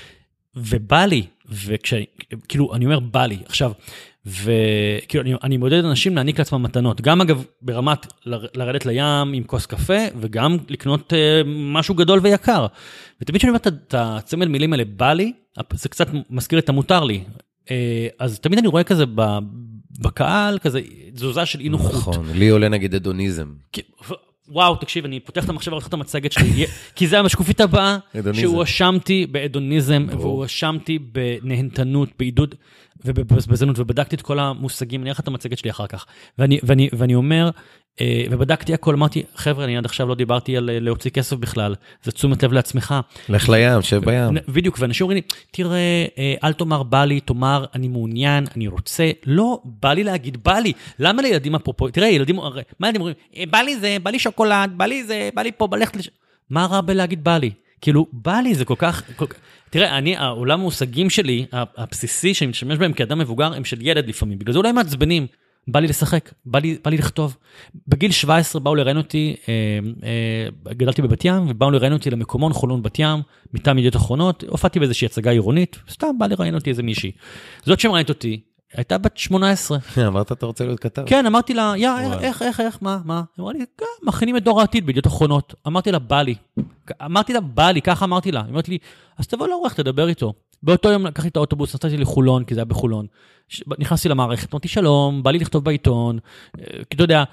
[0.55, 3.37] ובא לי, וכשכאילו, אני אומר בא לי.
[3.45, 3.71] עכשיו,
[4.25, 7.01] וכאילו, אני, אני מעודד אנשים להעניק לעצמם מתנות.
[7.01, 11.15] גם אגב, ברמת ל, לרדת לים עם כוס קפה, וגם לקנות uh,
[11.47, 12.67] משהו גדול ויקר.
[13.21, 15.33] ותמיד כשאני אומר את הצמד מילים האלה, בא לי,
[15.73, 17.23] זה קצת מזכיר את המותר לי.
[17.65, 17.69] Uh,
[18.19, 19.37] אז תמיד אני רואה כזה ב,
[19.99, 20.81] בקהל, כזה
[21.13, 21.95] תזוזה של אי נוחות.
[21.95, 23.47] נכון, לי עולה נגיד אדוניזם.
[24.51, 26.65] וואו, תקשיב, אני פותח את המחשב ועורך את המצגת שלי,
[26.95, 27.97] כי זה המשקופית הבאה,
[28.33, 32.55] שהואשמתי באדוניזם, והואשמתי בנהנתנות, בעידוד
[33.05, 36.05] ובבזבזנות, ובדקתי את כל המושגים, אני אראה לך את המצגת שלי אחר כך.
[36.37, 37.49] ואני, ואני, ואני אומר,
[38.01, 41.75] אה, ובדקתי הכל, אמרתי, חבר'ה, אני עד עכשיו לא דיברתי על אה, להוציא כסף בכלל,
[42.03, 42.95] זה תשומת לב לעצמך.
[43.29, 44.37] לך לים, שב בים.
[44.47, 49.11] בדיוק, ואנשים אומרים לי, תראה, אה, אל תאמר בא לי, תאמר אני מעוניין, אני רוצה.
[49.25, 50.73] לא, בא לי להגיד בא לי.
[50.99, 52.35] למה לילדים אפרופו, תראה, ילדים,
[52.79, 53.15] מה ילדים אומרים?
[53.49, 56.09] בא לי זה, בא לי שוקולד, בא לי זה, בא לי פה, בלכת לש...
[56.49, 57.51] מה רע בלהגיד בא לי?
[57.81, 59.03] כאילו, בא לי, זה כל כך...
[59.15, 59.25] כל...
[59.71, 64.39] תראה, אני, העולם המושגים שלי, הבסיסי, שאני משתמש בהם כאדם מבוגר, הם של ילד לפעמים.
[64.39, 65.27] בגלל זה אולי מעצבנים.
[65.67, 67.37] בא לי לשחק, בא לי, בא לי לכתוב.
[67.87, 69.53] בגיל 17 באו לראיין אותי, אה,
[70.03, 73.19] אה, גדלתי בבת ים, ובאו לראיין אותי למקומון חולון בת ים,
[73.53, 77.11] מטעם ידיעות אחרונות, הופעתי באיזושהי הצגה עירונית, סתם בא לראיין אותי איזה מישהי.
[77.65, 78.41] זאת שמראיינת אותי,
[78.73, 79.77] הייתה בת 18.
[80.07, 81.03] אמרת אתה רוצה להיות כתב.
[81.05, 83.23] כן, אמרתי לה, יא, איך, איך, איך, מה, מה?
[83.37, 85.53] היא אמרה לי, כן, מכינים את דור העתיד בידיעות אחרונות.
[85.67, 86.35] אמרתי לה, בא לי.
[87.05, 88.41] אמרתי לה, בא לי, ככה אמרתי לה.
[88.41, 88.77] היא אמרת לי,
[89.17, 90.33] אז תבוא לעורך, תדבר איתו.
[90.63, 93.05] באותו יום לקחתי את האוטובוס, נסעתי לחולון, כי זה היה בחולון.
[93.79, 96.19] נכנסתי למערכת, אמרתי שלום, בא לי לכתוב בעיתון,
[96.59, 97.23] אה, כי אתה יודע,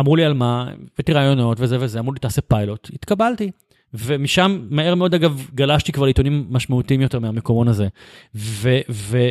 [0.00, 3.50] אמרו לי על מה, הבאתי רעיונות וזה וזה, אמרו לי תעשה פיילוט, התקבלתי.
[3.94, 7.88] ומשם מהר מאוד אגב גלשתי כבר לעיתונים משמעותיים יותר מהמקומון הזה.
[8.34, 9.30] וכן,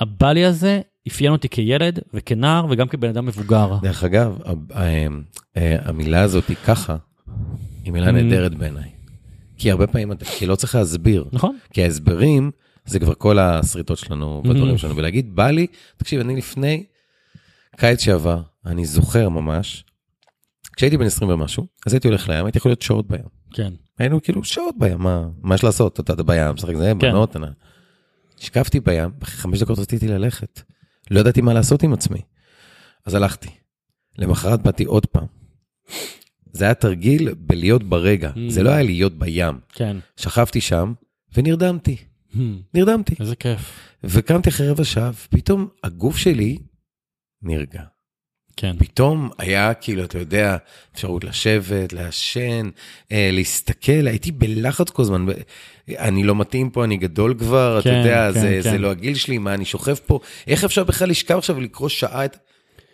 [0.00, 3.78] הבא לי הזה אפיין אותי כילד וכנער וגם כבן אדם מבוגר.
[3.82, 4.38] דרך אגב,
[4.74, 5.06] אה,
[5.56, 6.96] אה, המילה הזאת היא ככה,
[7.84, 8.12] היא מילה.
[8.12, 8.90] נהדרת בעיניי.
[9.58, 11.24] כי הרבה פעמים אתה כי לא צריך להסביר.
[11.32, 11.56] נכון.
[11.72, 12.50] כי ההסברים
[12.86, 16.84] זה כבר כל השריטות שלנו והדברים שלנו, ולהגיד, בא לי, תקשיב, אני לפני
[17.76, 19.84] קיץ שעבר, אני זוכר ממש,
[20.76, 23.24] כשהייתי בן 20 ומשהו, אז הייתי הולך לים, הייתי יכול להיות שעות בים.
[23.52, 23.72] כן.
[23.98, 26.00] היינו כאילו שעות בים, מה, מה יש לעשות?
[26.00, 27.10] אתה בים, משחק זה, כן.
[27.10, 27.36] בנות,
[28.38, 30.62] השקפתי בים, אחרי חמש דקות רציתי ללכת.
[31.10, 32.20] לא ידעתי מה לעשות עם עצמי.
[33.06, 33.48] אז הלכתי.
[34.18, 35.26] למחרת באתי עוד פעם.
[36.52, 38.38] זה היה תרגיל בלהיות ברגע, mm.
[38.48, 39.60] זה לא היה להיות בים.
[39.68, 39.96] כן.
[40.16, 40.92] שכבתי שם
[41.36, 41.96] ונרדמתי.
[42.32, 42.36] Hmm.
[42.74, 43.14] נרדמתי.
[43.20, 43.94] איזה כיף.
[44.04, 46.58] וקמתי אחרי רבע שעה, ופתאום הגוף שלי
[47.42, 47.82] נרגע.
[48.56, 48.76] כן.
[48.78, 50.56] פתאום היה כאילו, אתה יודע,
[50.94, 52.70] אפשרות לשבת, לעשן,
[53.12, 55.26] אה, להסתכל, הייתי בלחץ כל הזמן.
[55.88, 58.70] אני לא מתאים פה, אני גדול כבר, כן, אתה יודע, כן, זה, כן.
[58.70, 62.24] זה לא הגיל שלי, מה אני שוכב פה, איך אפשר בכלל לשכב עכשיו ולקרוא שעה
[62.24, 62.36] את...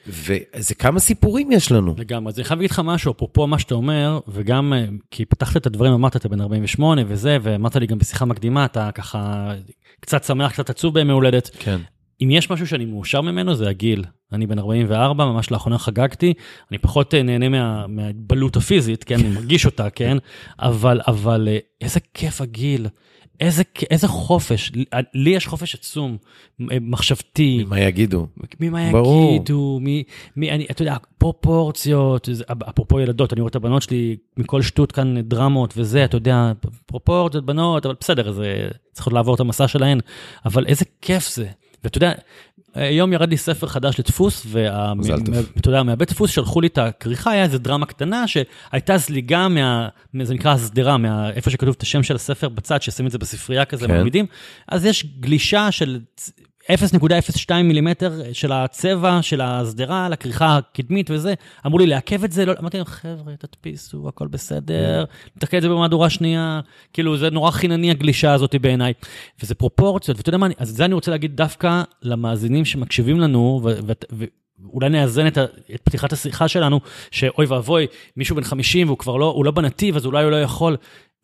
[0.06, 1.94] וזה כמה סיפורים יש לנו.
[1.98, 5.56] לגמרי, אז אני חייב להגיד לך משהו, אפרופו מה שאתה אומר, וגם אה, כי פתחת
[5.56, 9.52] את הדברים, אמרת, אתה בן 48 וזה, ואמרת לי גם בשיחה מקדימה, אתה ככה
[10.00, 11.50] קצת שמח, קצת עצוב בימי הולדת.
[11.58, 11.80] כן.
[12.22, 14.04] אם יש משהו שאני מאושר ממנו, זה הגיל.
[14.32, 16.34] אני בן 44, ממש לאחרונה חגגתי,
[16.70, 20.16] אני פחות אה, נהנה מה, מההתבלות הפיזית, כן, אני מרגיש אותה, כן,
[20.58, 22.86] אבל, אבל אה, איזה כיף הגיל.
[23.40, 24.72] איזה, איזה חופש,
[25.14, 26.16] לי יש חופש עצום,
[26.80, 27.64] מחשבתי.
[27.64, 28.26] ממה יגידו.
[28.60, 28.82] ממה.
[29.32, 30.04] יגידו, מי,
[30.36, 32.28] מי, אני, אתה יודע, פרופורציות,
[32.68, 36.52] אפרופו ילדות, אני רואה את הבנות שלי, מכל שטות כאן דרמות וזה, אתה יודע,
[36.86, 40.00] פרופורציות, בנות, אבל בסדר, זה צריכות לעבור את המסע שלהן,
[40.44, 41.46] אבל איזה כיף זה.
[41.84, 42.12] ואתה יודע,
[42.74, 47.42] היום ירד לי ספר חדש לדפוס, ואתה יודע, מהבית דפוס שלחו לי את הכריכה, היה
[47.42, 49.88] איזה דרמה קטנה שהייתה זליגה מה...
[50.22, 53.86] זה נקרא הסדרה, מאיפה שכתוב את השם של הספר בצד, שישים את זה בספרייה כזה,
[53.86, 53.94] כן.
[53.94, 54.26] מעמידים.
[54.68, 56.00] אז יש גלישה של
[56.74, 61.34] 0.02 מילימטר של הצבע של השדרה לכריכה הקדמית וזה,
[61.66, 65.04] אמרו לי לעכב את זה, לא, אמרתי להם, חבר'ה, תדפיסו, הכל בסדר,
[65.36, 66.60] נתקן את זה במהדורה שנייה,
[66.92, 68.92] כאילו זה נורא חינני הגלישה הזאת בעיניי.
[69.42, 73.62] וזה פרופורציות, ואתה יודע מה, אז זה אני רוצה להגיד דווקא למאזינים שמקשיבים לנו,
[74.12, 75.38] ואולי נאזן את,
[75.74, 79.96] את פתיחת השיחה שלנו, שאוי ואבוי, מישהו בן 50 והוא כבר לא, הוא לא בנתיב,
[79.96, 80.76] אז אולי הוא לא יכול.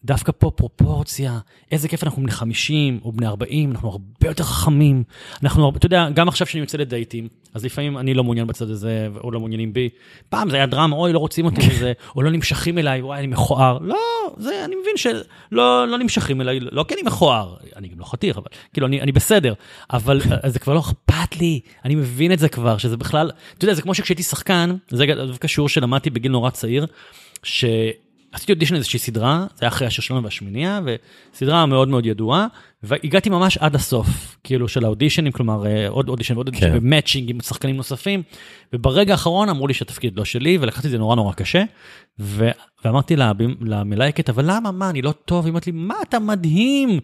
[0.04, 1.38] דווקא פה פרופורציה,
[1.72, 5.02] איזה כיף אנחנו בני 50 או בני 40, אנחנו הרבה יותר חכמים.
[5.42, 9.08] אנחנו, אתה יודע, גם עכשיו שאני יוצא לדייטים, אז לפעמים אני לא מעוניין בצד הזה,
[9.24, 9.88] או לא מעוניינים בי.
[10.28, 13.26] פעם זה היה דרמה, אוי, לא רוצים אותי וזה, או לא נמשכים אליי, וואי, אני
[13.26, 13.78] מכוער.
[13.80, 13.96] לא,
[14.36, 18.36] זה, אני מבין שלא לא נמשכים אליי, לא כי אני מכוער, אני גם לא חתיך,
[18.36, 19.54] אבל כאילו, אני, אני בסדר.
[19.92, 23.74] אבל זה כבר לא אכפת לי, אני מבין את זה כבר, שזה בכלל, אתה יודע,
[23.74, 26.86] זה כמו שכשהייתי שחקן, זה דווקא שיעור שלמדתי בגיל נורא צעיר,
[27.42, 27.64] ש...
[28.36, 30.80] עשיתי אודישן איזושהי סדרה, זה היה אחרי השלנו והשמינייה,
[31.34, 32.46] וסדרה מאוד מאוד ידועה,
[32.82, 36.78] והגעתי ממש עד הסוף, כאילו של האודישנים, כלומר אה, עוד אודישן ועוד אודישן, כן.
[36.78, 38.22] ומאצ'ינג עם שחקנים נוספים,
[38.72, 41.62] וברגע האחרון אמרו לי שהתפקיד לא שלי, ולקחתי את זה נורא נורא קשה,
[42.20, 42.50] ו...
[42.84, 45.44] ואמרתי לה, למלייקת, אבל למה, מה, אני לא טוב?
[45.44, 47.00] היא אמרת לי, מה, אתה מדהים,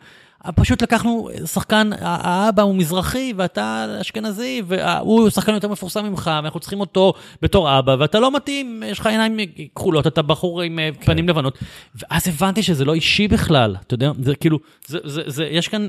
[0.54, 6.80] פשוט לקחנו שחקן, האבא הוא מזרחי ואתה אשכנזי, והוא שחקן יותר מפורסם ממך, ואנחנו צריכים
[6.80, 7.12] אותו
[7.42, 9.36] בתור אבא, ואתה לא מתאים, יש לך עיניים
[9.74, 11.04] כחולות, אתה בחור עם כן.
[11.04, 11.58] פנים לבנות.
[11.94, 15.88] ואז הבנתי שזה לא אישי בכלל, אתה יודע, זה כאילו, זה, זה, זה, יש כאן...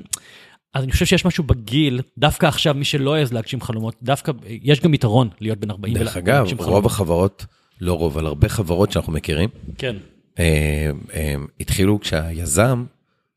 [0.74, 4.80] אז אני חושב שיש משהו בגיל, דווקא עכשיו, מי שלא העז להגשים חלומות, דווקא יש
[4.80, 6.86] גם יתרון להיות בן 40 דרך אגב, רוב חלומות.
[6.86, 7.46] החברות,
[7.82, 9.96] לא רוב, אבל הרבה חברות שאנחנו מכירים, כן.
[10.40, 12.84] אה, אה, התחילו כשהיזם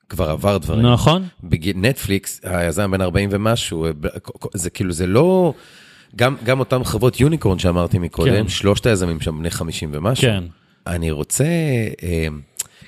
[0.09, 0.87] כבר עבר דברים.
[0.87, 1.29] נכון.
[1.45, 3.91] בגיל נטפליקס, היזם בן 40 ומשהו, אה,
[4.55, 5.55] זה כאילו, זה לא...
[6.17, 8.49] גם, גם אותם חברות יוניקורן שאמרתי מקודם, כן.
[8.49, 10.23] שלושת היזמים שם בני 50 ומשהו.
[10.23, 10.45] כן.
[10.87, 11.45] אני רוצה,
[12.03, 12.27] אה,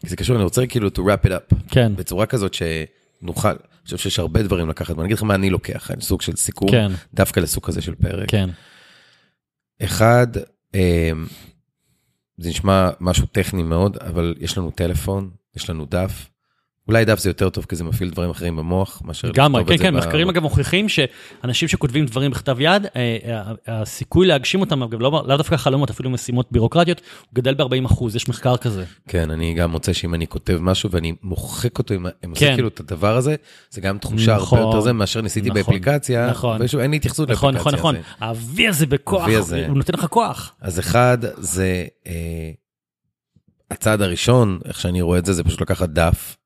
[0.07, 1.55] זה קשור, אני רוצה כאילו to wrap it up.
[1.69, 1.93] כן.
[1.97, 5.91] בצורה כזאת שנוכל, אני חושב שיש הרבה דברים לקחת, ואני אגיד לך מה אני לוקח,
[5.91, 6.93] אני סוג של סיכום, כן.
[7.15, 8.31] דווקא לסוג כזה של פרק.
[8.31, 8.51] כן.
[9.83, 10.27] אחד,
[10.75, 11.11] אה,
[12.39, 16.29] זה נשמע משהו טכני מאוד, אבל יש לנו טלפון, יש לנו דף,
[16.89, 19.29] אולי דף זה יותר טוב כי זה מפעיל דברים אחרים במוח מאשר...
[19.29, 24.61] לגמרי, כן, כן, מחקרים אגב מוכיחים שאנשים שכותבים דברים בכתב יד, אה, אה, הסיכוי להגשים
[24.61, 28.57] אותם, אגב, לאו לא דווקא חלומות, אפילו משימות בירוקרטיות, הוא גדל ב-40 אחוז, יש מחקר
[28.57, 28.85] כזה.
[29.09, 32.55] כן, אני גם מוצא שאם אני כותב משהו ואני מוחק אותו, אם אני עושה כן.
[32.55, 33.35] כאילו את הדבר הזה,
[33.71, 37.31] זה גם תחושה הרבה נכון, יותר זה מאשר ניסיתי נכון, באפליקציה, נכון, אין לי התייחסות
[37.31, 37.61] לאפליקציה.
[37.61, 39.29] נכון, נכון, נכון, האבי הזה בכוח,
[39.69, 40.53] הוא נותן לך כוח.
[40.61, 41.87] אז אחד, זה...
[42.07, 42.51] אה,
[43.71, 46.37] הצעד הראשון, איך שאני רואה את זה, זה פשוט לקחת דף,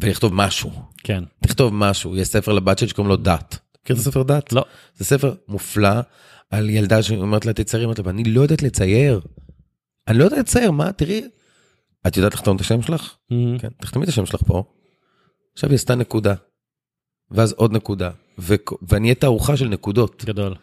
[0.00, 0.70] ולכתוב משהו.
[1.04, 1.24] כן.
[1.40, 3.58] תכתוב משהו, יש ספר לבת שלי שקוראים לו דת.
[3.82, 4.52] מכיר את הספר דת?
[4.52, 4.64] לא.
[4.96, 6.00] זה ספר מופלא
[6.50, 9.20] על ילדה שאומרת לה תציירי, אומרת לה, אני לא יודעת לצייר.
[10.08, 11.28] אני לא יודעת לצייר, מה, תראי.
[12.06, 13.02] את יודעת לכתוב את השם שלך?
[13.32, 13.60] Mm-hmm.
[13.60, 14.64] כן, תחתמי את השם שלך פה.
[15.52, 16.34] עכשיו היא עשתה נקודה.
[17.30, 18.10] ואז עוד נקודה.
[18.38, 18.54] ו-
[18.88, 20.24] ואני אהיה תערוכה של נקודות.
[20.24, 20.54] גדול.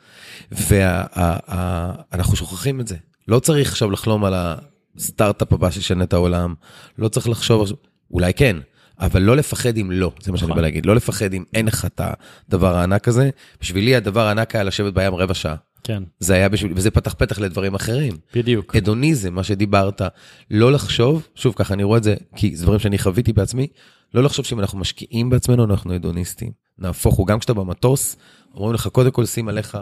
[0.52, 2.96] ואנחנו שוכחים את זה.
[3.28, 6.54] לא צריך עכשיו לחלום על הסטארט-אפ הבא שישנה את העולם.
[6.98, 7.72] לא צריך לחשוב,
[8.12, 8.58] אולי כן,
[9.00, 10.56] אבל לא לפחד אם לא, זה מה שאני נכון.
[10.56, 12.02] בא להגיד, לא לפחד אם אין לך את
[12.50, 13.30] הדבר הענק הזה.
[13.62, 15.56] בשבילי הדבר הענק היה לשבת בים רבע שעה.
[15.84, 16.04] כן.
[16.20, 18.14] זה היה בשבילי, וזה פתח פתח לדברים אחרים.
[18.36, 18.76] בדיוק.
[18.76, 20.02] הדוניזם, מה שדיברת,
[20.52, 23.68] לא לחשוב, שוב ככה אני רואה את זה, כי זה דברים שאני חוויתי בעצמי,
[24.14, 26.52] לא לחשוב שאם אנחנו משקיעים בעצמנו, אנחנו הדוניסטים.
[26.78, 28.16] נהפוך הוא, גם כשאתה במטוס,
[28.56, 29.78] אומרים לך, קודם כל שים עליך...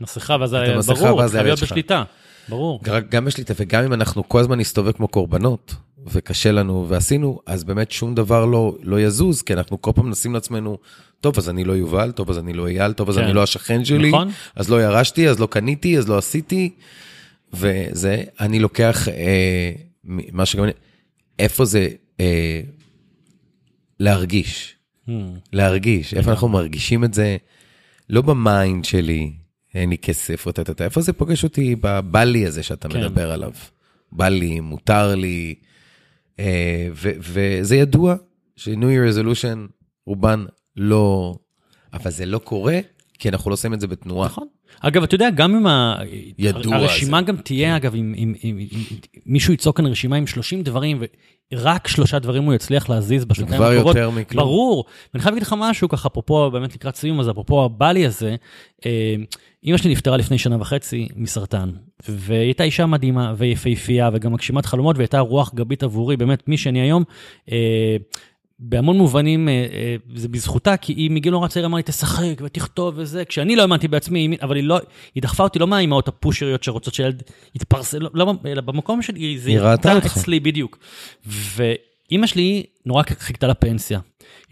[0.00, 0.54] מסכה, ואז
[0.86, 2.02] ברור, חייב להיות בשליטה,
[2.48, 2.80] ברור.
[3.08, 5.74] גם בשליטה, וגם אם אנחנו כל הזמן נסתובב כמו קורבנות,
[6.06, 10.34] וקשה לנו ועשינו, אז באמת שום דבר לא, לא יזוז, כי אנחנו כל פעם נשים
[10.34, 10.78] לעצמנו,
[11.20, 13.22] טוב, אז אני לא יובל, טוב, אז אני לא אייל, טוב, אז כן.
[13.24, 14.30] אני לא השכן שלי, נכון.
[14.56, 16.70] אז לא ירשתי, אז לא קניתי, אז לא עשיתי,
[17.52, 19.72] וזה, אני לוקח, אה,
[20.04, 20.64] מה שגם,
[21.38, 21.88] איפה זה
[22.20, 22.60] אה,
[24.00, 24.74] להרגיש,
[25.08, 25.12] hmm.
[25.52, 27.36] להרגיש, איפה אנחנו מרגישים את זה,
[28.10, 29.32] לא ב mind שלי,
[29.74, 33.00] אין לי כסף, או איפה זה פוגש אותי בבא לי הזה שאתה כן.
[33.00, 33.52] מדבר עליו.
[34.12, 35.54] בא לי, מותר לי,
[36.94, 38.14] וזה ידוע
[38.56, 39.58] ש-New Year Resolution
[40.06, 40.44] רובן
[40.76, 41.34] לא,
[41.92, 42.80] אבל זה לא קורה,
[43.18, 44.28] כי אנחנו לא עושים את זה בתנועה.
[44.28, 44.48] נכון.
[44.82, 45.96] אגב, אתה יודע, גם אם ה...
[46.38, 47.26] ידוע הרשימה זה.
[47.26, 48.76] גם תהיה, אגב, אם, אם, אם, אם
[49.26, 51.02] מישהו ייצור כאן רשימה עם 30 דברים,
[51.52, 53.92] ורק שלושה דברים הוא יצליח להזיז בשנתיים הקרובות.
[53.92, 54.44] כבר יותר מכלום.
[54.44, 54.84] ברור.
[55.14, 58.36] ואני חייב להגיד לך משהו, ככה, אפרופו, באמת לקראת סיום, אז אפרופו הבלי הזה,
[58.86, 59.14] אה,
[59.64, 61.70] אמא שלי נפטרה לפני שנה וחצי מסרטן,
[62.08, 66.80] והיא הייתה אישה מדהימה ויפהפייה וגם מגשימת חלומות, והייתה רוח גבית עבורי, באמת, מי שאני
[66.80, 67.04] היום.
[67.52, 67.96] אה,
[68.64, 72.94] בהמון מובנים אה, אה, זה בזכותה, כי היא מגיל נורא צעיר אמרה לי, תשחק ותכתוב
[72.96, 74.80] וזה, כשאני לא האמנתי בעצמי, אבל היא לא,
[75.14, 77.22] היא דחפה אותי לא מהאימהות הפושריות שרוצות שילד
[77.54, 80.78] יתפרסם, לא, לא, אלא במקום שלי, זה ירדה אצלי בדיוק.
[81.26, 84.00] ואימא שלי נורא חיכתה לפנסיה.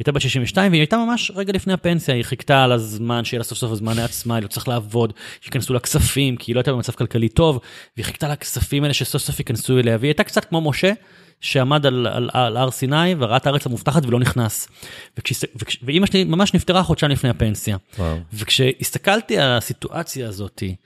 [0.00, 3.44] הייתה בת 62 והיא הייתה ממש רגע לפני הפנסיה, היא חיכתה על הזמן שיהיה לה
[3.44, 6.72] סוף סוף הזמן לעצמה, היא לא צריך לעבוד, שייכנסו לה כספים, כי היא לא הייתה
[6.72, 7.60] במצב כלכלי טוב,
[7.96, 10.92] והיא חיכתה לכספים האלה שסוף סוף ייכנסו אליה, והיא הייתה קצת כמו משה,
[11.40, 14.68] שעמד על, על, על הר סיני וראה את הארץ המובטחת ולא נכנס.
[15.18, 17.76] וכש, וכש, ואימא שלי ממש נפטרה חודשיים לפני הפנסיה.
[17.98, 18.16] וואו.
[18.32, 20.76] וכשהסתכלתי על הסיטואציה הזאתי,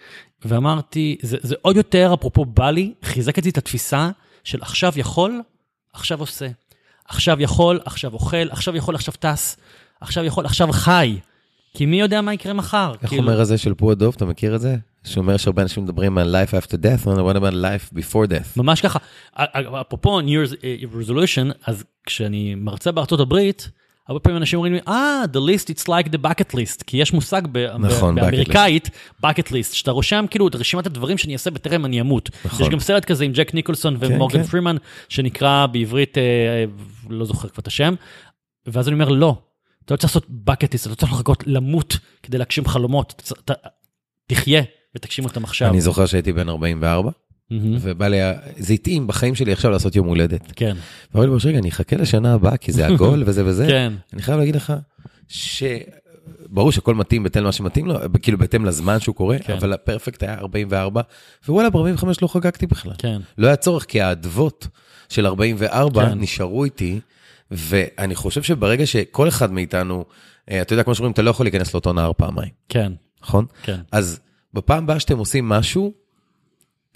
[0.44, 4.10] ואמרתי, זה, זה עוד יותר, אפרופו בא לי, חיזק את התפיסה
[4.44, 5.40] של עכשיו יכול,
[5.92, 6.48] עכשיו עושה.
[7.08, 9.56] עכשיו יכול, עכשיו אוכל, עכשיו יכול, עכשיו טס,
[10.00, 11.18] עכשיו יכול, עכשיו חי.
[11.74, 12.92] כי מי יודע מה יקרה מחר.
[13.02, 13.22] איך כאילו...
[13.22, 14.76] אומר הזה של פועדוב, אתה מכיר את זה?
[15.04, 18.48] שאומר שהרבה אנשים מדברים על life after death, what about life before death?
[18.56, 18.98] ממש ככה.
[19.80, 23.70] אפרופו New Year's resolution, אז כשאני מרצה בארצות הברית,
[24.08, 27.12] הרבה פעמים אנשים אומרים לי, אה, the list it's like the bucket list, כי יש
[27.12, 27.42] מושג
[27.78, 28.90] נכון, באמריקאית,
[29.24, 32.30] bucket list, שאתה רושם כאילו את רשימת הדברים שאני אעשה בטרם אני אמות.
[32.44, 32.66] נכון.
[32.66, 34.48] יש גם סרט כזה עם ג'ק ניקולסון כן, ומורגן כן.
[34.48, 34.76] פרימן,
[35.08, 36.64] שנקרא בעברית, אה,
[37.08, 37.94] לא זוכר כבר את השם,
[38.66, 39.42] ואז אני אומר, לא,
[39.84, 43.54] אתה לא צריך לעשות bucket list, אתה לא צריך לחכות למות כדי להגשים חלומות, אתה,
[44.26, 44.62] תחיה
[44.96, 45.70] ותגשים אותם עכשיו.
[45.70, 47.10] אני זוכר שהייתי בן 44,
[47.50, 47.76] מהמם.
[47.80, 48.18] ובא לי,
[48.56, 50.52] זה התאים בחיים שלי עכשיו לעשות יום הולדת.
[50.56, 50.76] כן,
[51.14, 53.66] ואמרתי לו, רגע, אני אחכה לשנה הבאה, כי זה עגול וזה וזה.
[53.66, 54.72] כן, אני חייב להגיד לך,
[55.28, 59.52] שברור שהכל מתאים בהתאם למה שמתאים לו, כאילו בהתאם לזמן שהוא קורה, כן.
[59.52, 61.02] אבל הפרפקט היה 44,
[61.48, 62.94] ווואלה, ב-45 לא חגגתי בכלל.
[62.98, 63.20] כן.
[63.38, 64.68] לא היה צורך, כי האדוות
[65.08, 66.18] של 44 כן.
[66.18, 67.00] נשארו איתי,
[67.50, 70.04] ואני חושב שברגע שכל אחד מאיתנו,
[70.50, 72.92] אה, אתה יודע, כמו שאומרים, אתה לא יכול להיכנס לאותו נהר פעמיים, כן,
[73.22, 73.46] נכון?
[73.62, 73.80] כן.
[73.92, 74.20] אז
[74.54, 75.92] בפעם הבאה שאתם עושים משהו,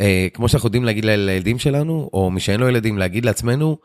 [0.01, 3.79] אה, כמו שאנחנו יודעים להגיד לילדים שלנו, או מי שאין לו ילדים, להגיד לעצמנו,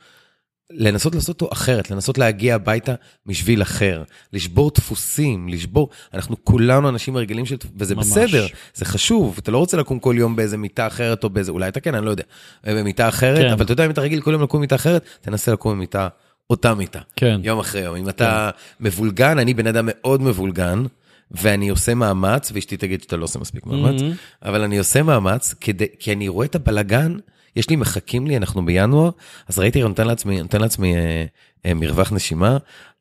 [0.75, 2.93] לנסות לעשות אותו אחרת, לנסות להגיע הביתה
[3.25, 4.03] משביל אחר,
[4.33, 8.07] לשבור דפוסים, לשבור, אנחנו כולנו אנשים רגילים של, וזה ממש.
[8.07, 11.67] בסדר, זה חשוב, אתה לא רוצה לקום כל יום באיזה מיטה אחרת או באיזה, אולי
[11.67, 12.23] אתה כן, אני לא יודע,
[12.67, 13.51] אה, במיטה אחרת, כן.
[13.51, 16.07] אבל אתה יודע, אם אתה רגיל כל יום לקום במיטה אחרת, תנסה לקום במיטה,
[16.49, 17.39] אותה מיטה, כן.
[17.43, 17.95] יום אחרי יום.
[17.95, 18.49] אם אתה
[18.79, 20.83] מבולגן, אני בן אדם מאוד מבולגן,
[21.31, 24.45] ואני עושה מאמץ, ואשתי תגיד שאתה לא עושה מספיק מאמץ, Mhm.
[24.47, 27.17] אבל אני עושה מאמץ, כדי, כי אני רואה את הבלגן,
[27.55, 29.09] יש לי, מחכים לי, אנחנו בינואר,
[29.47, 31.25] אז ראיתי, נותן לעצמי, נותן לעצמי אה,
[31.65, 32.57] אה, מרווח נשימה,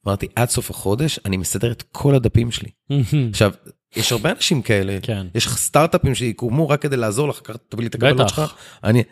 [0.06, 2.70] אמרתי, עד סוף החודש, אני מסדר את כל הדפים שלי.
[3.30, 3.52] עכשיו,
[3.96, 5.26] יש הרבה אנשים כאלה, כן.
[5.34, 8.28] יש לך סטארט-אפים שיקומו רק כדי לעזור לך, תביא לי את הקבלות.
[8.28, 8.54] שלך.
[8.84, 9.02] אני,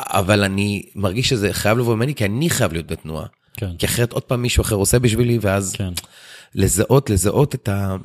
[0.00, 3.26] אבל אני מרגיש שזה חייב לבוא ממני, כי אני חייב להיות בתנועה.
[3.56, 5.92] כן, כי אחרת עוד פעם מישהו אחר עושה בשבילי, ואז כן,
[6.54, 7.96] לזהות, לזהות את ה...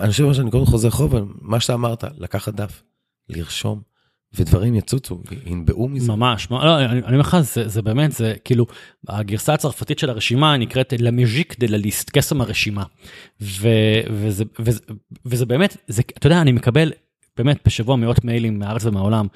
[0.00, 2.82] אני חושב שאני קודם חוזר חוב, מה שאתה אמרת, לקחת דף,
[3.28, 3.80] לרשום,
[4.34, 6.12] ודברים יצוצו, ינבעו מזה.
[6.12, 8.66] ממש, לא, אני אומר לך, זה זה באמת, זה כאילו,
[9.08, 12.82] הגרסה הצרפתית של הרשימה נקראת La Musique de la Liste, קסם הרשימה.
[13.40, 13.68] ו-
[14.10, 14.80] וזה- וזה-
[15.26, 16.92] וזה באמת, זה- אתה יודע, אני מקבל
[17.36, 19.26] באמת בשבוע מאות מיילים מהארץ ומהעולם,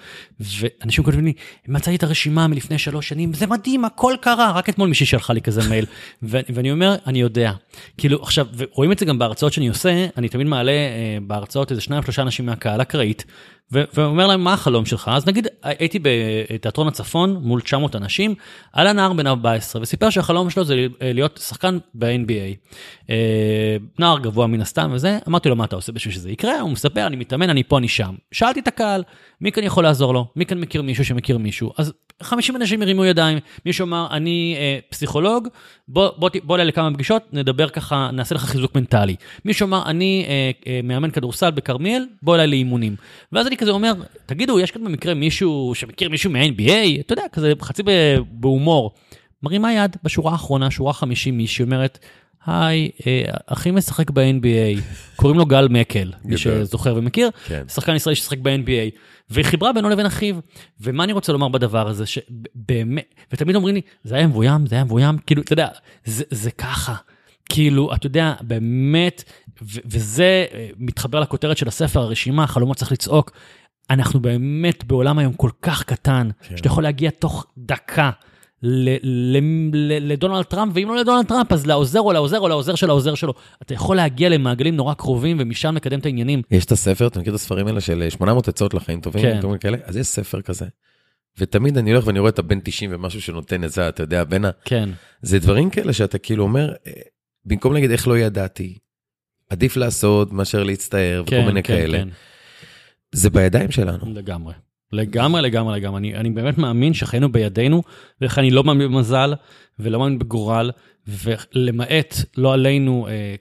[0.40, 1.32] ואנשים כותבים לי,
[1.68, 5.40] מצאתי את הרשימה מלפני שלוש שנים, זה מדהים, הכל קרה, רק אתמול מישהי שלחה לי
[5.40, 5.84] כזה מייל.
[6.22, 7.52] ו- ואני אומר, אני יודע.
[7.98, 11.80] כאילו, עכשיו, ורואים את זה גם בהרצאות שאני עושה, אני תמיד מעלה אה, בהרצאות איזה
[11.80, 13.24] שניים שלושה אנשים מהקהל אקראית,
[13.72, 15.10] ואומר להם, מה החלום שלך?
[15.14, 18.34] אז נגיד, הייתי בתיאטרון הצפון מול 900 אנשים,
[18.72, 22.72] עלה נער בן 14, וסיפר שהחלום שלו זה להיות שחקן ב-NBA.
[23.10, 26.60] אה, נער גבוה מן הסתם וזה, אמרתי לו, מה אתה עושה בשביל שזה יקרה?
[26.60, 28.14] הוא מספר, אני מתאמן, אני פה, אני שם.
[28.32, 29.02] שאלתי את הקהל,
[29.44, 30.26] מי כאן יכול לעזור לו?
[30.36, 31.72] מי כאן מכיר מישהו שמכיר מישהו?
[31.78, 31.92] אז
[32.22, 35.48] 50 אנשים הרימו ידיים, מישהו אמר, אני אה, פסיכולוג,
[35.88, 39.16] בוא, בוא, בוא לכמה פגישות, נדבר ככה, נעשה לך חיזוק מנטלי.
[39.44, 42.96] מישהו אמר, אני אה, אה, מאמן כדורסל בכרמיאל, בוא אליי לאימונים.
[43.32, 43.92] ואז אני כזה אומר,
[44.26, 47.00] תגידו, יש כאן במקרה מישהו שמכיר מישהו מ-NBA?
[47.00, 47.82] אתה יודע, כזה חצי
[48.30, 48.90] בהומור.
[49.44, 51.98] מרימה יד בשורה האחרונה, שורה 50 מישהי אומרת,
[52.46, 54.80] היי, אה, אחי משחק ב-NBA,
[55.16, 56.36] קוראים לו גל מקל, מי.
[56.36, 57.62] שזוכר ומכיר, כן.
[57.68, 58.98] שחקן ישראלי ששיחק ב-NBA,
[59.30, 60.36] והיא חיברה בינו לבין אחיו.
[60.80, 64.84] ומה אני רוצה לומר בדבר הזה, שבאמת, ותמיד אומרים לי, זה היה מבוים, זה היה
[64.84, 65.68] מבוים, כאילו, אתה יודע,
[66.04, 66.94] זה, זה ככה.
[67.48, 69.24] כאילו, אתה יודע, באמת,
[69.62, 73.30] ו- וזה אה, מתחבר לכותרת של הספר, הרשימה, חלומות צריך לצעוק.
[73.90, 76.56] אנחנו באמת בעולם היום כל כך קטן, כן.
[76.56, 78.10] שאתה יכול להגיע תוך דקה
[80.00, 83.34] לדונלד טראמפ, ואם לא לדונלד טראמפ, אז לעוזר או לעוזר או לעוזר של העוזר שלו.
[83.62, 86.42] אתה יכול להגיע למעגלים נורא קרובים, ומשם לקדם את העניינים.
[86.50, 89.22] יש את הספר, אתה מכיר את הספרים האלה של 800 עצות לחיים טובים?
[89.22, 89.58] כן.
[89.60, 89.78] כאלה?
[89.84, 90.66] אז יש ספר כזה.
[91.38, 94.50] ותמיד אני הולך ואני רואה את הבן 90 ומשהו שנותן זה, אתה יודע, בין ה...
[94.64, 94.88] כן,
[95.22, 96.92] זה דברים כאלה שאתה כאילו אומר, אה,
[97.44, 98.78] במקום להגיד איך לא ידעתי,
[99.50, 101.98] עדיף לעשות מאשר להצטער וכל כן, מיני כן, כאלה.
[101.98, 102.08] כן.
[103.12, 104.14] זה בידיים שלנו.
[104.14, 104.54] לגמרי.
[104.94, 105.98] לגמרי, לגמרי, לגמרי.
[105.98, 107.82] אני, אני באמת מאמין שחיינו בידינו,
[108.20, 109.34] ולכן אני לא מאמין במזל,
[109.78, 110.70] ולא מאמין בגורל,
[111.06, 113.34] ולמעט, לא עלינו, אה,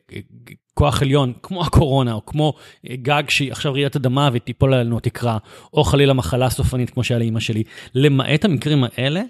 [0.73, 2.53] כוח עליון, כמו הקורונה, או כמו
[2.89, 5.37] אה, גג שהיא עכשיו רעידת אדמה ותיפול עלינו התקרה,
[5.73, 7.63] או חלילה מחלה סופנית כמו שהיה לאימא שלי.
[7.95, 9.21] למעט המקרים האלה,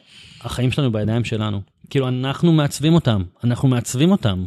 [0.42, 1.62] החיים שלנו בידיים שלנו.
[1.90, 4.46] כאילו, אנחנו מעצבים אותם, אנחנו מעצבים אותם.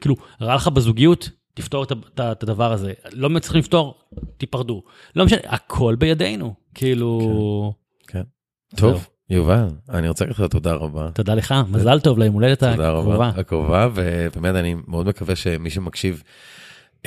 [0.00, 1.84] כאילו, רע לך בזוגיות, תפתור
[2.14, 2.92] את הדבר הזה.
[3.12, 3.94] לא מצליחים לפתור,
[4.36, 4.82] תיפרדו.
[5.16, 6.54] לא משנה, הכל בידינו.
[6.74, 7.72] כאילו...
[8.06, 8.22] כן.
[8.76, 8.92] זהו.
[8.92, 11.10] טוב, יובל, אני רוצה להגיד לך תודה רבה.
[11.14, 13.14] תודה לך, מזל טוב ליום הולדת תודה הקרובה.
[13.14, 13.28] רבה.
[13.28, 16.22] הקרובה, ובאמת אני מאוד מקווה שמי שמקשיב,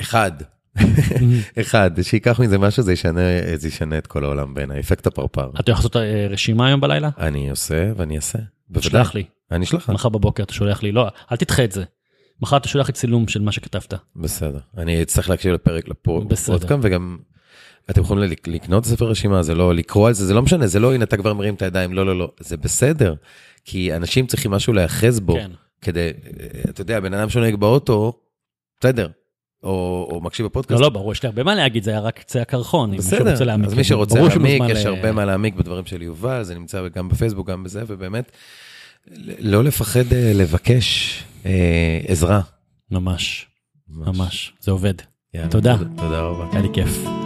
[0.00, 0.32] אחד,
[1.60, 3.20] אחד, שייקח מזה משהו, זה ישנה,
[3.54, 5.50] זה ישנה את כל העולם בעיניי, אפקט הפרפר.
[5.60, 7.10] אתה יכול לעשות אה, רשימה היום בלילה?
[7.18, 8.38] אני עושה ואני אעשה.
[8.68, 8.90] בוודאי.
[8.90, 9.90] שלח לי, אני אשלח לך.
[9.90, 11.84] מחר בבוקר אתה שולח לי, לא, אל תדחה את זה.
[12.40, 13.94] מחר אתה שולח לי צילום של מה שכתבת.
[14.16, 14.58] בסדר.
[14.78, 15.88] אני אצטרך להקשיב לפרק
[16.28, 16.56] בסדר.
[16.56, 17.18] לפודקאם, וגם
[17.90, 20.80] אתם יכולים לק- לקנות ספר רשימה, זה לא לקרוא על זה, זה לא משנה, זה
[20.80, 23.14] לא הנה אתה כבר מרים את הידיים, לא, לא, לא, זה בסדר.
[23.64, 25.50] כי אנשים צריכים משהו להיאחז בו, כן.
[25.82, 26.10] כדי,
[26.70, 28.12] אתה יודע, בן אדם שנוהג באוטו,
[28.80, 29.08] בסדר,
[29.62, 32.18] או, או מקשיב בפודקאסט, לא, לא, ברור, יש לי הרבה מה להגיד, זה היה רק
[32.18, 32.96] קצה הקרחון.
[32.96, 33.66] בסדר, רוצה להעמיק.
[33.66, 37.08] אז מי שרוצה להעמיק, יש ל- הרבה מה להעמיק בדברים של יובל, זה נמצא גם
[37.08, 38.32] בפייסבוק, גם בזה, ובאמת,
[39.38, 42.40] לא לפחד אה, לבקש אה, עזרה.
[42.90, 43.46] ממש,
[43.88, 44.94] ממש, זה עובד.
[45.34, 45.76] יאללה, תודה.
[45.96, 46.48] תודה רבה.
[46.52, 47.23] היה לי כיף.